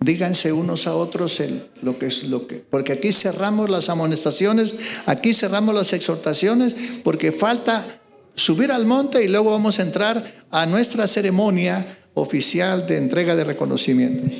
Díganse 0.00 0.52
unos 0.52 0.88
a 0.88 0.96
otros 0.96 1.40
lo 1.82 1.98
que 1.98 2.06
es 2.06 2.24
lo 2.24 2.48
que, 2.48 2.56
porque 2.56 2.92
aquí 2.92 3.12
cerramos 3.12 3.70
las 3.70 3.88
amonestaciones, 3.88 4.74
aquí 5.06 5.32
cerramos 5.32 5.74
las 5.76 5.92
exhortaciones, 5.92 6.74
porque 7.04 7.30
falta 7.30 8.01
subir 8.34 8.72
al 8.72 8.86
monte 8.86 9.22
y 9.24 9.28
luego 9.28 9.50
vamos 9.50 9.78
a 9.78 9.82
entrar 9.82 10.24
a 10.50 10.66
nuestra 10.66 11.06
ceremonia 11.06 11.98
oficial 12.14 12.86
de 12.86 12.98
entrega 12.98 13.36
de 13.36 13.44
reconocimientos. 13.44 14.30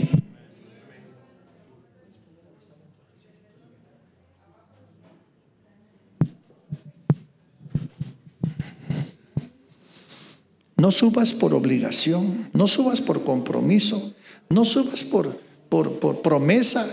No 10.76 10.90
subas 10.90 11.32
por 11.32 11.54
obligación, 11.54 12.50
no 12.52 12.66
subas 12.66 13.00
por 13.00 13.22
compromiso, 13.22 14.14
no 14.48 14.64
subas 14.64 15.04
por, 15.04 15.38
por, 15.68 16.00
por 16.00 16.22
promesa, 16.22 16.84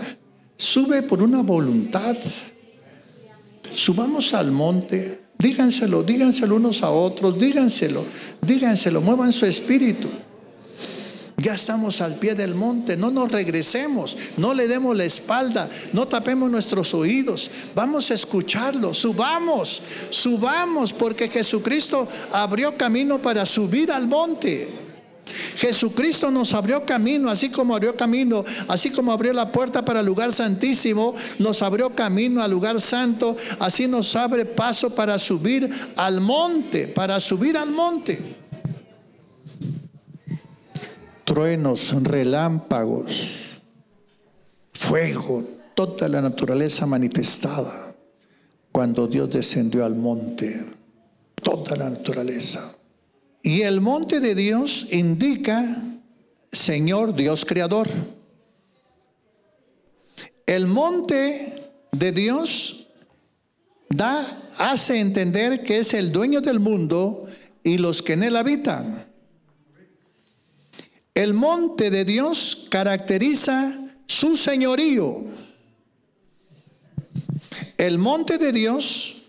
sube 0.56 1.02
por 1.02 1.24
una 1.24 1.42
voluntad. 1.42 2.16
Subamos 3.74 4.32
al 4.32 4.52
monte, 4.52 5.20
Díganselo, 5.40 6.02
díganselo 6.02 6.56
unos 6.56 6.82
a 6.82 6.90
otros, 6.90 7.38
díganselo, 7.38 8.04
díganselo, 8.42 9.00
muevan 9.00 9.32
su 9.32 9.46
espíritu. 9.46 10.08
Ya 11.38 11.54
estamos 11.54 12.02
al 12.02 12.16
pie 12.16 12.34
del 12.34 12.54
monte, 12.54 12.98
no 12.98 13.10
nos 13.10 13.32
regresemos, 13.32 14.14
no 14.36 14.52
le 14.52 14.68
demos 14.68 14.94
la 14.94 15.04
espalda, 15.04 15.70
no 15.94 16.06
tapemos 16.06 16.50
nuestros 16.50 16.92
oídos, 16.92 17.50
vamos 17.74 18.10
a 18.10 18.14
escucharlo, 18.14 18.92
subamos, 18.92 19.80
subamos, 20.10 20.92
porque 20.92 21.30
Jesucristo 21.30 22.06
abrió 22.32 22.76
camino 22.76 23.22
para 23.22 23.46
subir 23.46 23.90
al 23.90 24.06
monte. 24.06 24.89
Jesucristo 25.56 26.30
nos 26.30 26.54
abrió 26.54 26.84
camino, 26.84 27.30
así 27.30 27.50
como 27.50 27.74
abrió 27.74 27.96
camino, 27.96 28.44
así 28.68 28.90
como 28.90 29.12
abrió 29.12 29.32
la 29.32 29.52
puerta 29.52 29.84
para 29.84 30.00
el 30.00 30.06
lugar 30.06 30.32
santísimo, 30.32 31.14
nos 31.38 31.62
abrió 31.62 31.94
camino 31.94 32.42
al 32.42 32.50
lugar 32.50 32.80
santo, 32.80 33.36
así 33.58 33.86
nos 33.86 34.16
abre 34.16 34.44
paso 34.44 34.94
para 34.94 35.18
subir 35.18 35.68
al 35.96 36.20
monte, 36.20 36.88
para 36.88 37.20
subir 37.20 37.56
al 37.56 37.70
monte 37.70 38.40
truenos, 41.30 41.94
relámpagos, 42.02 43.60
fuego, 44.72 45.44
toda 45.76 46.08
la 46.08 46.20
naturaleza 46.20 46.86
manifestada 46.86 47.94
cuando 48.72 49.06
Dios 49.06 49.30
descendió 49.30 49.84
al 49.84 49.94
monte, 49.94 50.60
toda 51.40 51.76
la 51.76 51.88
naturaleza. 51.88 52.76
Y 53.42 53.62
el 53.62 53.80
monte 53.80 54.20
de 54.20 54.34
Dios 54.34 54.86
indica 54.90 55.64
Señor 56.52 57.14
Dios 57.14 57.44
Creador. 57.44 57.88
El 60.46 60.66
monte 60.66 61.72
de 61.92 62.12
Dios 62.12 62.88
da, 63.88 64.26
hace 64.58 65.00
entender 65.00 65.64
que 65.64 65.78
es 65.78 65.94
el 65.94 66.12
dueño 66.12 66.40
del 66.40 66.60
mundo 66.60 67.26
y 67.62 67.78
los 67.78 68.02
que 68.02 68.14
en 68.14 68.24
él 68.24 68.36
habitan. 68.36 69.06
El 71.14 71.34
monte 71.34 71.90
de 71.90 72.04
Dios 72.04 72.66
caracteriza 72.70 73.78
su 74.06 74.36
señorío. 74.36 75.22
El 77.76 77.98
monte 77.98 78.38
de 78.38 78.52
Dios 78.52 79.24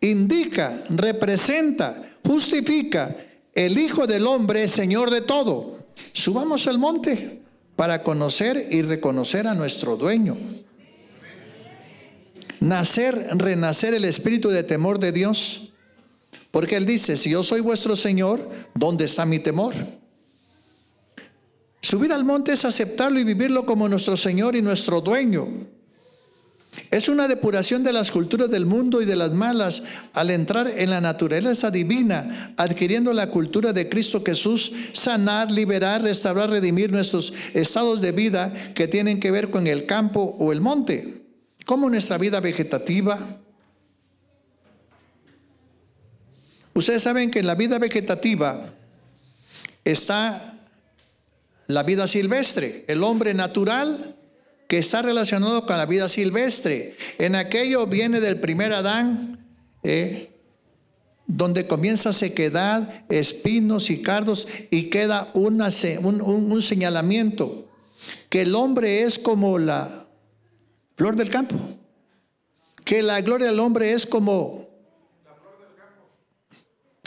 indica, 0.00 0.76
representa, 0.90 2.13
justifica 2.26 3.16
el 3.54 3.78
Hijo 3.78 4.06
del 4.06 4.26
Hombre, 4.26 4.68
Señor 4.68 5.10
de 5.10 5.20
todo. 5.20 5.78
Subamos 6.12 6.66
al 6.66 6.78
monte 6.78 7.42
para 7.76 8.02
conocer 8.02 8.68
y 8.70 8.82
reconocer 8.82 9.46
a 9.46 9.54
nuestro 9.54 9.96
dueño. 9.96 10.36
Nacer, 12.60 13.28
renacer 13.36 13.94
el 13.94 14.04
espíritu 14.04 14.48
de 14.48 14.62
temor 14.62 14.98
de 14.98 15.12
Dios. 15.12 15.72
Porque 16.50 16.76
Él 16.76 16.86
dice, 16.86 17.16
si 17.16 17.30
yo 17.30 17.42
soy 17.42 17.60
vuestro 17.60 17.96
Señor, 17.96 18.48
¿dónde 18.74 19.04
está 19.04 19.26
mi 19.26 19.38
temor? 19.38 19.74
Subir 21.80 22.12
al 22.12 22.24
monte 22.24 22.52
es 22.52 22.64
aceptarlo 22.64 23.20
y 23.20 23.24
vivirlo 23.24 23.66
como 23.66 23.88
nuestro 23.88 24.16
Señor 24.16 24.56
y 24.56 24.62
nuestro 24.62 25.00
dueño. 25.00 25.48
Es 26.90 27.08
una 27.08 27.28
depuración 27.28 27.82
de 27.84 27.92
las 27.92 28.10
culturas 28.10 28.50
del 28.50 28.66
mundo 28.66 29.02
y 29.02 29.04
de 29.04 29.16
las 29.16 29.32
malas 29.32 29.82
al 30.12 30.30
entrar 30.30 30.68
en 30.76 30.90
la 30.90 31.00
naturaleza 31.00 31.70
divina, 31.70 32.54
adquiriendo 32.56 33.12
la 33.12 33.30
cultura 33.30 33.72
de 33.72 33.88
Cristo 33.88 34.22
Jesús, 34.24 34.72
sanar, 34.92 35.50
liberar, 35.50 36.02
restaurar, 36.02 36.50
redimir 36.50 36.92
nuestros 36.92 37.32
estados 37.52 38.00
de 38.00 38.12
vida 38.12 38.72
que 38.74 38.88
tienen 38.88 39.20
que 39.20 39.30
ver 39.30 39.50
con 39.50 39.66
el 39.66 39.86
campo 39.86 40.36
o 40.38 40.52
el 40.52 40.60
monte, 40.60 41.22
como 41.66 41.90
nuestra 41.90 42.18
vida 42.18 42.40
vegetativa. 42.40 43.18
Ustedes 46.74 47.02
saben 47.02 47.30
que 47.30 47.40
en 47.40 47.46
la 47.46 47.54
vida 47.54 47.78
vegetativa 47.78 48.74
está 49.84 50.54
la 51.66 51.82
vida 51.82 52.06
silvestre, 52.08 52.84
el 52.88 53.02
hombre 53.02 53.32
natural 53.32 54.16
que 54.74 54.80
está 54.80 55.02
relacionado 55.02 55.66
con 55.66 55.78
la 55.78 55.86
vida 55.86 56.08
silvestre. 56.08 56.96
En 57.18 57.36
aquello 57.36 57.86
viene 57.86 58.18
del 58.18 58.40
primer 58.40 58.72
Adán, 58.72 59.46
eh, 59.84 60.32
donde 61.28 61.68
comienza 61.68 62.12
sequedad, 62.12 63.04
espinos 63.08 63.88
y 63.88 64.02
cardos, 64.02 64.48
y 64.72 64.90
queda 64.90 65.30
una, 65.32 65.68
un, 66.00 66.20
un 66.20 66.60
señalamiento, 66.60 67.68
que 68.28 68.42
el 68.42 68.56
hombre 68.56 69.02
es 69.02 69.20
como 69.20 69.60
la 69.60 70.08
flor 70.96 71.14
del 71.14 71.30
campo, 71.30 71.54
que 72.84 73.00
la 73.04 73.20
gloria 73.20 73.46
del 73.46 73.60
hombre 73.60 73.92
es 73.92 74.04
como, 74.04 74.70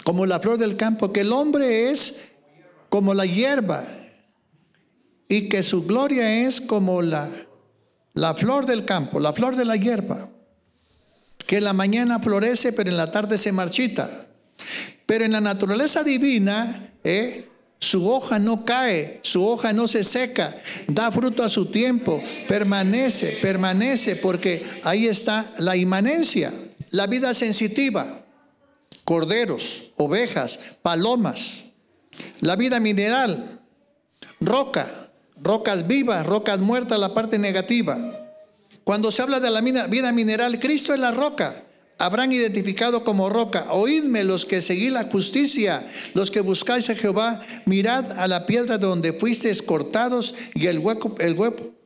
como 0.06 0.26
la 0.26 0.40
flor 0.40 0.58
del 0.58 0.78
campo, 0.78 1.12
que 1.12 1.20
el 1.20 1.34
hombre 1.34 1.90
es 1.90 2.16
como 2.88 3.14
la 3.14 3.26
hierba, 3.26 3.86
y 5.28 5.50
que 5.50 5.64
su 5.64 5.86
gloria 5.86 6.48
es 6.48 6.62
como 6.62 7.02
la, 7.02 7.30
la 8.18 8.34
flor 8.34 8.66
del 8.66 8.84
campo, 8.84 9.20
la 9.20 9.32
flor 9.32 9.56
de 9.56 9.64
la 9.64 9.76
hierba, 9.76 10.28
que 11.38 11.58
en 11.58 11.64
la 11.64 11.74
mañana 11.74 12.20
florece 12.20 12.74
pero 12.74 12.90
en 12.90 12.98
la 12.98 13.12
tarde 13.12 13.38
se 13.38 13.52
marchita. 13.52 14.26
Pero 15.06 15.24
en 15.24 15.32
la 15.32 15.40
naturaleza 15.40 16.04
divina, 16.04 16.94
eh, 17.04 17.48
su 17.80 18.12
hoja 18.12 18.40
no 18.40 18.66
cae, 18.66 19.20
su 19.22 19.48
hoja 19.48 19.72
no 19.72 19.88
se 19.88 20.04
seca, 20.04 20.58
da 20.88 21.12
fruto 21.12 21.44
a 21.44 21.50
su 21.50 21.68
tiempo, 21.68 22.22
permanece, 22.48 23.38
permanece, 23.40 24.16
porque 24.16 24.66
ahí 24.84 25.06
está 25.06 25.46
la 25.60 25.78
inmanencia, 25.78 26.52
la 26.90 27.06
vida 27.06 27.36
sensitiva, 27.36 28.26
corderos, 29.04 29.92
ovejas, 29.96 30.60
palomas, 30.82 31.66
la 32.42 32.56
vida 32.56 32.80
mineral, 32.80 33.62
roca, 34.42 35.07
rocas 35.42 35.88
vivas, 35.88 36.26
rocas 36.26 36.60
muertas, 36.60 37.00
la 37.00 37.14
parte 37.14 37.38
negativa. 37.38 37.98
Cuando 38.84 39.12
se 39.12 39.22
habla 39.22 39.40
de 39.40 39.52
la 39.52 39.62
vida 39.62 40.12
mineral, 40.12 40.60
Cristo 40.60 40.94
es 40.94 41.00
la 41.00 41.12
roca. 41.12 41.64
Habrán 42.00 42.32
identificado 42.32 43.04
como 43.04 43.30
roca. 43.30 43.68
Oídme 43.72 44.24
los 44.24 44.46
que 44.46 44.62
seguís 44.62 44.94
la 44.94 45.06
justicia, 45.06 45.88
los 46.14 46.30
que 46.30 46.42
buscáis 46.42 46.90
a 46.90 46.96
Jehová, 46.96 47.42
mirad 47.66 48.12
a 48.20 48.28
la 48.28 48.46
piedra 48.46 48.78
donde 48.78 49.14
fuisteis 49.14 49.62
cortados 49.62 50.36
y 50.54 50.68
el 50.68 50.80
hueco, 50.80 51.16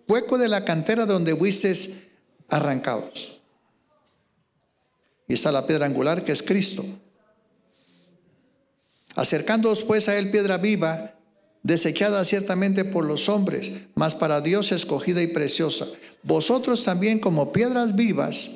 hueco 0.08 0.38
de 0.38 0.49
la 0.49 0.66
cantera 0.66 1.06
donde 1.06 1.36
fuisteis 1.36 1.91
arrancados. 2.49 3.39
Y 5.28 5.34
está 5.34 5.52
la 5.52 5.66
piedra 5.66 5.86
angular 5.86 6.26
que 6.26 6.34
es 6.34 6.43
Cristo. 6.43 6.86
Acercándoos 9.16 9.84
pues 9.84 10.10
a 10.10 10.18
él 10.18 10.30
piedra 10.30 10.58
viva, 10.58 11.16
desechada 11.64 12.24
ciertamente 12.26 12.86
por 12.86 13.05
los 13.05 13.30
hombres, 13.30 13.72
mas 13.95 14.16
para 14.16 14.41
Dios 14.41 14.72
escogida 14.72 15.22
y 15.22 15.28
preciosa. 15.28 15.88
Vosotros 16.24 16.84
también 16.84 17.20
como 17.20 17.51
piedras 17.51 17.95
vivas, 17.95 18.51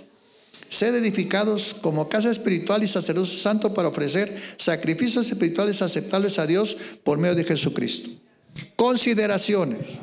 sed 0.69 0.95
edificados 0.95 1.75
como 1.79 2.09
casa 2.09 2.31
espiritual 2.31 2.83
y 2.83 2.87
sacerdocio 2.87 3.37
santo 3.37 3.73
para 3.73 3.89
ofrecer 3.89 4.35
sacrificios 4.57 5.29
espirituales 5.29 5.81
aceptables 5.81 6.39
a 6.39 6.47
Dios 6.47 6.75
por 7.03 7.17
medio 7.17 7.35
de 7.35 7.43
Jesucristo. 7.43 8.09
Consideraciones. 8.75 9.99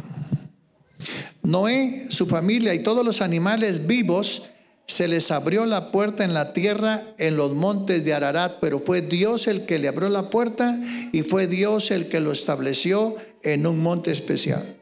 Noé, 1.42 2.06
su 2.08 2.26
familia 2.26 2.72
y 2.74 2.84
todos 2.84 3.04
los 3.04 3.20
animales 3.20 3.86
vivos 3.86 4.44
se 4.92 5.08
les 5.08 5.30
abrió 5.30 5.64
la 5.64 5.90
puerta 5.90 6.22
en 6.22 6.34
la 6.34 6.52
tierra 6.52 7.02
en 7.16 7.38
los 7.38 7.52
montes 7.52 8.04
de 8.04 8.12
Ararat, 8.12 8.58
pero 8.60 8.78
fue 8.78 9.00
Dios 9.00 9.46
el 9.46 9.64
que 9.64 9.78
le 9.78 9.88
abrió 9.88 10.10
la 10.10 10.28
puerta 10.28 10.78
y 11.12 11.22
fue 11.22 11.46
Dios 11.46 11.90
el 11.90 12.10
que 12.10 12.20
lo 12.20 12.30
estableció 12.30 13.16
en 13.42 13.66
un 13.66 13.80
monte 13.80 14.10
especial. 14.10 14.76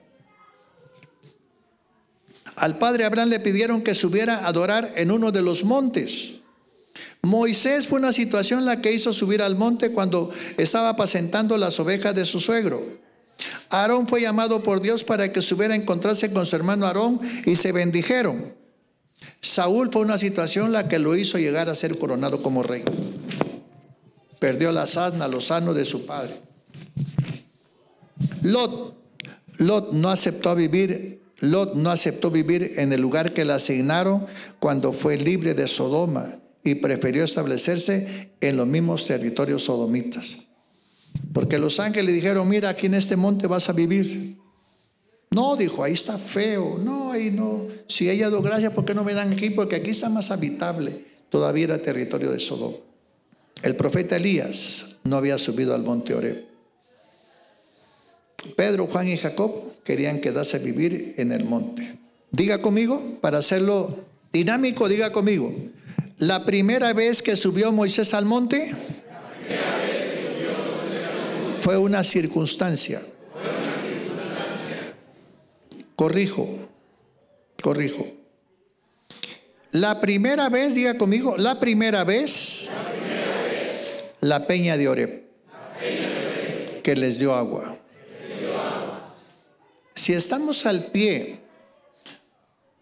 Al 2.56 2.76
padre 2.76 3.04
Abraham 3.04 3.28
le 3.28 3.38
pidieron 3.38 3.82
que 3.82 3.94
subiera 3.94 4.38
a 4.38 4.48
adorar 4.48 4.92
en 4.96 5.12
uno 5.12 5.30
de 5.30 5.42
los 5.42 5.64
montes. 5.64 6.40
Moisés 7.22 7.86
fue 7.86 8.00
una 8.00 8.12
situación 8.12 8.64
la 8.64 8.82
que 8.82 8.92
hizo 8.92 9.12
subir 9.12 9.40
al 9.40 9.54
monte 9.54 9.92
cuando 9.92 10.30
estaba 10.58 10.88
apacentando 10.88 11.56
las 11.56 11.78
ovejas 11.78 12.16
de 12.16 12.24
su 12.24 12.40
suegro. 12.40 12.84
Aarón 13.70 14.08
fue 14.08 14.22
llamado 14.22 14.64
por 14.64 14.82
Dios 14.82 15.04
para 15.04 15.32
que 15.32 15.40
subiera 15.40 15.74
a 15.74 15.76
encontrarse 15.76 16.32
con 16.32 16.44
su 16.46 16.56
hermano 16.56 16.84
Aarón 16.84 17.20
y 17.46 17.54
se 17.54 17.70
bendijeron. 17.70 18.59
Saúl 19.40 19.90
fue 19.90 20.02
una 20.02 20.18
situación 20.18 20.72
la 20.72 20.88
que 20.88 20.98
lo 20.98 21.16
hizo 21.16 21.38
llegar 21.38 21.68
a 21.68 21.74
ser 21.74 21.98
coronado 21.98 22.42
como 22.42 22.62
rey. 22.62 22.84
Perdió 24.38 24.72
la 24.72 24.82
asna, 24.82 25.28
los 25.28 25.46
sanos 25.46 25.74
de 25.74 25.84
su 25.84 26.06
padre. 26.06 26.40
Lot, 28.42 28.96
no 29.92 30.10
aceptó 30.10 30.54
vivir, 30.54 31.22
no 31.42 31.90
aceptó 31.90 32.30
vivir 32.30 32.74
en 32.76 32.92
el 32.92 33.00
lugar 33.00 33.32
que 33.34 33.44
le 33.44 33.52
asignaron 33.52 34.26
cuando 34.58 34.92
fue 34.92 35.16
libre 35.16 35.54
de 35.54 35.68
Sodoma 35.68 36.36
y 36.62 36.76
prefirió 36.76 37.24
establecerse 37.24 38.32
en 38.40 38.56
los 38.56 38.66
mismos 38.66 39.06
territorios 39.06 39.64
sodomitas. 39.64 40.46
Porque 41.32 41.58
los 41.58 41.80
ángeles 41.80 42.06
le 42.06 42.12
dijeron, 42.12 42.48
mira, 42.48 42.70
aquí 42.70 42.86
en 42.86 42.94
este 42.94 43.16
monte 43.16 43.46
vas 43.46 43.68
a 43.68 43.72
vivir. 43.72 44.36
No, 45.32 45.54
dijo, 45.54 45.84
ahí 45.84 45.92
está 45.92 46.18
feo. 46.18 46.78
No, 46.82 47.12
ahí 47.12 47.30
no. 47.30 47.68
Si 47.86 48.10
ella 48.10 48.28
dado 48.28 48.42
gracias, 48.42 48.72
¿por 48.72 48.84
qué 48.84 48.94
no 48.94 49.04
me 49.04 49.14
dan 49.14 49.32
aquí? 49.32 49.50
Porque 49.50 49.76
aquí 49.76 49.90
está 49.90 50.08
más 50.08 50.30
habitable. 50.32 51.04
Todavía 51.28 51.64
era 51.64 51.82
territorio 51.82 52.32
de 52.32 52.40
Sodoma. 52.40 52.78
El 53.62 53.76
profeta 53.76 54.16
Elías 54.16 54.96
no 55.04 55.16
había 55.16 55.38
subido 55.38 55.74
al 55.74 55.82
monte 55.82 56.14
Oreb. 56.14 56.46
Pedro, 58.56 58.86
Juan 58.86 59.08
y 59.08 59.16
Jacob 59.16 59.52
querían 59.84 60.20
quedarse 60.20 60.56
a 60.56 60.60
vivir 60.60 61.14
en 61.18 61.30
el 61.30 61.44
monte. 61.44 61.98
Diga 62.32 62.60
conmigo, 62.60 63.18
para 63.20 63.38
hacerlo 63.38 64.04
dinámico, 64.32 64.88
diga 64.88 65.12
conmigo. 65.12 65.54
La 66.18 66.44
primera 66.44 66.92
vez 66.92 67.22
que 67.22 67.36
subió 67.36 67.70
Moisés 67.70 68.14
al 68.14 68.24
monte 68.24 68.74
fue 71.60 71.76
una 71.76 72.02
circunstancia. 72.02 73.00
Corrijo, 76.01 76.48
corrijo. 77.62 78.07
La 79.72 80.01
primera 80.01 80.48
vez, 80.48 80.74
diga 80.74 80.96
conmigo, 80.96 81.36
la 81.36 81.61
primera 81.61 82.05
vez, 82.05 82.70
la, 84.22 84.46
peña 84.46 84.78
de 84.78 84.88
Oreb, 84.88 85.24
que 86.82 86.96
les 86.96 87.18
dio 87.18 87.34
agua. 87.34 87.76
Si 89.94 90.14
estamos 90.14 90.64
al 90.64 90.86
pie 90.86 91.40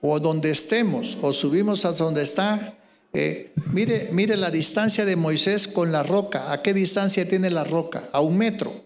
o 0.00 0.20
donde 0.20 0.50
estemos 0.50 1.18
o 1.20 1.32
subimos 1.32 1.84
hasta 1.84 2.04
donde 2.04 2.22
está, 2.22 2.78
eh, 3.12 3.50
mire, 3.72 4.10
mire 4.12 4.36
la 4.36 4.52
distancia 4.52 5.04
de 5.04 5.16
Moisés 5.16 5.66
con 5.66 5.90
la 5.90 6.04
roca. 6.04 6.52
¿A 6.52 6.62
qué 6.62 6.72
distancia 6.72 7.28
tiene 7.28 7.50
la 7.50 7.64
roca? 7.64 8.10
A 8.12 8.20
un 8.20 8.38
metro. 8.38 8.84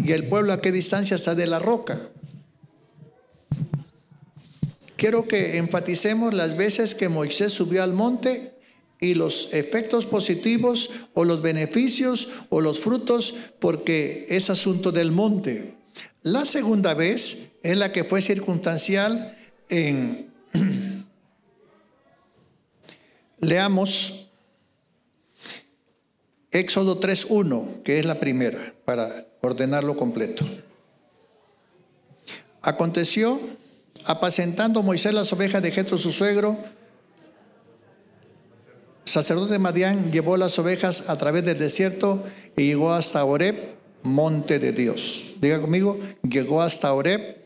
¿Y 0.00 0.10
el 0.10 0.26
pueblo 0.28 0.52
a 0.52 0.60
qué 0.60 0.72
distancia 0.72 1.14
está 1.14 1.36
de 1.36 1.46
la 1.46 1.60
roca? 1.60 2.10
Quiero 4.96 5.28
que 5.28 5.58
enfaticemos 5.58 6.32
las 6.32 6.56
veces 6.56 6.94
que 6.94 7.08
Moisés 7.08 7.52
subió 7.52 7.82
al 7.82 7.92
monte 7.92 8.54
y 8.98 9.14
los 9.14 9.52
efectos 9.52 10.06
positivos 10.06 10.90
o 11.12 11.24
los 11.24 11.42
beneficios 11.42 12.28
o 12.48 12.62
los 12.62 12.80
frutos, 12.80 13.34
porque 13.58 14.26
es 14.30 14.48
asunto 14.48 14.92
del 14.92 15.12
monte. 15.12 15.74
La 16.22 16.46
segunda 16.46 16.94
vez 16.94 17.50
es 17.62 17.76
la 17.76 17.92
que 17.92 18.04
fue 18.04 18.22
circunstancial 18.22 19.36
en... 19.68 20.32
Leamos 23.38 24.26
Éxodo 26.50 26.98
3.1, 27.00 27.82
que 27.82 27.98
es 27.98 28.06
la 28.06 28.18
primera, 28.18 28.74
para 28.86 29.26
ordenarlo 29.42 29.94
completo. 29.94 30.46
Aconteció 32.62 33.38
apacentando 34.04 34.82
Moisés 34.82 35.14
las 35.14 35.32
ovejas 35.32 35.62
de 35.62 35.72
Jetro 35.72 35.98
su 35.98 36.12
suegro, 36.12 36.56
sacerdote 39.04 39.58
Madián 39.58 40.12
llevó 40.12 40.36
las 40.36 40.58
ovejas 40.58 41.08
a 41.08 41.16
través 41.16 41.44
del 41.44 41.58
desierto 41.58 42.24
y 42.56 42.66
llegó 42.66 42.92
hasta 42.92 43.24
Oreb, 43.24 43.76
monte 44.02 44.58
de 44.58 44.72
Dios. 44.72 45.34
Diga 45.40 45.60
conmigo, 45.60 45.98
llegó 46.22 46.60
hasta 46.62 46.92
Oreb, 46.92 47.36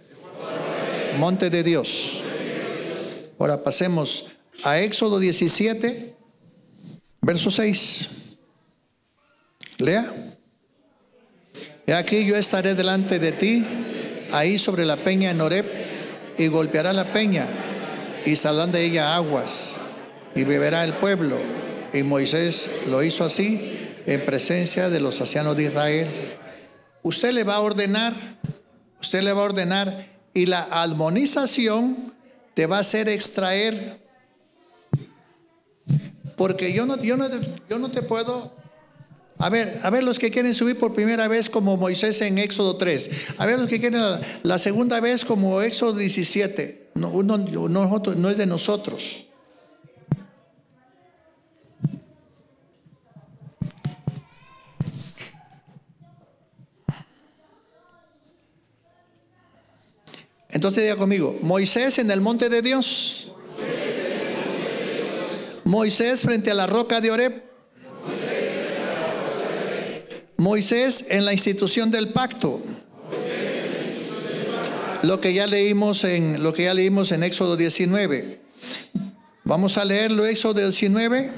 monte 1.19 1.51
de 1.51 1.63
Dios. 1.63 2.23
Ahora 3.39 3.63
pasemos 3.63 4.27
a 4.65 4.81
Éxodo 4.81 5.19
17, 5.19 6.15
verso 7.23 7.51
6. 7.51 8.09
Lea. 9.79 10.13
He 11.87 11.95
aquí 11.95 12.25
yo 12.25 12.37
estaré 12.37 12.75
delante 12.75 13.19
de 13.19 13.33
ti, 13.33 13.65
ahí 14.33 14.59
sobre 14.59 14.85
la 14.85 14.97
peña 14.97 15.31
en 15.31 15.41
Oreb 15.41 15.90
y 16.41 16.49
golpeará 16.49 16.95
la 16.95 17.13
peña 17.13 17.47
y 18.25 18.35
saldrán 18.35 18.73
de 18.73 18.83
ella 18.83 19.15
aguas 19.15 19.77
y 20.35 20.45
beberá 20.45 20.85
el 20.85 20.95
pueblo. 20.95 21.37
Y 21.93 22.03
Moisés 22.03 22.71
lo 22.89 23.03
hizo 23.03 23.25
así 23.25 23.79
en 24.07 24.25
presencia 24.25 24.89
de 24.89 25.01
los 25.01 25.21
ancianos 25.21 25.55
de 25.55 25.65
Israel. 25.65 26.09
Usted 27.03 27.33
le 27.33 27.45
va 27.45 27.57
a 27.57 27.61
ordenar, 27.61 28.15
usted 29.03 29.23
le 29.23 29.35
va 29.35 29.43
a 29.43 29.45
ordenar 29.45 30.07
y 30.33 30.47
la 30.47 30.61
armonización 30.63 32.15
te 32.55 32.65
va 32.65 32.79
a 32.79 32.81
hacer 32.81 33.11
extraer. 33.11 34.01
Porque 36.37 36.73
yo 36.73 36.87
no, 36.87 36.97
yo 37.03 37.19
no, 37.19 37.29
yo 37.69 37.79
no 37.79 37.91
te 37.91 38.01
puedo 38.01 38.57
a 39.41 39.49
ver, 39.49 39.79
a 39.83 39.91
ver 39.91 40.05
los 40.05 40.19
que 40.19 40.31
quieren 40.31 40.53
subir 40.53 40.79
por 40.79 40.93
primera 40.93 41.27
vez 41.27 41.49
como 41.49 41.77
Moisés 41.79 42.21
en 42.21 42.39
Éxodo 42.39 42.77
3. 42.77 43.11
A 43.39 43.47
ver 43.47 43.59
los 43.59 43.69
que 43.69 43.81
quieren 43.81 44.03
la, 44.43 44.59
segunda 44.59 45.01
vez 45.01 45.25
como 45.25 45.63
Éxodo 45.63 45.95
17. 45.95 46.91
No, 46.95 47.23
no, 47.23 47.39
no 47.39 48.31
es 48.31 48.37
de 48.37 48.47
nosotros. 48.47 49.25
Entonces 60.53 60.83
diga 60.83 60.97
conmigo, 60.97 61.39
Moisés 61.41 61.99
en 61.99 62.11
el 62.11 62.21
monte 62.21 62.51
de 62.51 62.61
Dios. 62.61 63.33
Moisés 65.65 66.21
frente 66.21 66.51
a 66.51 66.55
la 66.55 66.67
roca 66.67 67.01
de 67.01 67.11
Oreb. 67.11 67.50
Moisés 70.41 71.05
en 71.11 71.27
la 71.27 71.35
institución 71.35 71.91
del 71.91 72.15
pacto. 72.15 72.63
Lo 75.03 75.21
que 75.21 75.35
ya 75.35 75.47
leímos 75.47 76.03
en 76.05 76.43
lo 76.43 76.55
que 76.55 76.63
ya 76.63 76.73
leímos 76.73 77.13
en 77.13 77.23
Éxodo 77.25 77.59
19. 77.59 78.41
Vamos 79.45 79.77
a 79.77 79.85
leerlo 79.85 80.25
Éxodo 80.25 80.55
19. 80.55 81.31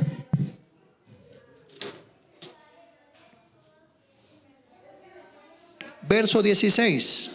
Verso 6.08 6.40
16. 6.40 7.30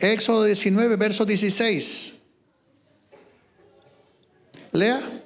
Éxodo 0.00 0.44
19, 0.44 0.96
verso 0.96 1.26
16. 1.26 2.20
Lea. 4.72 5.23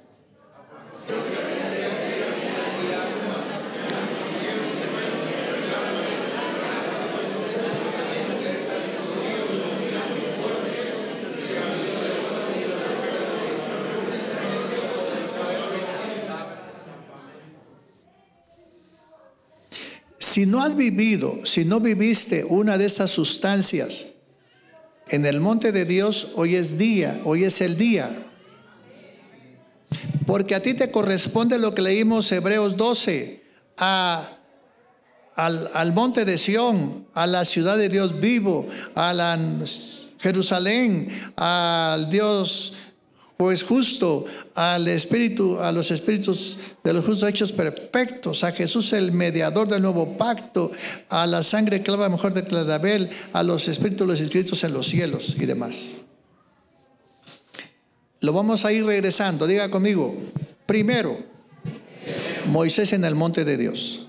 Si 20.39 20.47
no 20.47 20.63
has 20.63 20.77
vivido, 20.77 21.41
si 21.43 21.65
no 21.65 21.81
viviste 21.81 22.45
una 22.45 22.79
de 22.79 22.85
esas 22.85 23.11
sustancias 23.11 24.07
en 25.09 25.27
el 25.27 25.41
monte 25.41 25.73
de 25.73 25.85
Dios, 25.85 26.29
hoy 26.37 26.55
es 26.55 26.79
día, 26.79 27.21
hoy 27.25 27.43
es 27.43 27.61
el 27.61 27.77
día. 27.77 28.25
Porque 30.29 30.55
a 30.55 30.63
ti 30.63 30.75
te 30.75 30.93
corresponde 30.93 31.59
lo 31.59 31.75
que 31.75 31.83
leímos 31.83 32.31
Hebreos 32.31 32.77
12, 32.77 33.43
a, 33.79 34.31
al, 35.35 35.71
al 35.75 35.93
monte 35.93 36.25
de 36.25 36.39
Sión, 36.39 37.09
a 37.15 37.27
la 37.27 37.45
ciudad 37.45 37.77
de 37.77 37.89
Dios 37.89 38.21
vivo, 38.21 38.69
a 38.95 39.13
la 39.13 39.37
Jerusalén, 40.21 41.33
al 41.35 42.09
Dios 42.11 42.75
pues 43.39 43.63
justo 43.63 44.25
al 44.57 44.89
espíritu, 44.89 45.61
a 45.61 45.71
los 45.71 45.93
espíritus 45.93 46.59
de 46.83 46.93
los 46.93 47.05
justos 47.05 47.29
hechos 47.29 47.53
perfectos, 47.53 48.43
a 48.43 48.51
Jesús 48.51 48.93
el 48.93 49.13
mediador 49.13 49.69
del 49.69 49.81
nuevo 49.81 50.19
pacto, 50.19 50.73
a 51.09 51.25
la 51.25 51.45
sangre 51.45 51.85
clava 51.85 52.09
mejor 52.09 52.35
de 52.35 52.75
Abel, 52.75 53.11
a 53.33 53.45
los 53.45 53.69
espíritus 53.69 54.09
los 54.09 54.21
escritos 54.21 54.65
en 54.65 54.73
los 54.73 54.89
cielos 54.89 55.37
y 55.39 55.47
demás. 55.47 55.99
Lo 58.23 58.33
vamos 58.33 58.65
a 58.65 58.73
ir 58.73 58.85
regresando, 58.85 59.47
diga 59.47 59.71
conmigo. 59.71 60.17
Primero, 60.67 61.17
Moisés 62.47 62.93
en 62.93 63.05
el 63.05 63.15
monte 63.15 63.45
de 63.45 63.57
Dios. 63.57 64.09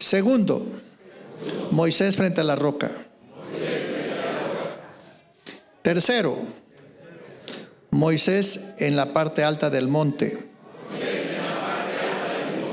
Segundo, 0.00 0.66
Moisés 1.70 2.16
frente 2.16 2.40
a 2.40 2.44
la 2.44 2.56
roca. 2.56 2.90
Tercero, 5.82 6.63
Moisés 7.94 8.74
en 8.78 8.96
la 8.96 9.12
parte 9.12 9.44
alta 9.44 9.70
del 9.70 9.86
monte. 9.86 10.36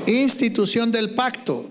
Institución 0.06 0.90
del 0.90 1.14
pacto. 1.14 1.70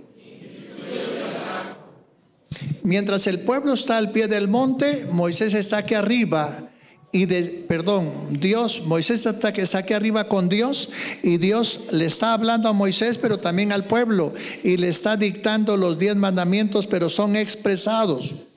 Mientras 2.82 3.28
el 3.28 3.42
pueblo 3.42 3.74
está 3.74 3.98
al 3.98 4.12
pie 4.12 4.30
del 4.30 4.48
monte, 4.48 5.06
Moisés 5.12 5.54
está 5.54 5.80
aquí 5.80 5.96
arriba 5.96 6.64
y 7.12 7.26
de, 7.26 7.66
perdón, 7.68 8.10
Dios, 8.30 8.84
Moisés 8.86 9.26
está, 9.26 9.50
está 9.50 9.80
aquí 9.80 9.94
arriba 9.94 10.30
con 10.30 10.48
Dios 10.48 10.90
y 11.22 11.36
Dios 11.36 11.82
le 11.92 12.06
está 12.06 12.32
hablando 12.32 12.70
a 12.70 12.74
Moisés, 12.74 13.18
pero 13.18 13.40
también 13.40 13.74
al 13.74 13.84
pueblo 13.84 14.34
y 14.64 14.78
le 14.78 14.88
está 14.88 15.18
dictando 15.18 15.76
los 15.76 16.00
diez 16.00 16.16
mandamientos, 16.16 16.88
pero 16.88 17.10
son 17.10 17.36
expresados. 17.36 18.48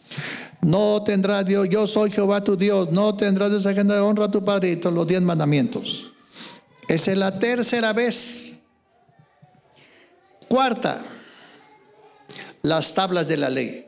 No 0.64 1.04
tendrá 1.04 1.44
Dios, 1.44 1.68
yo 1.68 1.86
soy 1.86 2.10
Jehová 2.10 2.42
tu 2.42 2.56
Dios, 2.56 2.90
no 2.90 3.14
tendrás 3.14 3.50
Dios 3.50 3.66
agenda 3.66 3.96
de 3.96 4.00
honra 4.00 4.24
a 4.24 4.30
tu 4.30 4.42
padre 4.42 4.70
y 4.70 4.76
todos 4.76 4.94
los 4.94 5.06
diez 5.06 5.20
mandamientos. 5.20 6.10
Esa 6.88 7.12
es 7.12 7.18
la 7.18 7.38
tercera 7.38 7.92
vez. 7.92 8.54
Cuarta, 10.48 11.04
las 12.62 12.94
tablas 12.94 13.28
de 13.28 13.36
la 13.36 13.50
ley. 13.50 13.86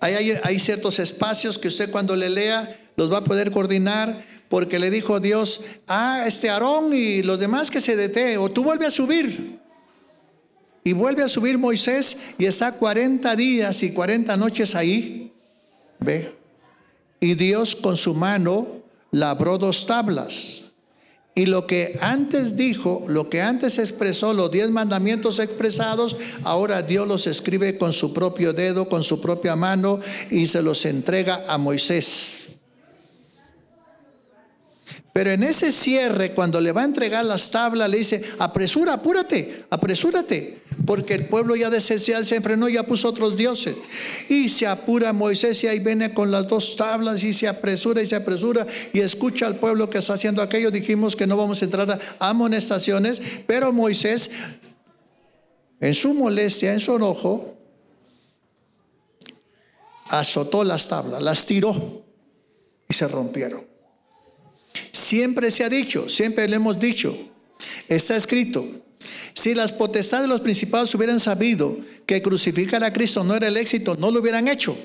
Hay, 0.00 0.32
hay, 0.42 0.58
ciertos 0.58 0.98
espacios 0.98 1.56
que 1.56 1.68
usted 1.68 1.88
cuando 1.88 2.16
le 2.16 2.30
lea 2.30 2.90
los 2.96 3.12
va 3.12 3.18
a 3.18 3.24
poder 3.24 3.52
coordinar 3.52 4.24
porque 4.48 4.80
le 4.80 4.90
dijo 4.90 5.20
Dios, 5.20 5.60
ah, 5.86 6.24
este 6.26 6.50
Aarón 6.50 6.92
y 6.92 7.22
los 7.22 7.38
demás 7.38 7.70
que 7.70 7.80
se 7.80 7.94
dete, 7.94 8.38
o 8.38 8.50
tú 8.50 8.64
vuelve 8.64 8.86
a 8.86 8.90
subir. 8.90 9.61
Y 10.84 10.92
vuelve 10.92 11.22
a 11.22 11.28
subir 11.28 11.58
Moisés 11.58 12.16
y 12.38 12.46
está 12.46 12.72
40 12.72 13.36
días 13.36 13.82
y 13.82 13.92
40 13.92 14.36
noches 14.36 14.74
ahí. 14.74 15.32
Ve. 16.00 16.34
Y 17.20 17.34
Dios 17.34 17.76
con 17.76 17.96
su 17.96 18.14
mano 18.14 18.82
labró 19.12 19.58
dos 19.58 19.86
tablas. 19.86 20.72
Y 21.34 21.46
lo 21.46 21.66
que 21.66 21.98
antes 22.02 22.56
dijo, 22.56 23.04
lo 23.08 23.30
que 23.30 23.40
antes 23.40 23.78
expresó, 23.78 24.34
los 24.34 24.50
diez 24.50 24.70
mandamientos 24.70 25.38
expresados, 25.38 26.16
ahora 26.42 26.82
Dios 26.82 27.08
los 27.08 27.26
escribe 27.26 27.78
con 27.78 27.94
su 27.94 28.12
propio 28.12 28.52
dedo, 28.52 28.88
con 28.88 29.02
su 29.02 29.20
propia 29.20 29.56
mano 29.56 29.98
y 30.30 30.46
se 30.46 30.62
los 30.62 30.84
entrega 30.84 31.44
a 31.48 31.56
Moisés. 31.56 32.50
Pero 35.12 35.30
en 35.30 35.42
ese 35.42 35.72
cierre, 35.72 36.32
cuando 36.32 36.60
le 36.60 36.72
va 36.72 36.82
a 36.82 36.86
entregar 36.86 37.24
las 37.24 37.50
tablas, 37.50 37.88
le 37.88 37.98
dice, 37.98 38.22
apresura, 38.38 38.94
apúrate, 38.94 39.66
apresúrate, 39.70 40.61
porque 40.86 41.14
el 41.14 41.26
pueblo 41.26 41.56
ya 41.56 41.70
de 41.70 41.80
se 41.80 42.36
enfrenó 42.36 42.68
ya 42.68 42.84
puso 42.84 43.08
otros 43.08 43.36
dioses. 43.36 43.76
Y 44.28 44.48
se 44.48 44.66
apura 44.66 45.12
Moisés 45.12 45.62
y 45.64 45.68
ahí 45.68 45.78
viene 45.78 46.12
con 46.14 46.30
las 46.30 46.48
dos 46.48 46.76
tablas 46.76 47.22
y 47.24 47.32
se 47.32 47.48
apresura 47.48 48.02
y 48.02 48.06
se 48.06 48.16
apresura 48.16 48.66
y 48.92 49.00
escucha 49.00 49.46
al 49.46 49.56
pueblo 49.56 49.88
que 49.90 49.98
está 49.98 50.14
haciendo 50.14 50.42
aquello. 50.42 50.70
Dijimos 50.70 51.16
que 51.16 51.26
no 51.26 51.36
vamos 51.36 51.62
a 51.62 51.64
entrar 51.64 51.90
a 51.90 52.28
amonestaciones, 52.28 53.22
pero 53.46 53.72
Moisés, 53.72 54.30
en 55.80 55.94
su 55.94 56.14
molestia, 56.14 56.72
en 56.72 56.80
su 56.80 56.96
enojo, 56.96 57.56
azotó 60.08 60.64
las 60.64 60.88
tablas, 60.88 61.22
las 61.22 61.46
tiró 61.46 62.04
y 62.88 62.94
se 62.94 63.08
rompieron. 63.08 63.66
Siempre 64.90 65.50
se 65.50 65.64
ha 65.64 65.68
dicho, 65.68 66.08
siempre 66.08 66.48
le 66.48 66.56
hemos 66.56 66.78
dicho, 66.78 67.16
está 67.88 68.16
escrito, 68.16 68.66
si 69.34 69.54
las 69.54 69.72
potestades 69.72 70.24
de 70.24 70.28
los 70.28 70.40
principados 70.40 70.94
hubieran 70.94 71.20
sabido 71.20 71.76
que 72.06 72.22
crucificar 72.22 72.84
a 72.84 72.92
Cristo 72.92 73.24
no 73.24 73.34
era 73.34 73.48
el 73.48 73.56
éxito, 73.56 73.96
no 73.96 74.10
lo 74.10 74.20
hubieran 74.20 74.48
hecho. 74.48 74.76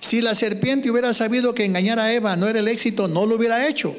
Si 0.00 0.20
la 0.20 0.34
serpiente 0.34 0.90
hubiera 0.90 1.12
sabido 1.12 1.54
que 1.54 1.64
engañar 1.64 1.98
a 1.98 2.12
Eva 2.12 2.36
no 2.36 2.48
era 2.48 2.58
el 2.58 2.68
éxito, 2.68 3.08
no 3.08 3.26
lo 3.26 3.36
hubiera 3.36 3.66
hecho. 3.68 3.96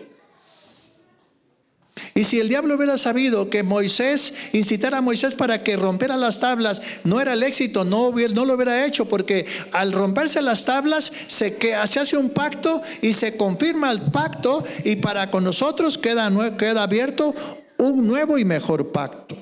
Y 2.16 2.24
si 2.24 2.40
el 2.40 2.50
diablo 2.50 2.76
hubiera 2.76 2.98
sabido 2.98 3.50
que 3.50 3.64
Moisés, 3.64 4.34
incitara 4.52 5.00
a 5.00 5.02
Moisés 5.02 5.36
para 5.36 5.64
que 5.64 5.78
rompiera 5.78 6.18
las 6.18 6.40
tablas, 6.40 6.82
no 7.04 7.20
era 7.20 7.34
el 7.34 7.44
éxito, 7.44 7.86
no, 7.86 8.12
lo 8.12 8.54
hubiera 8.54 8.86
hecho, 8.86 9.08
porque 9.08 9.46
al 9.72 9.94
romperse 9.94 10.42
las 10.42 10.66
tablas 10.66 11.12
se, 11.28 11.58
se 11.60 12.00
hace 12.00 12.18
un 12.18 12.30
pacto 12.30 12.82
y 13.02 13.14
se 13.14 13.38
confirma 13.38 13.92
el 13.92 14.02
pacto 14.02 14.64
y 14.84 14.98
para 14.98 15.32
con 15.32 15.44
nosotros 15.44 15.98
queda, 15.98 16.32
queda 16.58 16.84
abierto 16.84 17.34
un 17.88 18.08
nuevo 18.08 18.38
y 18.38 18.46
mejor 18.46 18.92
pacto. 18.92 19.38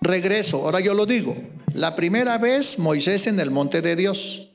Regreso, 0.00 0.64
ahora 0.64 0.80
yo 0.80 0.94
lo 0.94 1.04
digo. 1.04 1.36
La 1.74 1.94
primera 1.94 2.38
vez 2.38 2.78
Moisés 2.78 3.26
en 3.26 3.38
el 3.38 3.50
monte 3.50 3.82
de 3.82 3.96
Dios. 3.96 4.50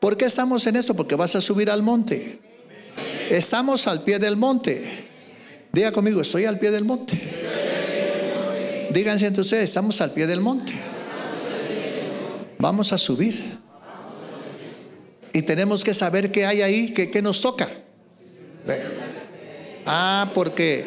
¿Por 0.00 0.16
qué 0.16 0.26
estamos 0.26 0.66
en 0.66 0.76
esto? 0.76 0.94
Porque 0.94 1.16
vas 1.16 1.34
a 1.34 1.40
subir 1.40 1.70
al 1.70 1.82
monte. 1.82 2.40
Estamos 3.30 3.86
al 3.86 4.02
pie 4.04 4.18
del 4.18 4.36
monte. 4.36 5.08
Diga 5.72 5.92
conmigo, 5.92 6.20
estoy 6.20 6.44
al 6.44 6.58
pie 6.58 6.70
del 6.70 6.84
monte. 6.84 7.20
Díganse 8.90 9.28
ustedes, 9.28 9.68
estamos 9.68 10.00
al 10.00 10.12
pie 10.12 10.26
del 10.26 10.40
monte. 10.40 10.72
Vamos 12.58 12.92
a 12.92 12.98
subir. 12.98 13.58
Y 15.32 15.42
tenemos 15.42 15.84
que 15.84 15.92
saber 15.92 16.32
qué 16.32 16.46
hay 16.46 16.62
ahí, 16.62 16.94
qué, 16.94 17.22
nos 17.22 17.40
toca. 17.42 17.68
Ah, 19.86 20.30
porque 20.34 20.86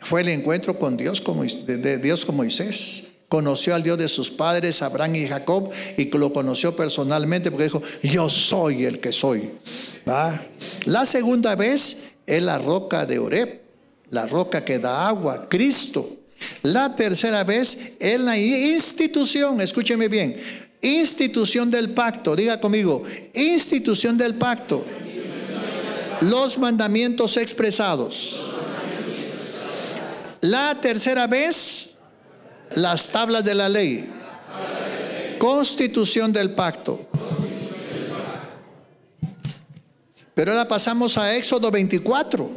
fue 0.00 0.22
el 0.22 0.28
encuentro 0.28 0.78
con 0.78 0.96
Dios, 0.96 1.20
como, 1.20 1.44
de 1.44 1.98
Dios 1.98 2.24
con 2.24 2.36
Moisés 2.36 3.04
conoció 3.30 3.76
al 3.76 3.84
Dios 3.84 3.96
de 3.96 4.08
sus 4.08 4.28
padres, 4.28 4.82
Abraham 4.82 5.14
y 5.14 5.28
Jacob, 5.28 5.70
y 5.96 6.10
lo 6.10 6.32
conoció 6.32 6.74
personalmente 6.74 7.52
porque 7.52 7.64
dijo, 7.64 7.80
yo 8.02 8.28
soy 8.28 8.84
el 8.84 8.98
que 8.98 9.12
soy. 9.12 9.52
La 10.84 11.06
segunda 11.06 11.54
vez 11.54 11.98
es 12.26 12.42
la 12.42 12.58
roca 12.58 13.06
de 13.06 13.20
Oreb, 13.20 13.60
la 14.10 14.26
roca 14.26 14.64
que 14.64 14.80
da 14.80 15.06
agua, 15.06 15.48
Cristo. 15.48 16.16
La 16.64 16.96
tercera 16.96 17.44
vez 17.44 17.78
es 18.00 18.18
la 18.18 18.36
institución, 18.36 19.60
escúcheme 19.60 20.08
bien, 20.08 20.36
institución 20.82 21.70
del 21.70 21.94
pacto, 21.94 22.34
diga 22.34 22.60
conmigo, 22.60 23.04
institución 23.32 24.18
del 24.18 24.34
pacto. 24.34 24.84
Los 26.20 26.58
mandamientos 26.58 27.36
expresados. 27.36 28.52
La 30.42 30.80
tercera 30.80 31.26
vez 31.26 31.90
las 32.76 33.10
tablas 33.10 33.44
de 33.44 33.54
la 33.54 33.68
ley. 33.68 34.08
Constitución 35.38 36.32
del 36.32 36.54
pacto. 36.54 37.06
Pero 40.34 40.52
ahora 40.52 40.68
pasamos 40.68 41.18
a 41.18 41.36
Éxodo 41.36 41.70
24. 41.70 42.50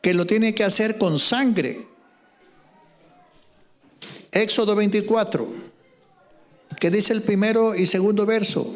Que 0.00 0.14
lo 0.14 0.26
tiene 0.26 0.54
que 0.54 0.64
hacer 0.64 0.98
con 0.98 1.18
sangre. 1.18 1.86
Éxodo 4.32 4.74
24. 4.74 5.46
Que 6.78 6.90
dice 6.90 7.12
el 7.12 7.22
primero 7.22 7.74
y 7.74 7.86
segundo 7.86 8.24
verso. 8.24 8.74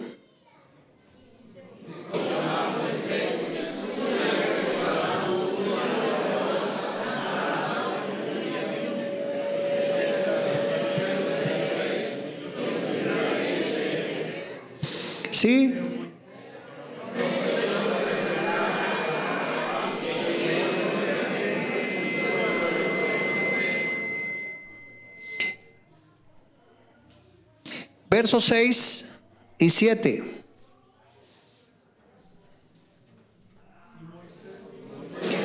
Versos 28.08 28.44
6 28.44 29.18
y 29.58 29.68
7. 29.68 30.24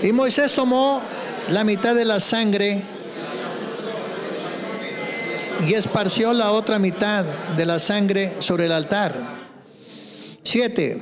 Y 0.02 0.12
Moisés 0.14 0.54
tomó 0.54 1.02
la 1.50 1.66
mitad 1.66 1.94
de 1.94 2.06
la 2.06 2.22
sangre 2.22 2.82
y 5.68 5.74
esparció 5.74 6.32
la 6.32 6.52
otra 6.52 6.80
mitad 6.80 7.26
de 7.58 7.66
la 7.66 7.80
sangre 7.80 8.32
sobre 8.40 8.68
el 8.68 8.72
altar. 8.72 9.39
Siete. 10.52 10.98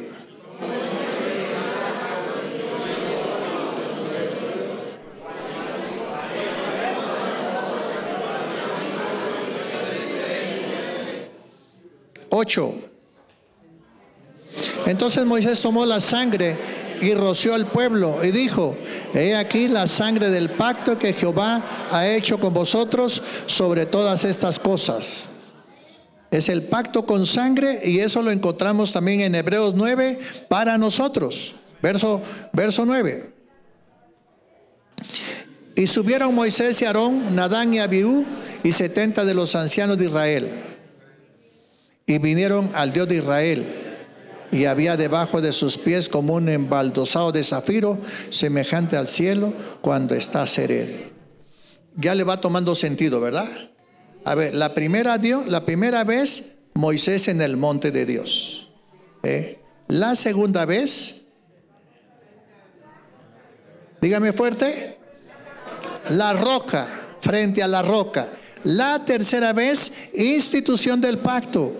Ocho. 12.29 12.75
Entonces 14.85 15.25
Moisés 15.25 15.61
tomó 15.61 15.85
la 15.85 16.01
sangre 16.01 16.57
y 16.99 17.13
roció 17.13 17.53
al 17.53 17.67
pueblo 17.67 18.25
y 18.25 18.31
dijo, 18.31 18.75
he 19.13 19.33
aquí 19.33 19.69
la 19.69 19.87
sangre 19.87 20.29
del 20.29 20.49
pacto 20.49 20.99
que 20.99 21.13
Jehová 21.13 21.63
ha 21.93 22.05
hecho 22.05 22.37
con 22.37 22.53
vosotros 22.53 23.23
sobre 23.45 23.85
todas 23.85 24.25
estas 24.25 24.59
cosas. 24.59 25.36
Es 26.29 26.49
el 26.49 26.63
pacto 26.63 27.05
con 27.05 27.25
sangre 27.25 27.79
y 27.85 27.99
eso 27.99 28.21
lo 28.21 28.31
encontramos 28.31 28.91
también 28.91 29.21
en 29.21 29.35
Hebreos 29.35 29.73
9 29.75 30.19
para 30.49 30.77
nosotros. 30.77 31.55
Verso, 31.81 32.21
verso 32.53 32.85
9. 32.85 33.33
Y 35.75 35.87
subieron 35.87 36.33
Moisés 36.33 36.81
y 36.81 36.85
Aarón, 36.85 37.35
Nadán 37.35 37.73
y 37.73 37.79
Abiú 37.79 38.25
y 38.63 38.71
setenta 38.71 39.23
de 39.25 39.33
los 39.33 39.55
ancianos 39.55 39.97
de 39.97 40.05
Israel. 40.05 40.49
Y 42.05 42.17
vinieron 42.17 42.71
al 42.73 42.91
Dios 42.91 43.07
de 43.07 43.17
Israel. 43.17 43.65
Y 44.51 44.65
había 44.65 44.97
debajo 44.97 45.41
de 45.41 45.53
sus 45.53 45.77
pies 45.77 46.09
como 46.09 46.33
un 46.33 46.49
embaldosado 46.49 47.31
de 47.31 47.43
zafiro, 47.43 47.99
semejante 48.29 48.95
al 48.97 49.07
cielo 49.07 49.53
cuando 49.81 50.15
está 50.15 50.47
sereno. 50.47 50.97
Ya 51.95 52.15
le 52.15 52.23
va 52.23 52.41
tomando 52.41 52.73
sentido, 52.73 53.19
¿verdad? 53.19 53.47
A 54.27 54.35
ver, 54.35 54.53
la 54.55 54.73
primera, 54.73 55.17
Dios, 55.17 55.47
la 55.47 55.63
primera 55.63 56.03
vez 56.03 56.51
Moisés 56.73 57.29
en 57.29 57.41
el 57.41 57.55
monte 57.55 57.91
de 57.91 58.05
Dios. 58.05 58.67
¿eh? 59.23 59.61
La 59.87 60.17
segunda 60.17 60.65
vez, 60.65 61.21
dígame 64.01 64.33
fuerte, 64.33 64.97
la 66.09 66.33
roca, 66.33 66.89
frente 67.21 67.63
a 67.63 67.69
la 67.69 67.81
roca. 67.81 68.27
La 68.65 69.05
tercera 69.05 69.53
vez, 69.53 69.93
institución 70.13 70.99
del 70.99 71.19
pacto, 71.19 71.71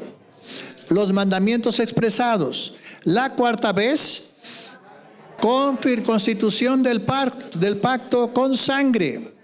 los 0.88 1.12
mandamientos 1.12 1.82
expresados. 1.82 2.76
La 3.04 3.34
cuarta 3.36 3.74
vez, 3.74 4.24
constitución 5.38 6.82
del 6.82 7.02
pacto, 7.02 7.60
del 7.60 7.82
pacto 7.82 8.32
con 8.32 8.56
sangre. 8.56 9.37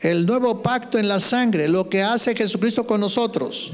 El 0.00 0.24
nuevo 0.24 0.62
pacto 0.62 0.98
en 0.98 1.08
la 1.08 1.20
sangre, 1.20 1.68
lo 1.68 1.88
que 1.88 2.02
hace 2.02 2.34
Jesucristo 2.34 2.86
con 2.86 3.00
nosotros. 3.00 3.72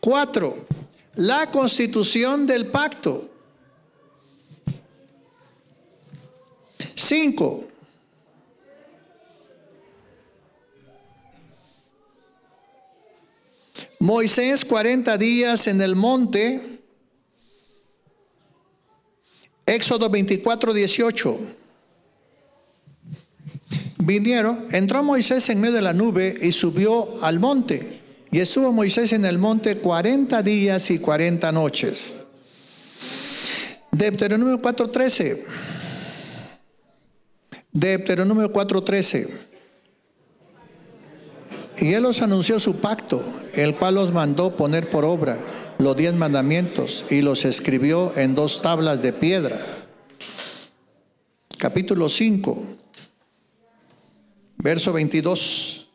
Cuatro, 0.00 0.64
la 1.14 1.50
constitución 1.50 2.46
del 2.46 2.68
pacto. 2.68 3.28
Cinco, 6.94 7.70
Moisés 14.02 14.64
40 14.64 15.18
días 15.18 15.66
en 15.66 15.82
el 15.82 15.94
monte. 15.94 16.80
Éxodo 19.66 20.08
24, 20.08 20.72
18. 20.72 21.59
Vinieron, 24.02 24.66
entró 24.72 25.02
Moisés 25.02 25.50
en 25.50 25.60
medio 25.60 25.74
de 25.74 25.82
la 25.82 25.92
nube 25.92 26.34
y 26.40 26.52
subió 26.52 27.22
al 27.22 27.38
monte. 27.38 28.00
Y 28.30 28.38
estuvo 28.38 28.72
Moisés 28.72 29.12
en 29.12 29.26
el 29.26 29.38
monte 29.38 29.76
40 29.76 30.42
días 30.42 30.90
y 30.90 30.98
40 30.98 31.52
noches. 31.52 32.14
Deuteronomio 33.92 34.58
4:13. 34.62 35.44
Deuteronomio 37.72 38.50
4:13. 38.50 39.28
Y 41.80 41.92
él 41.92 42.06
os 42.06 42.22
anunció 42.22 42.58
su 42.58 42.76
pacto, 42.76 43.22
el 43.52 43.74
cual 43.74 43.98
os 43.98 44.12
mandó 44.12 44.56
poner 44.56 44.88
por 44.88 45.04
obra 45.04 45.36
los 45.78 45.96
diez 45.96 46.14
mandamientos 46.14 47.04
y 47.10 47.20
los 47.20 47.44
escribió 47.44 48.16
en 48.16 48.34
dos 48.34 48.62
tablas 48.62 49.02
de 49.02 49.12
piedra. 49.12 49.58
Capítulo 51.58 52.08
5, 52.08 52.79
verso 54.62 54.92
22. 54.92 55.88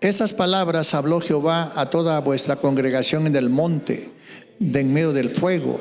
Esas 0.00 0.32
palabras 0.32 0.94
habló 0.94 1.20
Jehová 1.20 1.72
a 1.76 1.86
toda 1.86 2.20
vuestra 2.20 2.56
congregación 2.56 3.26
en 3.26 3.36
el 3.36 3.48
monte, 3.48 4.10
de 4.58 4.80
en 4.80 4.92
medio 4.92 5.12
del 5.12 5.36
fuego, 5.36 5.80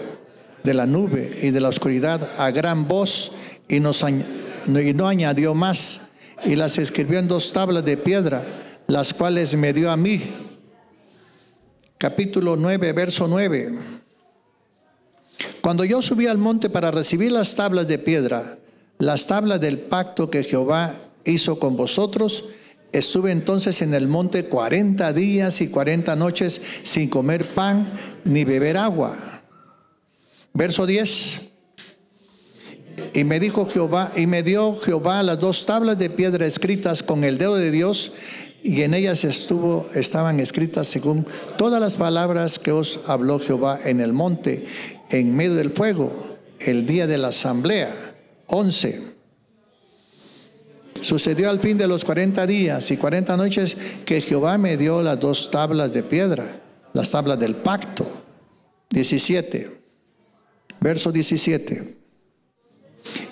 de 0.63 0.73
la 0.73 0.85
nube 0.85 1.39
y 1.41 1.49
de 1.51 1.59
la 1.59 1.69
oscuridad, 1.69 2.27
a 2.37 2.51
gran 2.51 2.87
voz, 2.87 3.31
y, 3.67 3.77
y 3.77 3.79
no 3.79 5.07
añadió 5.07 5.53
más 5.53 6.01
y 6.45 6.55
las 6.55 6.77
escribió 6.77 7.19
en 7.19 7.27
dos 7.27 7.53
tablas 7.53 7.85
de 7.85 7.97
piedra, 7.97 8.43
las 8.87 9.13
cuales 9.13 9.55
me 9.55 9.73
dio 9.73 9.91
a 9.91 9.97
mí. 9.97 10.21
Capítulo 11.97 12.55
9, 12.55 12.93
verso 12.93 13.27
9. 13.27 13.79
Cuando 15.61 15.85
yo 15.85 16.01
subí 16.01 16.27
al 16.27 16.37
monte 16.37 16.69
para 16.69 16.91
recibir 16.91 17.31
las 17.31 17.55
tablas 17.55 17.87
de 17.87 17.99
piedra, 17.99 18.57
las 19.01 19.25
tablas 19.25 19.59
del 19.59 19.79
pacto 19.79 20.29
que 20.29 20.43
Jehová 20.43 20.93
hizo 21.25 21.57
con 21.57 21.75
vosotros, 21.75 22.43
estuve 22.91 23.31
entonces 23.31 23.81
en 23.81 23.95
el 23.95 24.07
monte 24.07 24.45
40 24.45 25.11
días 25.13 25.59
y 25.61 25.69
40 25.69 26.15
noches 26.15 26.61
sin 26.83 27.09
comer 27.09 27.43
pan 27.43 27.91
ni 28.25 28.43
beber 28.43 28.77
agua. 28.77 29.17
Verso 30.53 30.85
10. 30.85 31.41
Y 33.15 33.23
me 33.23 33.39
dijo 33.39 33.67
Jehová, 33.67 34.11
y 34.15 34.27
me 34.27 34.43
dio 34.43 34.77
Jehová 34.77 35.23
las 35.23 35.39
dos 35.39 35.65
tablas 35.65 35.97
de 35.97 36.11
piedra 36.11 36.45
escritas 36.45 37.01
con 37.01 37.23
el 37.23 37.39
dedo 37.39 37.55
de 37.55 37.71
Dios, 37.71 38.11
y 38.61 38.83
en 38.83 38.93
ellas 38.93 39.23
estuvo, 39.23 39.89
estaban 39.95 40.39
escritas 40.39 40.87
según 40.87 41.25
todas 41.57 41.81
las 41.81 41.97
palabras 41.97 42.59
que 42.59 42.71
os 42.71 42.99
habló 43.07 43.39
Jehová 43.39 43.79
en 43.83 43.99
el 43.99 44.13
monte, 44.13 44.67
en 45.09 45.35
medio 45.35 45.55
del 45.55 45.71
fuego, 45.71 46.37
el 46.59 46.85
día 46.85 47.07
de 47.07 47.17
la 47.17 47.29
asamblea. 47.29 48.10
11. 48.51 49.01
Sucedió 51.01 51.49
al 51.49 51.59
fin 51.59 51.77
de 51.77 51.87
los 51.87 52.05
40 52.05 52.45
días 52.45 52.91
y 52.91 52.97
40 52.97 53.35
noches 53.37 53.75
que 54.05 54.21
Jehová 54.21 54.57
me 54.57 54.77
dio 54.77 55.01
las 55.01 55.19
dos 55.19 55.49
tablas 55.49 55.91
de 55.93 56.03
piedra, 56.03 56.61
las 56.93 57.11
tablas 57.11 57.39
del 57.39 57.55
pacto. 57.55 58.05
17. 58.89 59.81
Verso 60.79 61.11
17. 61.11 61.97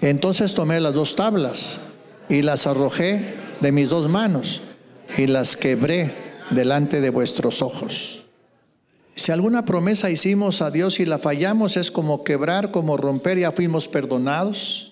Entonces 0.01 0.53
tomé 0.53 0.79
las 0.79 0.93
dos 0.93 1.15
tablas 1.15 1.77
y 2.29 2.41
las 2.41 2.65
arrojé 2.65 3.35
de 3.59 3.71
mis 3.71 3.89
dos 3.89 4.09
manos 4.09 4.61
y 5.17 5.27
las 5.27 5.57
quebré 5.57 6.13
delante 6.49 7.01
de 7.01 7.09
vuestros 7.09 7.61
ojos. 7.61 8.23
Si 9.15 9.33
alguna 9.33 9.65
promesa 9.65 10.09
hicimos 10.09 10.61
a 10.61 10.71
Dios 10.71 10.99
y 11.01 11.05
la 11.05 11.19
fallamos, 11.19 11.75
es 11.75 11.91
como 11.91 12.23
quebrar, 12.23 12.71
como 12.71 12.95
romper, 12.95 13.37
ya 13.37 13.51
fuimos 13.51 13.89
perdonados. 13.89 14.88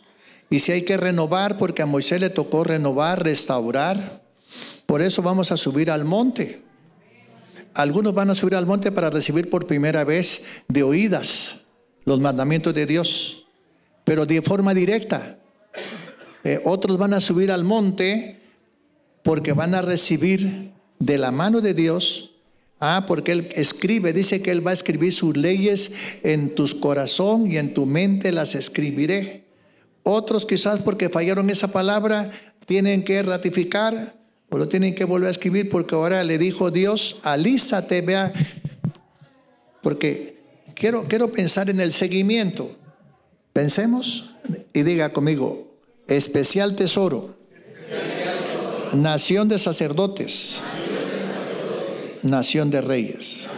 Y 0.49 0.59
si 0.59 0.71
hay 0.71 0.83
que 0.83 0.97
renovar, 0.97 1.57
porque 1.57 1.81
a 1.81 1.85
Moisés 1.85 2.21
le 2.21 2.29
tocó 2.29 2.63
renovar, 2.63 3.23
restaurar, 3.23 4.21
por 4.85 5.01
eso 5.01 5.21
vamos 5.21 5.51
a 5.51 5.57
subir 5.57 5.91
al 5.91 6.05
monte. 6.05 6.63
Algunos 7.73 8.13
van 8.13 8.29
a 8.29 8.35
subir 8.35 8.55
al 8.55 8.65
monte 8.65 8.91
para 8.91 9.09
recibir 9.09 9.49
por 9.49 9.67
primera 9.67 10.03
vez 10.03 10.41
de 10.67 10.83
oídas 10.83 11.57
los 12.05 12.19
mandamientos 12.19 12.73
de 12.73 12.85
Dios 12.85 13.43
pero 14.07 14.25
de 14.25 14.41
forma 14.41 14.73
directa. 14.73 15.37
Eh, 16.45 16.61
otros 16.63 16.97
van 16.97 17.13
a 17.13 17.19
subir 17.19 17.51
al 17.51 17.65
monte 17.65 18.39
porque 19.21 19.51
van 19.51 19.75
a 19.75 19.81
recibir 19.81 20.71
de 20.97 21.17
la 21.17 21.29
mano 21.29 21.59
de 21.59 21.73
Dios. 21.73 22.31
Ah, 22.79 23.03
porque 23.05 23.33
Él 23.33 23.49
escribe, 23.53 24.13
dice 24.13 24.41
que 24.41 24.51
Él 24.51 24.65
va 24.65 24.71
a 24.71 24.75
escribir 24.75 25.11
sus 25.11 25.35
leyes 25.35 25.91
en 26.23 26.55
tu 26.55 26.79
corazón 26.79 27.51
y 27.51 27.57
en 27.57 27.73
tu 27.73 27.85
mente 27.85 28.31
las 28.31 28.55
escribiré. 28.55 29.43
Otros 30.09 30.45
quizás 30.45 30.79
porque 30.79 31.09
fallaron 31.09 31.49
esa 31.49 31.67
palabra 31.67 32.31
tienen 32.65 33.03
que 33.03 33.21
ratificar 33.23 34.15
o 34.49 34.57
lo 34.57 34.69
tienen 34.69 34.95
que 34.95 35.03
volver 35.03 35.27
a 35.27 35.31
escribir 35.31 35.67
porque 35.67 35.95
ahora 35.95 36.23
le 36.23 36.37
dijo 36.37 36.71
Dios, 36.71 37.17
alízate, 37.23 37.99
vea, 37.99 38.31
porque 39.81 40.39
quiero, 40.75 41.03
quiero 41.09 41.29
pensar 41.33 41.69
en 41.69 41.81
el 41.81 41.91
seguimiento. 41.91 42.73
Pensemos 43.51 44.29
y 44.71 44.83
diga 44.83 45.11
conmigo, 45.11 45.75
especial 46.07 46.77
tesoro, 46.77 47.35
nación 48.93 49.49
de 49.49 49.59
sacerdotes, 49.59 50.61
nación 52.23 52.71
de 52.71 52.79
reyes. 52.79 53.49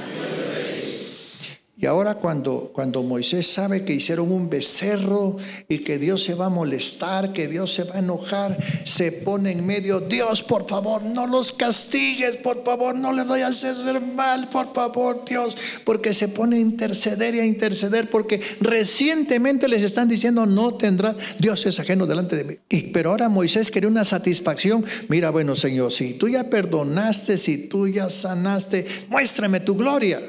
Y 1.82 1.86
ahora 1.86 2.16
cuando, 2.16 2.72
cuando 2.74 3.04
Moisés 3.04 3.48
sabe 3.48 3.86
que 3.86 3.94
hicieron 3.94 4.34
un 4.34 4.50
becerro 4.50 5.38
y 5.70 5.78
que 5.78 5.98
Dios 5.98 6.22
se 6.22 6.34
va 6.34 6.48
a 6.48 6.50
molestar, 6.50 7.32
que 7.32 7.48
Dios 7.48 7.74
se 7.74 7.86
va 7.86 7.96
a 7.96 8.00
enojar, 8.00 8.58
se 8.84 9.14
pone 9.14 9.52
en 9.52 9.66
medio, 9.66 10.02
Dios, 10.02 10.44
por 10.44 10.68
favor, 10.68 11.04
no 11.04 11.26
los 11.26 11.54
castigues, 11.54 12.36
por 12.36 12.66
favor, 12.66 12.98
no 12.98 13.14
les 13.14 13.26
vayas 13.26 13.64
a 13.64 13.72
hacer 13.72 14.02
mal, 14.02 14.50
por 14.50 14.74
favor, 14.74 15.24
Dios, 15.26 15.56
porque 15.86 16.14
se 16.14 16.28
pone 16.28 16.58
a 16.58 16.60
interceder 16.60 17.36
y 17.36 17.40
a 17.40 17.46
interceder, 17.46 18.10
porque 18.10 18.42
recientemente 18.60 19.70
les 19.70 19.84
están 19.86 20.10
diciendo, 20.10 20.46
no 20.46 20.74
tendrás, 20.74 21.16
Dios 21.40 21.66
es 21.66 21.80
ajeno 21.80 22.06
delante 22.06 22.36
de 22.36 22.44
mí. 22.44 22.56
Y, 22.68 22.88
pero 22.88 23.12
ahora 23.12 23.30
Moisés 23.30 23.72
quería 23.72 23.88
una 23.88 24.04
satisfacción, 24.04 24.84
mira, 25.08 25.30
bueno, 25.30 25.56
Señor, 25.56 25.94
si 25.94 26.16
tú 26.16 26.28
ya 26.28 26.50
perdonaste, 26.50 27.38
si 27.38 27.70
tú 27.70 27.88
ya 27.88 28.10
sanaste, 28.10 28.86
muéstrame 29.08 29.62
tu 29.62 29.78
gloria. 29.78 30.20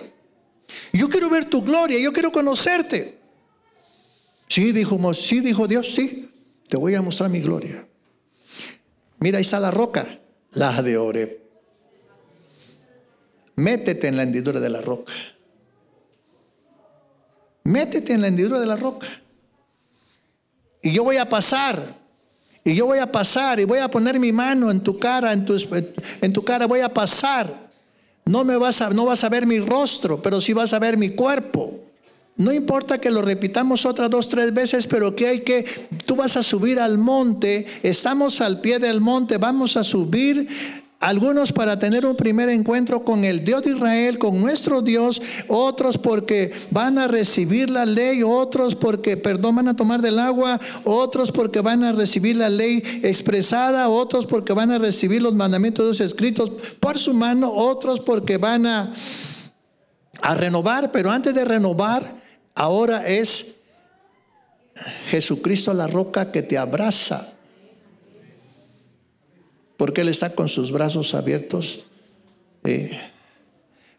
Yo 0.92 1.08
quiero 1.08 1.30
ver 1.30 1.44
tu 1.44 1.62
gloria, 1.62 1.98
yo 1.98 2.12
quiero 2.12 2.32
conocerte. 2.32 3.18
Sí, 4.48 4.72
dijo, 4.72 5.14
sí, 5.14 5.40
dijo 5.40 5.68
Dios, 5.68 5.94
sí, 5.94 6.30
te 6.68 6.76
voy 6.76 6.94
a 6.94 7.02
mostrar 7.02 7.30
mi 7.30 7.40
gloria. 7.40 7.86
Mira, 9.20 9.38
ahí 9.38 9.42
está 9.42 9.60
la 9.60 9.70
roca, 9.70 10.18
la 10.52 10.82
de 10.82 10.96
Ore. 10.96 11.40
Métete 13.56 14.08
en 14.08 14.16
la 14.16 14.24
hendidura 14.24 14.58
de 14.58 14.68
la 14.68 14.80
roca. 14.80 15.12
Métete 17.62 18.14
en 18.14 18.22
la 18.22 18.28
hendidura 18.28 18.58
de 18.58 18.66
la 18.66 18.76
roca. 18.76 19.06
Y 20.82 20.92
yo 20.92 21.04
voy 21.04 21.18
a 21.18 21.28
pasar. 21.28 22.00
Y 22.64 22.74
yo 22.74 22.86
voy 22.86 22.98
a 22.98 23.10
pasar 23.10 23.60
y 23.60 23.64
voy 23.64 23.78
a 23.78 23.88
poner 23.88 24.18
mi 24.18 24.32
mano 24.32 24.70
en 24.70 24.80
tu 24.80 24.98
cara, 24.98 25.32
en 25.32 25.44
tu 26.32 26.44
cara 26.44 26.66
voy 26.66 26.80
a 26.80 26.92
pasar. 26.92 27.69
No, 28.24 28.44
me 28.44 28.56
vas 28.56 28.80
a, 28.80 28.90
no 28.90 29.06
vas 29.06 29.24
a 29.24 29.28
ver 29.28 29.47
mi 29.47 29.59
rostro, 29.59 30.22
pero 30.22 30.40
sí 30.40 30.52
vas 30.52 30.72
a 30.72 30.78
ver 30.78 30.97
mi 30.97 31.10
cuerpo. 31.10 31.72
No 32.36 32.52
importa 32.52 32.98
que 32.98 33.10
lo 33.10 33.20
repitamos 33.20 33.84
otras 33.84 34.09
dos, 34.09 34.30
tres 34.30 34.55
veces, 34.55 34.86
pero 34.86 35.14
que 35.14 35.26
hay 35.26 35.40
que, 35.40 35.66
tú 36.06 36.16
vas 36.16 36.38
a 36.38 36.42
subir 36.42 36.80
al 36.80 36.97
monte, 36.97 37.66
estamos 37.82 38.40
al 38.40 38.62
pie 38.62 38.78
del 38.78 39.01
monte, 39.02 39.36
vamos 39.36 39.76
a 39.76 39.84
subir 39.84 40.48
Algunos 41.01 41.51
para 41.51 41.78
tener 41.78 42.05
un 42.05 42.14
primer 42.14 42.51
encuentro 42.51 43.02
con 43.06 43.24
el 43.24 43.43
Dios 43.43 43.62
de 43.62 43.70
Israel, 43.70 44.18
con 44.18 44.39
nuestro 44.39 44.82
Dios, 44.82 45.22
otros 45.48 45.97
porque 45.97 46.52
van 46.70 46.98
a 46.98 47.09
recibir 47.09 47.70
la 47.70 47.86
ley, 47.86 48.22
otros 48.22 48.74
porque, 48.74 49.16
perdón, 49.16 49.56
van 49.56 49.68
a 49.68 49.77
tomar 49.77 50.02
del 50.02 50.18
agua, 50.18 50.60
otros 50.85 51.32
porque 51.32 51.62
van 51.62 51.85
a 51.85 51.93
recibir 51.93 52.36
la 52.36 52.51
ley 52.51 52.82
expresada, 53.02 53.89
otros 53.89 54.27
porque 54.27 54.52
van 54.52 54.72
a 54.72 54.78
recibir 54.78 55.22
los 55.22 55.35
mandamientos 55.35 56.01
escritos 56.01 56.52
por 56.81 56.98
su 56.98 57.14
mano, 57.14 57.51
otros 57.51 58.01
porque 58.01 58.36
van 58.36 58.66
a, 58.66 58.93
a 60.20 60.35
renovar, 60.35 60.93
pero 60.93 61.10
antes 61.10 61.35
de 61.35 61.47
renovar, 61.47 62.20
ahora 62.55 63.09
es 63.09 63.47
Jesucristo 65.09 65.72
la 65.72 65.86
roca 65.86 66.31
que 66.31 66.43
te 66.43 66.59
abraza 66.59 67.39
porque 69.81 70.02
Él 70.02 70.11
está 70.11 70.35
con 70.35 70.47
sus 70.47 70.73
brazos 70.73 71.15
abiertos. 71.15 71.86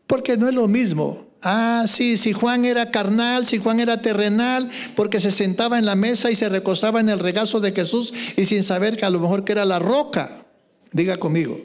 porque 0.05 0.37
no 0.37 0.47
es 0.47 0.53
lo 0.53 0.67
mismo. 0.67 1.25
Ah, 1.41 1.85
sí, 1.87 2.17
si 2.17 2.33
Juan 2.33 2.65
era 2.65 2.91
carnal, 2.91 3.47
si 3.47 3.57
Juan 3.57 3.79
era 3.79 3.99
terrenal, 3.99 4.69
porque 4.95 5.19
se 5.19 5.31
sentaba 5.31 5.79
en 5.79 5.87
la 5.87 5.95
mesa 5.95 6.29
y 6.29 6.35
se 6.35 6.49
recostaba 6.49 6.99
en 6.99 7.09
el 7.09 7.17
regazo 7.17 7.59
de 7.61 7.71
Jesús 7.71 8.13
y 8.37 8.45
sin 8.45 8.61
saber 8.61 8.95
que 8.95 9.05
a 9.05 9.09
lo 9.09 9.19
mejor 9.19 9.43
que 9.43 9.53
era 9.53 9.65
la 9.65 9.79
roca. 9.79 10.45
Diga 10.91 11.17
conmigo. 11.17 11.59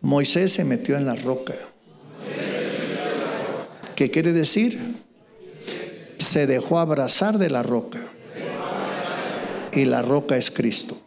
Moisés 0.00 0.52
se 0.52 0.64
metió 0.64 0.96
en 0.96 1.06
la 1.06 1.14
roca. 1.14 1.54
¿Qué 3.94 4.10
quiere 4.10 4.32
decir? 4.32 4.96
Se 6.18 6.48
dejó 6.48 6.80
abrazar 6.80 7.38
de 7.38 7.48
la 7.48 7.62
roca. 7.62 8.00
Y 9.72 9.84
la 9.84 10.02
roca 10.02 10.36
es 10.36 10.50
Cristo. 10.50 11.00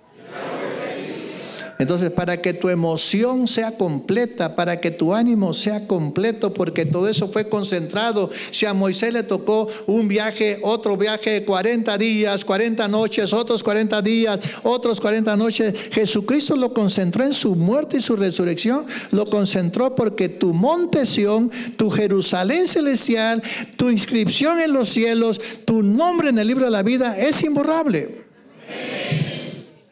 Entonces, 1.79 2.11
para 2.11 2.41
que 2.41 2.53
tu 2.53 2.69
emoción 2.69 3.47
sea 3.47 3.71
completa, 3.71 4.55
para 4.55 4.79
que 4.79 4.91
tu 4.91 5.13
ánimo 5.13 5.53
sea 5.53 5.87
completo, 5.87 6.53
porque 6.53 6.85
todo 6.85 7.07
eso 7.07 7.29
fue 7.29 7.49
concentrado. 7.49 8.29
Si 8.51 8.65
a 8.65 8.73
Moisés 8.73 9.13
le 9.13 9.23
tocó 9.23 9.67
un 9.87 10.07
viaje, 10.07 10.59
otro 10.61 10.97
viaje 10.97 11.31
de 11.31 11.45
40 11.45 11.97
días, 11.97 12.45
40 12.45 12.87
noches, 12.87 13.33
otros 13.33 13.63
40 13.63 14.01
días, 14.01 14.39
otros 14.63 14.99
40 14.99 15.35
noches, 15.35 15.73
Jesucristo 15.91 16.55
lo 16.55 16.73
concentró 16.73 17.23
en 17.23 17.33
su 17.33 17.55
muerte 17.55 17.97
y 17.97 18.01
su 18.01 18.15
resurrección, 18.15 18.85
lo 19.11 19.25
concentró 19.25 19.95
porque 19.95 20.29
tu 20.29 20.53
monte 20.53 21.05
Sión, 21.05 21.51
tu 21.75 21.89
Jerusalén 21.89 22.67
celestial, 22.67 23.41
tu 23.77 23.89
inscripción 23.89 24.59
en 24.59 24.73
los 24.73 24.89
cielos, 24.89 25.39
tu 25.65 25.81
nombre 25.81 26.29
en 26.29 26.39
el 26.39 26.47
libro 26.47 26.65
de 26.65 26.71
la 26.71 26.83
vida 26.83 27.17
es 27.17 27.43
imborrable 27.43 28.23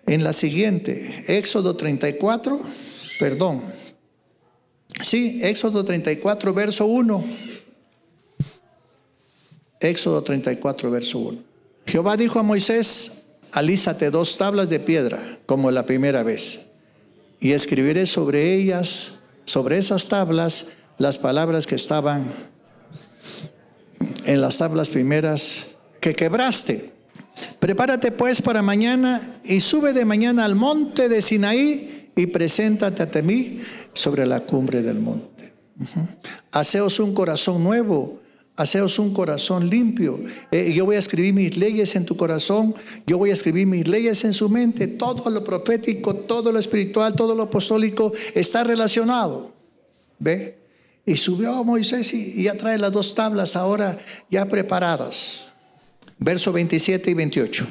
en 0.06 0.24
la 0.24 0.34
siguiente, 0.34 1.24
Éxodo 1.28 1.76
34, 1.76 2.60
perdón. 3.20 3.64
Sí, 5.02 5.40
Éxodo 5.42 5.86
34, 5.86 6.54
verso 6.54 6.86
1. 6.86 7.24
Éxodo 9.80 10.24
34, 10.24 10.92
verso 10.92 11.20
1. 11.20 11.38
Jehová 11.88 12.18
dijo 12.18 12.40
a 12.40 12.44
Moisés, 12.44 13.24
alízate 13.52 14.12
dos 14.12 14.38
tablas 14.38 14.70
de 14.70 14.80
piedra, 14.80 15.40
como 15.46 15.72
la 15.72 15.86
primera 15.86 16.24
vez, 16.24 16.62
y 17.40 17.52
escribiré 17.52 18.06
sobre 18.06 18.54
ellas, 18.54 19.14
sobre 19.46 19.78
esas 19.78 20.08
tablas, 20.08 20.68
las 20.98 21.18
palabras 21.18 21.66
que 21.66 21.76
estaban 21.76 22.26
en 24.26 24.42
las 24.42 24.60
tablas 24.60 24.90
primeras 24.90 25.66
que 26.00 26.16
quebraste 26.16 26.91
Prepárate 27.60 28.12
pues 28.12 28.42
para 28.42 28.62
mañana 28.62 29.40
y 29.44 29.62
sube 29.62 29.94
de 29.94 30.06
mañana 30.06 30.46
al 30.46 30.56
monte 30.56 31.10
de 31.10 31.22
Sinaí 31.22 32.12
y 32.16 32.28
preséntate 32.28 33.04
ante 33.04 33.24
mí 33.24 33.62
sobre 33.94 34.26
la 34.26 34.42
cumbre 34.42 34.82
del 34.82 35.00
monte. 35.00 35.54
Haceos 36.52 37.00
un 37.00 37.14
corazón 37.14 37.64
nuevo, 37.64 38.20
haceos 38.56 39.00
un 39.00 39.14
corazón 39.14 39.70
limpio. 39.70 40.20
Eh, 40.52 40.74
yo 40.74 40.86
voy 40.86 40.96
a 40.96 41.00
escribir 41.00 41.34
mis 41.34 41.58
leyes 41.58 41.96
en 41.96 42.06
tu 42.06 42.16
corazón, 42.16 42.76
yo 43.08 43.18
voy 43.18 43.32
a 43.32 43.34
escribir 43.34 43.68
mis 43.68 43.88
leyes 43.88 44.24
en 44.24 44.34
su 44.34 44.50
mente. 44.50 44.88
Todo 44.88 45.30
lo 45.30 45.44
profético, 45.44 46.16
todo 46.16 46.52
lo 46.52 46.60
espiritual, 46.60 47.16
todo 47.16 47.34
lo 47.36 47.44
apostólico 47.44 48.14
está 48.36 48.64
relacionado. 48.64 49.54
¿Ve? 50.20 50.60
Y 51.06 51.16
subió 51.16 51.64
Moisés 51.64 52.14
y, 52.14 52.40
y 52.40 52.44
ya 52.44 52.56
trae 52.56 52.78
las 52.78 52.92
dos 52.92 53.16
tablas 53.16 53.56
ahora 53.56 53.98
ya 54.30 54.46
preparadas. 54.46 55.51
Verso 56.24 56.54
27 56.54 57.10
y 57.10 57.14
28. 57.16 57.68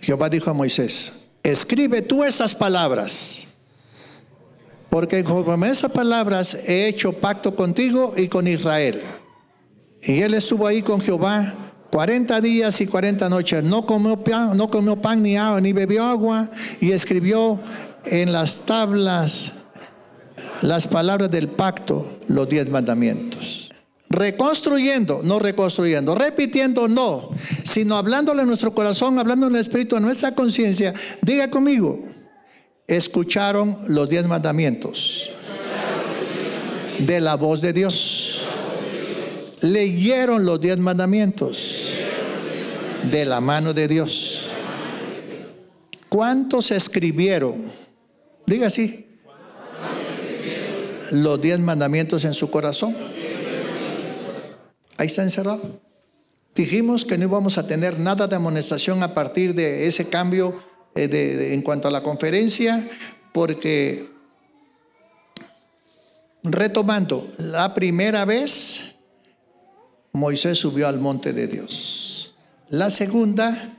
Jehová 0.00 0.28
dijo 0.28 0.50
a 0.50 0.52
Moisés, 0.52 1.12
escribe 1.44 2.02
tú 2.02 2.24
esas 2.24 2.56
palabras, 2.56 3.46
porque 4.90 5.22
con 5.22 5.62
esas 5.62 5.92
palabras 5.92 6.54
he 6.66 6.88
hecho 6.88 7.12
pacto 7.12 7.54
contigo 7.54 8.14
y 8.16 8.26
con 8.26 8.48
Israel. 8.48 9.00
Y 10.02 10.22
él 10.22 10.34
estuvo 10.34 10.66
ahí 10.66 10.82
con 10.82 11.00
Jehová 11.00 11.54
40 11.92 12.40
días 12.40 12.80
y 12.80 12.86
40 12.86 13.28
noches. 13.28 13.62
No 13.62 13.86
comió 13.86 14.16
pan, 14.16 14.56
no 14.56 14.68
comió 14.68 15.00
pan 15.00 15.22
ni 15.22 15.36
agua, 15.36 15.60
ni 15.60 15.72
bebió 15.72 16.02
agua, 16.02 16.50
y 16.80 16.90
escribió 16.90 17.60
en 18.06 18.32
las 18.32 18.62
tablas 18.62 19.52
las 20.62 20.88
palabras 20.88 21.30
del 21.30 21.46
pacto, 21.46 22.18
los 22.26 22.48
diez 22.48 22.68
mandamientos. 22.68 23.69
Reconstruyendo, 24.10 25.20
no 25.22 25.38
reconstruyendo, 25.38 26.16
repitiendo, 26.16 26.88
no, 26.88 27.30
sino 27.62 27.96
hablándole 27.96 28.42
a 28.42 28.44
nuestro 28.44 28.74
corazón, 28.74 29.20
hablando 29.20 29.46
en 29.46 29.54
el 29.54 29.60
espíritu, 29.60 29.94
a 29.94 30.00
nuestra 30.00 30.34
conciencia. 30.34 30.92
Diga 31.22 31.48
conmigo, 31.48 32.02
escucharon 32.88 33.76
los 33.86 34.08
diez 34.08 34.26
mandamientos 34.26 35.30
de 36.98 37.20
la 37.20 37.36
voz 37.36 37.62
de 37.62 37.72
Dios. 37.72 38.46
Leyeron 39.62 40.44
los 40.44 40.60
diez 40.60 40.78
mandamientos 40.78 41.90
de 43.12 43.24
la 43.24 43.40
mano 43.40 43.72
de 43.72 43.86
Dios. 43.86 44.46
¿Cuántos 46.08 46.72
escribieron? 46.72 47.70
Diga 48.44 48.66
así. 48.66 49.06
Los 51.12 51.40
diez 51.40 51.60
mandamientos 51.60 52.24
en 52.24 52.34
su 52.34 52.50
corazón. 52.50 53.09
Ahí 55.00 55.06
está 55.06 55.22
encerrado. 55.22 55.80
Dijimos 56.54 57.06
que 57.06 57.16
no 57.16 57.24
íbamos 57.24 57.56
a 57.56 57.66
tener 57.66 57.98
nada 57.98 58.26
de 58.26 58.36
amonestación 58.36 59.02
a 59.02 59.14
partir 59.14 59.54
de 59.54 59.86
ese 59.86 60.10
cambio 60.10 60.62
eh, 60.94 61.52
en 61.54 61.62
cuanto 61.62 61.88
a 61.88 61.90
la 61.90 62.02
conferencia, 62.02 62.86
porque 63.32 64.10
retomando, 66.42 67.26
la 67.38 67.72
primera 67.72 68.26
vez 68.26 68.94
Moisés 70.12 70.58
subió 70.58 70.86
al 70.86 70.98
monte 70.98 71.32
de 71.32 71.46
Dios. 71.46 72.36
La 72.68 72.90
segunda, 72.90 73.78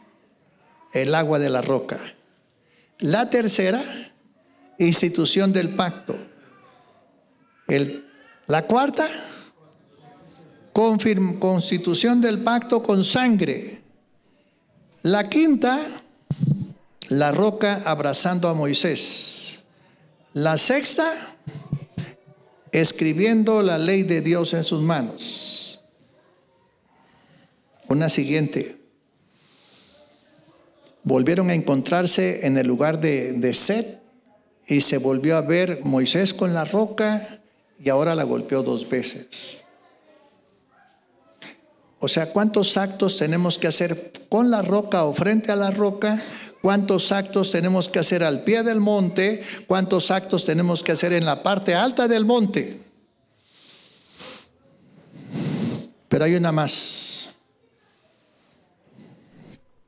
el 0.92 1.14
agua 1.14 1.38
de 1.38 1.52
la 1.52 1.62
roca. 1.62 2.00
La 2.98 3.30
tercera, 3.30 3.84
institución 4.80 5.54
del 5.54 5.70
pacto. 5.70 6.16
la 8.48 8.66
cuarta, 8.66 9.08
constitución 10.74 12.22
del 12.22 12.40
pacto 12.40 12.82
con 12.82 13.04
sangre. 13.04 13.82
La 15.04 15.30
quinta, 15.30 15.80
la 17.10 17.32
roca 17.32 17.82
abrazando 17.86 18.48
a 18.48 18.54
Moisés. 18.54 19.60
La 20.34 20.58
sexta, 20.58 21.12
escribiendo 22.72 23.62
la 23.64 23.78
ley 23.78 24.04
de 24.04 24.22
Dios 24.22 24.54
en 24.54 24.64
sus 24.64 24.82
manos. 24.82 25.82
Una 27.88 28.08
siguiente. 28.08 28.78
Volvieron 31.04 31.50
a 31.50 31.56
encontrarse 31.56 32.46
en 32.46 32.58
el 32.58 32.68
lugar 32.68 33.02
de, 33.02 33.34
de 33.34 33.54
Set 33.54 34.02
y 34.68 34.82
se 34.82 35.00
volvió 35.00 35.36
a 35.36 35.42
ver 35.42 35.82
Moisés 35.84 36.34
con 36.34 36.54
la 36.54 36.64
roca 36.64 37.42
y 37.84 37.90
ahora 37.90 38.16
la 38.16 38.24
golpeó 38.24 38.62
dos 38.62 38.88
veces. 38.88 39.61
O 42.04 42.08
sea, 42.08 42.34
¿cuántos 42.34 42.78
actos 42.78 43.18
tenemos 43.18 43.60
que 43.60 43.68
hacer 43.68 44.12
con 44.28 44.50
la 44.50 44.64
roca 44.64 45.04
o 45.04 45.14
frente 45.14 45.52
a 45.52 45.56
la 45.56 45.70
roca? 45.70 46.20
¿Cuántos 46.60 47.12
actos 47.12 47.52
tenemos 47.52 47.90
que 47.90 48.00
hacer 48.00 48.24
al 48.24 48.44
pie 48.44 48.64
del 48.64 48.80
monte? 48.80 49.44
¿Cuántos 49.68 50.10
actos 50.10 50.44
tenemos 50.44 50.82
que 50.82 50.94
hacer 50.94 51.14
en 51.14 51.26
la 51.26 51.44
parte 51.44 51.76
alta 51.76 52.08
del 52.08 52.26
monte? 52.26 52.80
Pero 56.10 56.26
hay 56.26 56.34
una 56.34 56.52
más. 56.52 57.36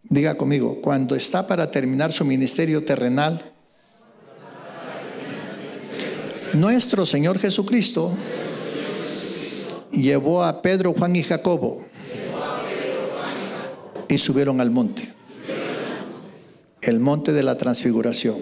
Diga 0.04 0.36
conmigo, 0.36 0.82
cuando 0.84 1.16
está 1.16 1.48
para 1.48 1.72
terminar 1.72 2.12
su 2.12 2.26
ministerio 2.26 2.86
terrenal, 2.86 3.54
nuestro 6.54 7.08
Señor 7.08 7.40
Jesucristo 7.40 8.16
llevó 9.92 10.44
a 10.44 10.62
Pedro, 10.62 10.94
Juan 10.94 11.16
y 11.16 11.24
Jacobo 11.24 11.88
y 14.14 14.18
subieron 14.18 14.62
al 14.62 14.70
monte. 14.70 15.12
El 16.82 17.00
monte 17.00 17.34
de 17.34 17.44
la 17.44 17.58
transfiguración. 17.58 18.38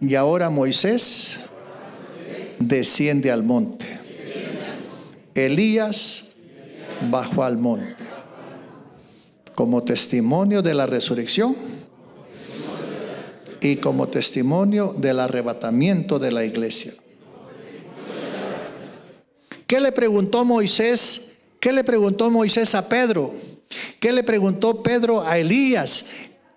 Y 0.00 0.14
ahora 0.14 0.50
Moisés 0.50 1.38
desciende 2.58 3.30
al 3.30 3.42
monte. 3.42 3.86
Elías 5.34 6.26
bajó 7.10 7.44
al 7.44 7.56
monte 7.58 8.04
como 9.54 9.82
testimonio 9.84 10.60
de 10.60 10.74
la 10.74 10.86
resurrección 10.86 11.56
y 13.62 13.76
como 13.76 14.08
testimonio 14.08 14.94
del 14.98 15.18
arrebatamiento 15.18 16.18
de 16.18 16.30
la 16.30 16.44
iglesia. 16.44 16.92
¿Qué 19.66 19.80
le 19.80 19.92
preguntó 19.92 20.44
Moisés? 20.44 21.22
¿Qué 21.58 21.72
le 21.72 21.82
preguntó 21.84 22.30
Moisés 22.30 22.74
a 22.74 22.88
Pedro? 22.88 23.34
¿Qué 24.00 24.12
le 24.12 24.22
preguntó 24.22 24.82
Pedro 24.82 25.26
a 25.26 25.38
Elías? 25.38 26.04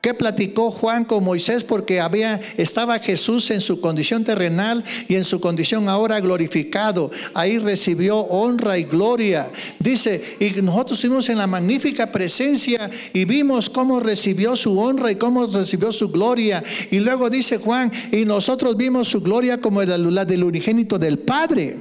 ¿Qué 0.02 0.14
platicó 0.14 0.72
Juan 0.72 1.03
con 1.03 1.26
Moisés? 1.26 1.65
Porque 1.65 1.99
había, 1.99 2.40
estaba 2.56 2.99
Jesús 2.99 3.52
en 3.52 3.60
su 3.60 3.81
condición 3.81 4.23
terrenal 4.23 4.81
y 5.10 5.15
en 5.15 5.26
su 5.26 5.41
condición 5.41 5.90
ahora 5.90 6.22
glorificado. 6.22 7.11
Ahí 7.34 7.57
recibió 7.57 8.19
honra 8.19 8.77
y 8.77 8.84
gloria. 8.84 9.52
Dice, 9.77 10.38
y 10.40 10.61
nosotros 10.61 10.99
estuvimos 10.99 11.27
en 11.27 11.38
la 11.38 11.48
magnífica 11.48 12.10
presencia 12.14 12.90
y 13.11 13.26
vimos 13.26 13.69
cómo 13.69 13.99
recibió 13.99 14.56
su 14.56 14.80
honra 14.80 15.11
y 15.11 15.15
cómo 15.15 15.45
recibió 15.45 15.91
su 15.91 16.10
gloria. 16.10 16.64
Y 16.91 16.99
luego 16.99 17.30
dice 17.30 17.57
Juan, 17.57 17.91
y 18.10 18.23
nosotros 18.23 18.77
vimos 18.77 19.10
su 19.10 19.19
gloria 19.19 19.60
como 19.60 19.84
la 19.84 20.23
del 20.23 20.44
unigénito 20.45 20.98
del 20.98 21.19
Padre. 21.19 21.76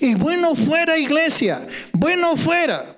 Y 0.00 0.16
bueno 0.16 0.56
fuera 0.56 0.98
iglesia, 0.98 1.68
bueno 1.92 2.36
fuera 2.36 2.94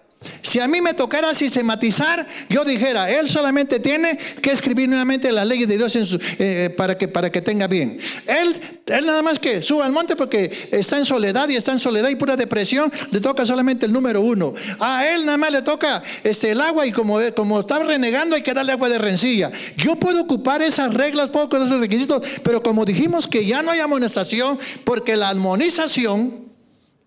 si 0.47 0.61
a 0.61 0.69
mí 0.69 0.81
me 0.81 0.95
tocara 0.95 1.35
sistematizar, 1.35 2.25
yo 2.49 2.65
dijera, 2.65 3.11
él 3.11 3.29
solamente 3.29 3.81
tiene 3.81 4.17
que 4.17 4.53
escribir 4.53 4.89
nuevamente 4.89 5.33
las 5.33 5.45
leyes 5.45 5.67
de 5.67 5.77
Dios 5.77 5.97
eh, 5.97 6.19
eh, 6.39 6.71
para, 6.71 6.97
que, 6.97 7.09
para 7.09 7.33
que 7.33 7.41
tenga 7.41 7.67
bien. 7.67 7.99
Él, 8.29 8.55
él 8.87 9.07
nada 9.07 9.23
más 9.23 9.41
que 9.41 9.61
suba 9.61 9.85
al 9.85 9.91
monte 9.91 10.15
porque 10.15 10.69
está 10.71 10.99
en 10.99 11.05
soledad 11.05 11.49
y 11.49 11.57
está 11.57 11.73
en 11.73 11.81
soledad 11.81 12.11
y 12.11 12.15
pura 12.15 12.37
depresión, 12.37 12.93
le 13.11 13.19
toca 13.19 13.45
solamente 13.45 13.87
el 13.87 13.93
número 13.93 14.21
uno. 14.21 14.55
A 14.79 15.05
él 15.09 15.27
nada 15.27 15.37
más 15.37 15.51
le 15.51 15.63
toca 15.63 16.01
este, 16.23 16.53
el 16.53 16.61
agua 16.61 16.87
y 16.87 16.93
como, 16.93 17.19
como 17.35 17.59
está 17.59 17.81
renegando 17.81 18.37
hay 18.37 18.43
que 18.43 18.55
darle 18.55 18.71
agua 18.71 18.89
de 18.89 18.99
rencilla. 18.99 19.51
Yo 19.77 19.97
puedo 19.97 20.21
ocupar 20.21 20.63
esas 20.63 20.95
reglas, 20.95 21.29
puedo 21.31 21.47
ocupar 21.47 21.67
esos 21.67 21.81
requisitos, 21.81 22.23
pero 22.45 22.63
como 22.63 22.85
dijimos 22.85 23.27
que 23.27 23.45
ya 23.45 23.63
no 23.63 23.73
hay 23.73 23.81
amonestación, 23.81 24.61
porque 24.85 25.17
la 25.17 25.29
armonización 25.29 26.47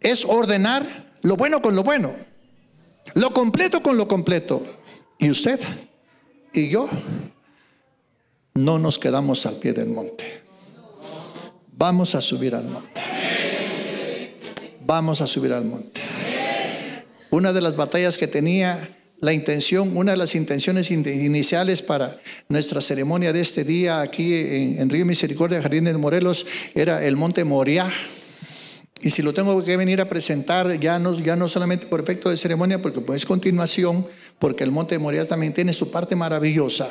es 0.01 0.25
ordenar 0.25 1.07
lo 1.21 1.37
bueno 1.37 1.61
con 1.61 1.73
lo 1.73 1.83
bueno. 1.83 2.28
Lo 3.13 3.31
completo 3.31 3.81
con 3.81 3.97
lo 3.97 4.07
completo. 4.07 4.65
Y 5.17 5.29
usted 5.29 5.59
y 6.53 6.69
yo 6.69 6.87
no 8.55 8.79
nos 8.79 8.99
quedamos 8.99 9.45
al 9.45 9.55
pie 9.55 9.73
del 9.73 9.89
monte. 9.89 10.25
Vamos 11.71 12.15
a 12.15 12.21
subir 12.21 12.55
al 12.55 12.65
monte. 12.65 13.01
Vamos 14.85 15.21
a 15.21 15.27
subir 15.27 15.53
al 15.53 15.65
monte. 15.65 16.01
Una 17.29 17.53
de 17.53 17.61
las 17.61 17.75
batallas 17.75 18.17
que 18.17 18.27
tenía 18.27 18.97
la 19.21 19.33
intención, 19.33 19.95
una 19.95 20.11
de 20.11 20.17
las 20.17 20.35
intenciones 20.35 20.91
iniciales 20.91 21.81
para 21.81 22.19
nuestra 22.47 22.81
ceremonia 22.81 23.33
de 23.33 23.41
este 23.41 23.63
día 23.63 24.01
aquí 24.01 24.33
en, 24.33 24.89
Río 24.89 25.05
Misericordia, 25.05 25.61
Jardín 25.61 25.83
de 25.83 25.93
Morelos, 25.93 26.45
era 26.73 27.05
el 27.05 27.15
monte 27.15 27.43
Moriah 27.43 27.89
y 29.01 29.09
si 29.09 29.21
lo 29.21 29.33
tengo 29.33 29.63
que 29.63 29.77
venir 29.77 30.01
a 30.01 30.09
presentar, 30.09 30.77
ya 30.77 30.99
no, 30.99 31.17
ya 31.17 31.35
no 31.35 31.47
solamente 31.47 31.87
por 31.87 32.01
efecto 32.01 32.29
de 32.29 32.35
ceremonia, 32.35 32.81
porque 32.81 32.99
pues 32.99 33.21
es 33.21 33.25
continuación, 33.25 34.05
porque 34.39 34.65
el 34.65 34.71
monte 34.71 34.95
de 34.95 34.99
Moria 34.99 35.25
también 35.25 35.53
tiene 35.53 35.71
su 35.71 35.89
parte 35.89 36.15
maravillosa. 36.17 36.89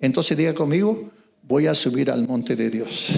Entonces 0.00 0.36
diga 0.36 0.52
conmigo, 0.52 1.10
voy 1.42 1.66
a 1.66 1.74
subir 1.74 2.10
al 2.10 2.26
monte 2.26 2.56
de 2.56 2.68
Dios. 2.68 3.08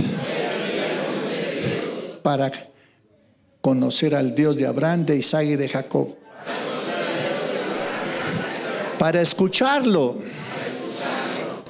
Para 2.22 2.52
conocer 3.60 4.14
al 4.14 4.34
Dios 4.34 4.56
de 4.56 4.66
Abraham, 4.66 5.04
de 5.04 5.16
Isaac 5.16 5.44
y 5.44 5.56
de 5.56 5.68
Jacob. 5.68 6.16
Para 9.00 9.20
escucharlo. 9.20 10.18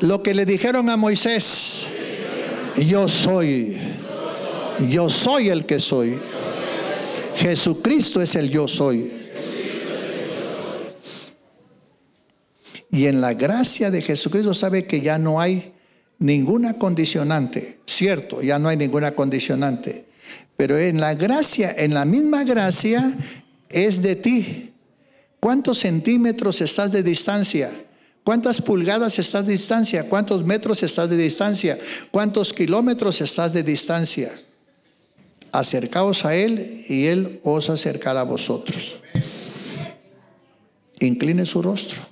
Lo 0.00 0.22
que 0.22 0.34
le 0.34 0.44
dijeron 0.44 0.90
a 0.90 0.96
Moisés. 0.98 1.86
Yo 2.76 3.08
soy. 3.08 3.78
Yo 4.88 5.08
soy 5.08 5.48
el 5.48 5.64
que 5.64 5.78
soy. 5.78 6.18
Jesucristo 7.38 8.20
es 8.20 8.34
el 8.34 8.50
yo 8.50 8.66
soy. 8.66 9.12
Y 12.90 13.06
en 13.06 13.20
la 13.20 13.34
gracia 13.34 13.92
de 13.92 14.02
Jesucristo 14.02 14.54
sabe 14.54 14.86
que 14.86 15.00
ya 15.00 15.18
no 15.18 15.40
hay 15.40 15.72
ninguna 16.18 16.78
condicionante, 16.78 17.78
cierto, 17.86 18.42
ya 18.42 18.58
no 18.58 18.68
hay 18.68 18.76
ninguna 18.76 19.12
condicionante. 19.12 20.06
Pero 20.56 20.76
en 20.76 21.00
la 21.00 21.14
gracia, 21.14 21.72
en 21.76 21.94
la 21.94 22.04
misma 22.04 22.42
gracia, 22.42 23.16
es 23.68 24.02
de 24.02 24.16
ti. 24.16 24.74
¿Cuántos 25.38 25.78
centímetros 25.78 26.60
estás 26.60 26.90
de 26.90 27.04
distancia? 27.04 27.70
¿Cuántas 28.24 28.60
pulgadas 28.60 29.16
estás 29.20 29.46
de 29.46 29.52
distancia? 29.52 30.08
¿Cuántos 30.08 30.44
metros 30.44 30.82
estás 30.82 31.08
de 31.08 31.16
distancia? 31.16 31.78
¿Cuántos 32.10 32.52
kilómetros 32.52 33.20
estás 33.20 33.52
de 33.52 33.62
distancia? 33.62 34.32
Acercaos 35.52 36.24
a 36.24 36.34
Él 36.34 36.84
y 36.88 37.06
Él 37.06 37.40
os 37.44 37.70
acercará 37.70 38.20
a 38.20 38.24
vosotros. 38.24 38.98
Incline 41.00 41.46
su 41.46 41.62
rostro. 41.62 42.02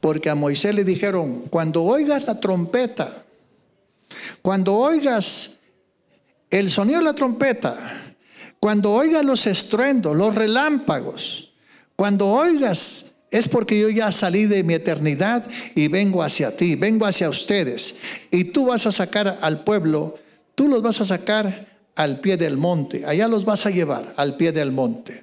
Porque 0.00 0.30
a 0.30 0.34
Moisés 0.34 0.74
le 0.74 0.84
dijeron, 0.84 1.42
cuando 1.50 1.84
oigas 1.84 2.26
la 2.26 2.40
trompeta, 2.40 3.24
cuando 4.40 4.74
oigas 4.74 5.50
el 6.50 6.70
sonido 6.70 7.00
de 7.00 7.04
la 7.04 7.14
trompeta, 7.14 7.76
cuando 8.58 8.92
oigas 8.92 9.24
los 9.24 9.46
estruendos, 9.46 10.16
los 10.16 10.34
relámpagos, 10.34 11.52
cuando 11.96 12.28
oigas 12.28 13.06
es 13.30 13.46
porque 13.46 13.78
yo 13.78 13.88
ya 13.88 14.10
salí 14.10 14.46
de 14.46 14.64
mi 14.64 14.74
eternidad 14.74 15.46
y 15.74 15.88
vengo 15.88 16.22
hacia 16.22 16.56
ti, 16.56 16.74
vengo 16.74 17.06
hacia 17.06 17.28
ustedes. 17.28 17.94
Y 18.30 18.44
tú 18.44 18.66
vas 18.66 18.86
a 18.86 18.92
sacar 18.92 19.38
al 19.40 19.64
pueblo, 19.64 20.18
tú 20.54 20.68
los 20.68 20.82
vas 20.82 21.00
a 21.00 21.04
sacar 21.04 21.69
al 22.00 22.20
pie 22.20 22.38
del 22.38 22.56
monte. 22.56 23.04
Allá 23.04 23.28
los 23.28 23.44
vas 23.44 23.66
a 23.66 23.70
llevar 23.70 24.14
al 24.16 24.38
pie 24.38 24.52
del 24.52 24.72
monte. 24.72 25.22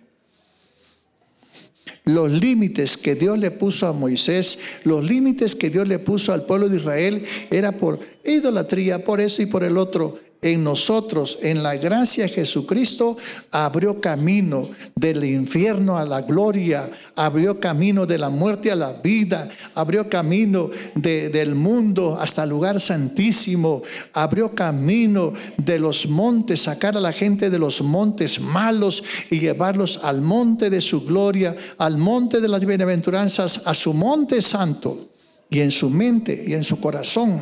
Los 2.06 2.32
límites 2.32 2.98
que 2.98 3.16
Dios 3.16 3.38
le 3.40 3.50
puso 3.50 3.88
a 3.88 3.94
Moisés, 3.94 4.60
los 4.84 5.04
límites 5.04 5.56
que 5.56 5.72
Dios 5.72 5.88
le 5.88 5.98
puso 5.98 6.34
al 6.34 6.46
pueblo 6.46 6.70
de 6.70 6.78
Israel, 6.78 7.26
era 7.50 7.72
por 7.72 8.00
idolatría, 8.24 9.04
por 9.04 9.20
eso 9.20 9.42
y 9.42 9.48
por 9.48 9.64
el 9.64 9.76
otro 9.76 10.20
en 10.54 10.64
nosotros, 10.64 11.40
en 11.42 11.64
la 11.64 11.76
gracia 11.76 12.24
de 12.24 12.30
Jesucristo, 12.30 13.18
abrió 13.52 14.00
camino 14.02 14.70
del 14.96 15.24
infierno 15.24 15.98
a 15.98 16.06
la 16.06 16.22
gloria, 16.22 16.90
abrió 17.16 17.60
camino 17.60 18.06
de 18.06 18.18
la 18.18 18.30
muerte 18.30 18.72
a 18.72 18.76
la 18.76 18.94
vida, 18.94 19.50
abrió 19.76 20.10
camino 20.10 20.70
del 20.96 21.56
mundo 21.56 22.18
hasta 22.20 22.44
el 22.44 22.50
lugar 22.50 22.80
santísimo, 22.80 23.82
abrió 24.14 24.54
camino 24.54 25.34
de 25.58 25.80
los 25.80 26.08
montes, 26.08 26.62
sacar 26.62 26.98
a 26.98 27.02
la 27.02 27.12
gente 27.12 27.50
de 27.50 27.60
los 27.60 27.82
montes 27.82 28.40
malos 28.40 29.04
y 29.30 29.40
llevarlos 29.40 30.00
al 30.04 30.22
monte 30.22 30.70
de 30.70 30.82
su 30.82 31.02
gloria, 31.06 31.56
al 31.78 31.98
monte 31.98 32.42
de 32.42 32.48
las 32.48 32.66
bienaventuranzas, 32.66 33.62
a 33.66 33.74
su 33.74 33.94
monte 33.94 34.42
santo. 34.42 35.10
Y 35.50 35.62
en 35.62 35.72
su 35.72 35.90
mente 35.90 36.44
y 36.46 36.56
en 36.56 36.64
su 36.66 36.78
corazón 36.82 37.40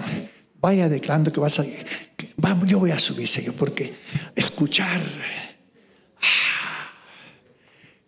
vaya 0.65 0.89
declarando 0.89 1.31
que 1.31 1.39
vas 1.39 1.59
a 1.59 1.65
Vamos, 2.37 2.65
yo 2.67 2.79
voy 2.79 2.89
a 2.89 2.99
subir, 2.99 3.27
Señor, 3.27 3.53
porque 3.53 3.93
escuchar 4.35 4.99
ah, 6.21 6.89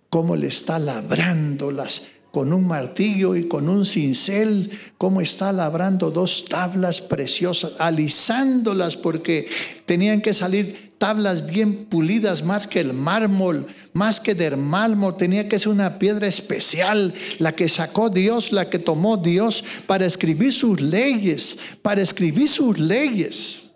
cómo 0.10 0.36
le 0.36 0.48
está 0.48 0.80
labrando 0.80 1.72
las 1.72 2.02
con 2.38 2.54
un 2.54 2.68
martillo 2.68 3.36
y 3.36 3.48
con 3.48 3.68
un 3.68 3.84
cincel, 3.84 4.70
cómo 5.00 5.22
está 5.22 5.52
labrando 5.52 6.12
dos 6.12 6.46
tablas 6.46 7.02
preciosas, 7.02 7.72
alisándolas 7.80 8.96
porque 8.96 9.50
tenían 9.88 10.22
que 10.22 10.36
salir 10.36 10.92
tablas 11.00 11.48
bien 11.48 11.86
pulidas 11.86 12.44
más 12.44 12.68
que 12.68 12.80
el 12.80 12.94
mármol, 12.94 13.66
más 13.94 14.20
que 14.20 14.36
del 14.36 14.56
mármol, 14.56 15.18
tenía 15.18 15.50
que 15.50 15.58
ser 15.58 15.70
una 15.70 15.98
piedra 15.98 16.28
especial, 16.28 17.16
la 17.40 17.56
que 17.56 17.68
sacó 17.68 18.12
Dios, 18.12 18.52
la 18.52 18.70
que 18.70 18.78
tomó 18.78 19.18
Dios 19.18 19.64
para 19.88 20.06
escribir 20.06 20.54
sus 20.54 20.80
leyes, 20.80 21.58
para 21.82 22.04
escribir 22.04 22.48
sus 22.48 22.78
leyes. 22.78 23.67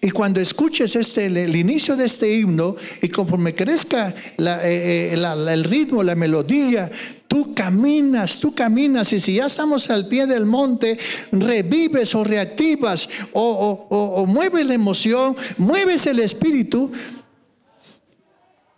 Y 0.00 0.10
cuando 0.10 0.40
escuches 0.40 0.96
este, 0.96 1.26
el, 1.26 1.56
inicio 1.56 1.96
de 1.96 2.04
este 2.06 2.38
himno 2.38 2.76
y 3.02 3.08
conforme 3.08 3.54
crezca 3.54 4.08
eh, 4.38 5.12
eh, 5.12 5.14
el 5.14 5.64
ritmo, 5.64 6.02
la 6.02 6.14
melodía, 6.14 6.90
tú 7.26 7.54
caminas, 7.54 8.40
tú 8.40 8.54
caminas 8.54 9.12
y 9.12 9.20
si 9.20 9.34
ya 9.34 9.46
estamos 9.46 9.90
al 9.90 10.08
pie 10.08 10.26
del 10.26 10.46
monte, 10.46 10.98
revives 11.32 12.14
o 12.14 12.24
reactivas 12.24 13.08
o, 13.32 13.86
o 13.90 14.26
mueves 14.26 14.66
la 14.66 14.74
emoción, 14.74 15.36
mueves 15.58 16.06
el 16.06 16.20
espíritu, 16.20 16.90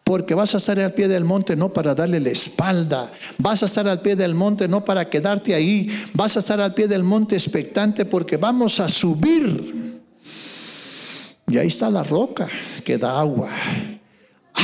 porque 0.09 0.35
vas 0.35 0.55
a 0.55 0.57
estar 0.57 0.81
al 0.81 0.95
pie 0.95 1.07
del 1.07 1.25
monte 1.25 1.55
no 1.55 1.71
para 1.71 1.95
darle 1.95 2.19
la 2.19 2.31
espalda, 2.31 3.13
vas 3.37 3.63
a 3.63 3.67
estar 3.67 3.87
al 3.87 4.01
pie 4.01 4.17
del 4.17 4.35
monte 4.35 4.67
no 4.67 4.83
para 4.83 5.11
quedarte 5.11 5.55
ahí, 5.55 5.91
vas 6.15 6.35
a 6.37 6.39
estar 6.39 6.63
al 6.63 6.73
pie 6.73 6.89
del 6.89 7.03
monte 7.03 7.35
expectante 7.35 8.07
porque 8.07 8.39
vamos 8.39 8.81
a 8.81 8.89
subir 8.89 9.88
Y 11.49 11.57
ahí 11.57 11.69
está 11.69 11.89
la 11.91 12.03
roca 12.03 12.49
que 12.85 12.99
da 12.99 13.19
agua. 13.19 13.49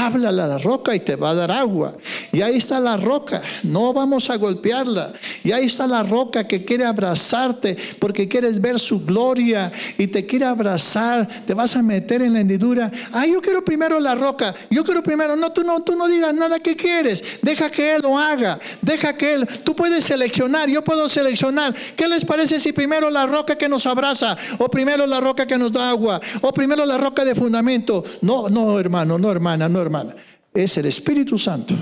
Háblale 0.01 0.43
a 0.43 0.47
la 0.47 0.59
roca 0.59 0.95
y 0.95 1.01
te 1.01 1.15
va 1.15 1.31
a 1.31 1.35
dar 1.35 1.51
agua. 1.53 1.95
Y 2.33 2.43
ahí 2.43 2.57
está 2.57 2.81
la 2.81 2.97
roca, 2.97 3.43
no 3.63 3.93
vamos 3.93 4.29
a 4.29 4.37
golpearla. 4.37 5.13
Y 5.45 5.53
ahí 5.53 5.67
está 5.67 5.87
la 5.87 6.03
roca 6.03 6.49
que 6.49 6.65
quiere 6.65 6.85
abrazarte 6.85 7.77
porque 8.01 8.27
quieres 8.27 8.61
ver 8.61 8.81
su 8.81 9.05
gloria 9.05 9.71
y 9.97 10.09
te 10.09 10.27
quiere 10.27 10.47
abrazar. 10.47 11.29
Te 11.47 11.55
vas 11.55 11.77
a 11.77 11.83
meter 11.83 12.23
en 12.23 12.33
la 12.33 12.41
hendidura. 12.41 12.91
Ah, 13.13 13.27
yo 13.27 13.41
quiero 13.41 13.65
primero 13.65 14.01
la 14.01 14.15
roca. 14.17 14.55
Yo 14.69 14.83
quiero 14.83 15.03
primero. 15.03 15.37
No, 15.37 15.53
tú 15.53 15.63
no, 15.63 15.81
tú 15.83 15.95
no 15.97 16.09
digas 16.09 16.35
nada 16.35 16.59
que 16.59 16.75
quieres. 16.75 17.23
Deja 17.43 17.71
que 17.71 17.95
él 17.95 18.03
lo 18.03 18.19
haga. 18.19 18.59
Deja 18.83 19.17
que 19.17 19.35
él. 19.35 19.47
Tú 19.63 19.77
puedes 19.77 20.05
seleccionar. 20.05 20.69
Yo 20.69 20.83
puedo 20.83 21.09
seleccionar. 21.09 21.75
¿Qué 21.95 22.09
les 22.09 22.25
parece 22.25 22.59
si 22.59 22.73
primero 22.73 23.11
la 23.11 23.27
roca 23.27 23.57
que 23.57 23.69
nos 23.69 23.87
abraza 23.87 24.37
o 24.59 24.69
primero 24.69 25.07
la 25.07 25.21
roca 25.21 25.47
que 25.47 25.57
nos 25.57 25.71
da 25.71 25.91
agua 25.91 26.21
o 26.41 26.53
primero 26.53 26.85
la 26.85 26.99
roca 26.99 27.25
de 27.25 27.35
fundamento? 27.35 28.03
No, 28.23 28.49
no, 28.49 28.79
hermano, 28.81 29.19
no, 29.19 29.31
hermana, 29.31 29.69
no, 29.69 29.84
hermana. 29.85 30.17
Es 30.53 30.77
el 30.79 30.87
Espíritu 30.87 31.39
Santo 31.39 31.75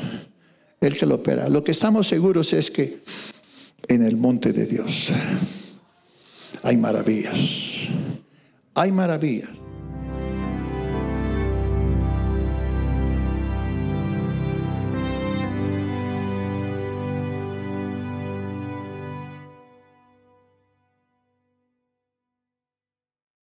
el 0.80 0.94
que 0.94 1.06
lo 1.06 1.16
opera. 1.16 1.48
Lo 1.48 1.62
que 1.62 1.70
estamos 1.70 2.08
seguros 2.08 2.52
es 2.52 2.70
que 2.70 3.02
en 3.88 4.04
el 4.04 4.16
monte 4.16 4.52
de 4.52 4.66
Dios 4.66 5.12
hay 6.62 6.76
maravillas. 6.76 7.88
Hay 8.74 8.90
maravillas. 8.90 9.61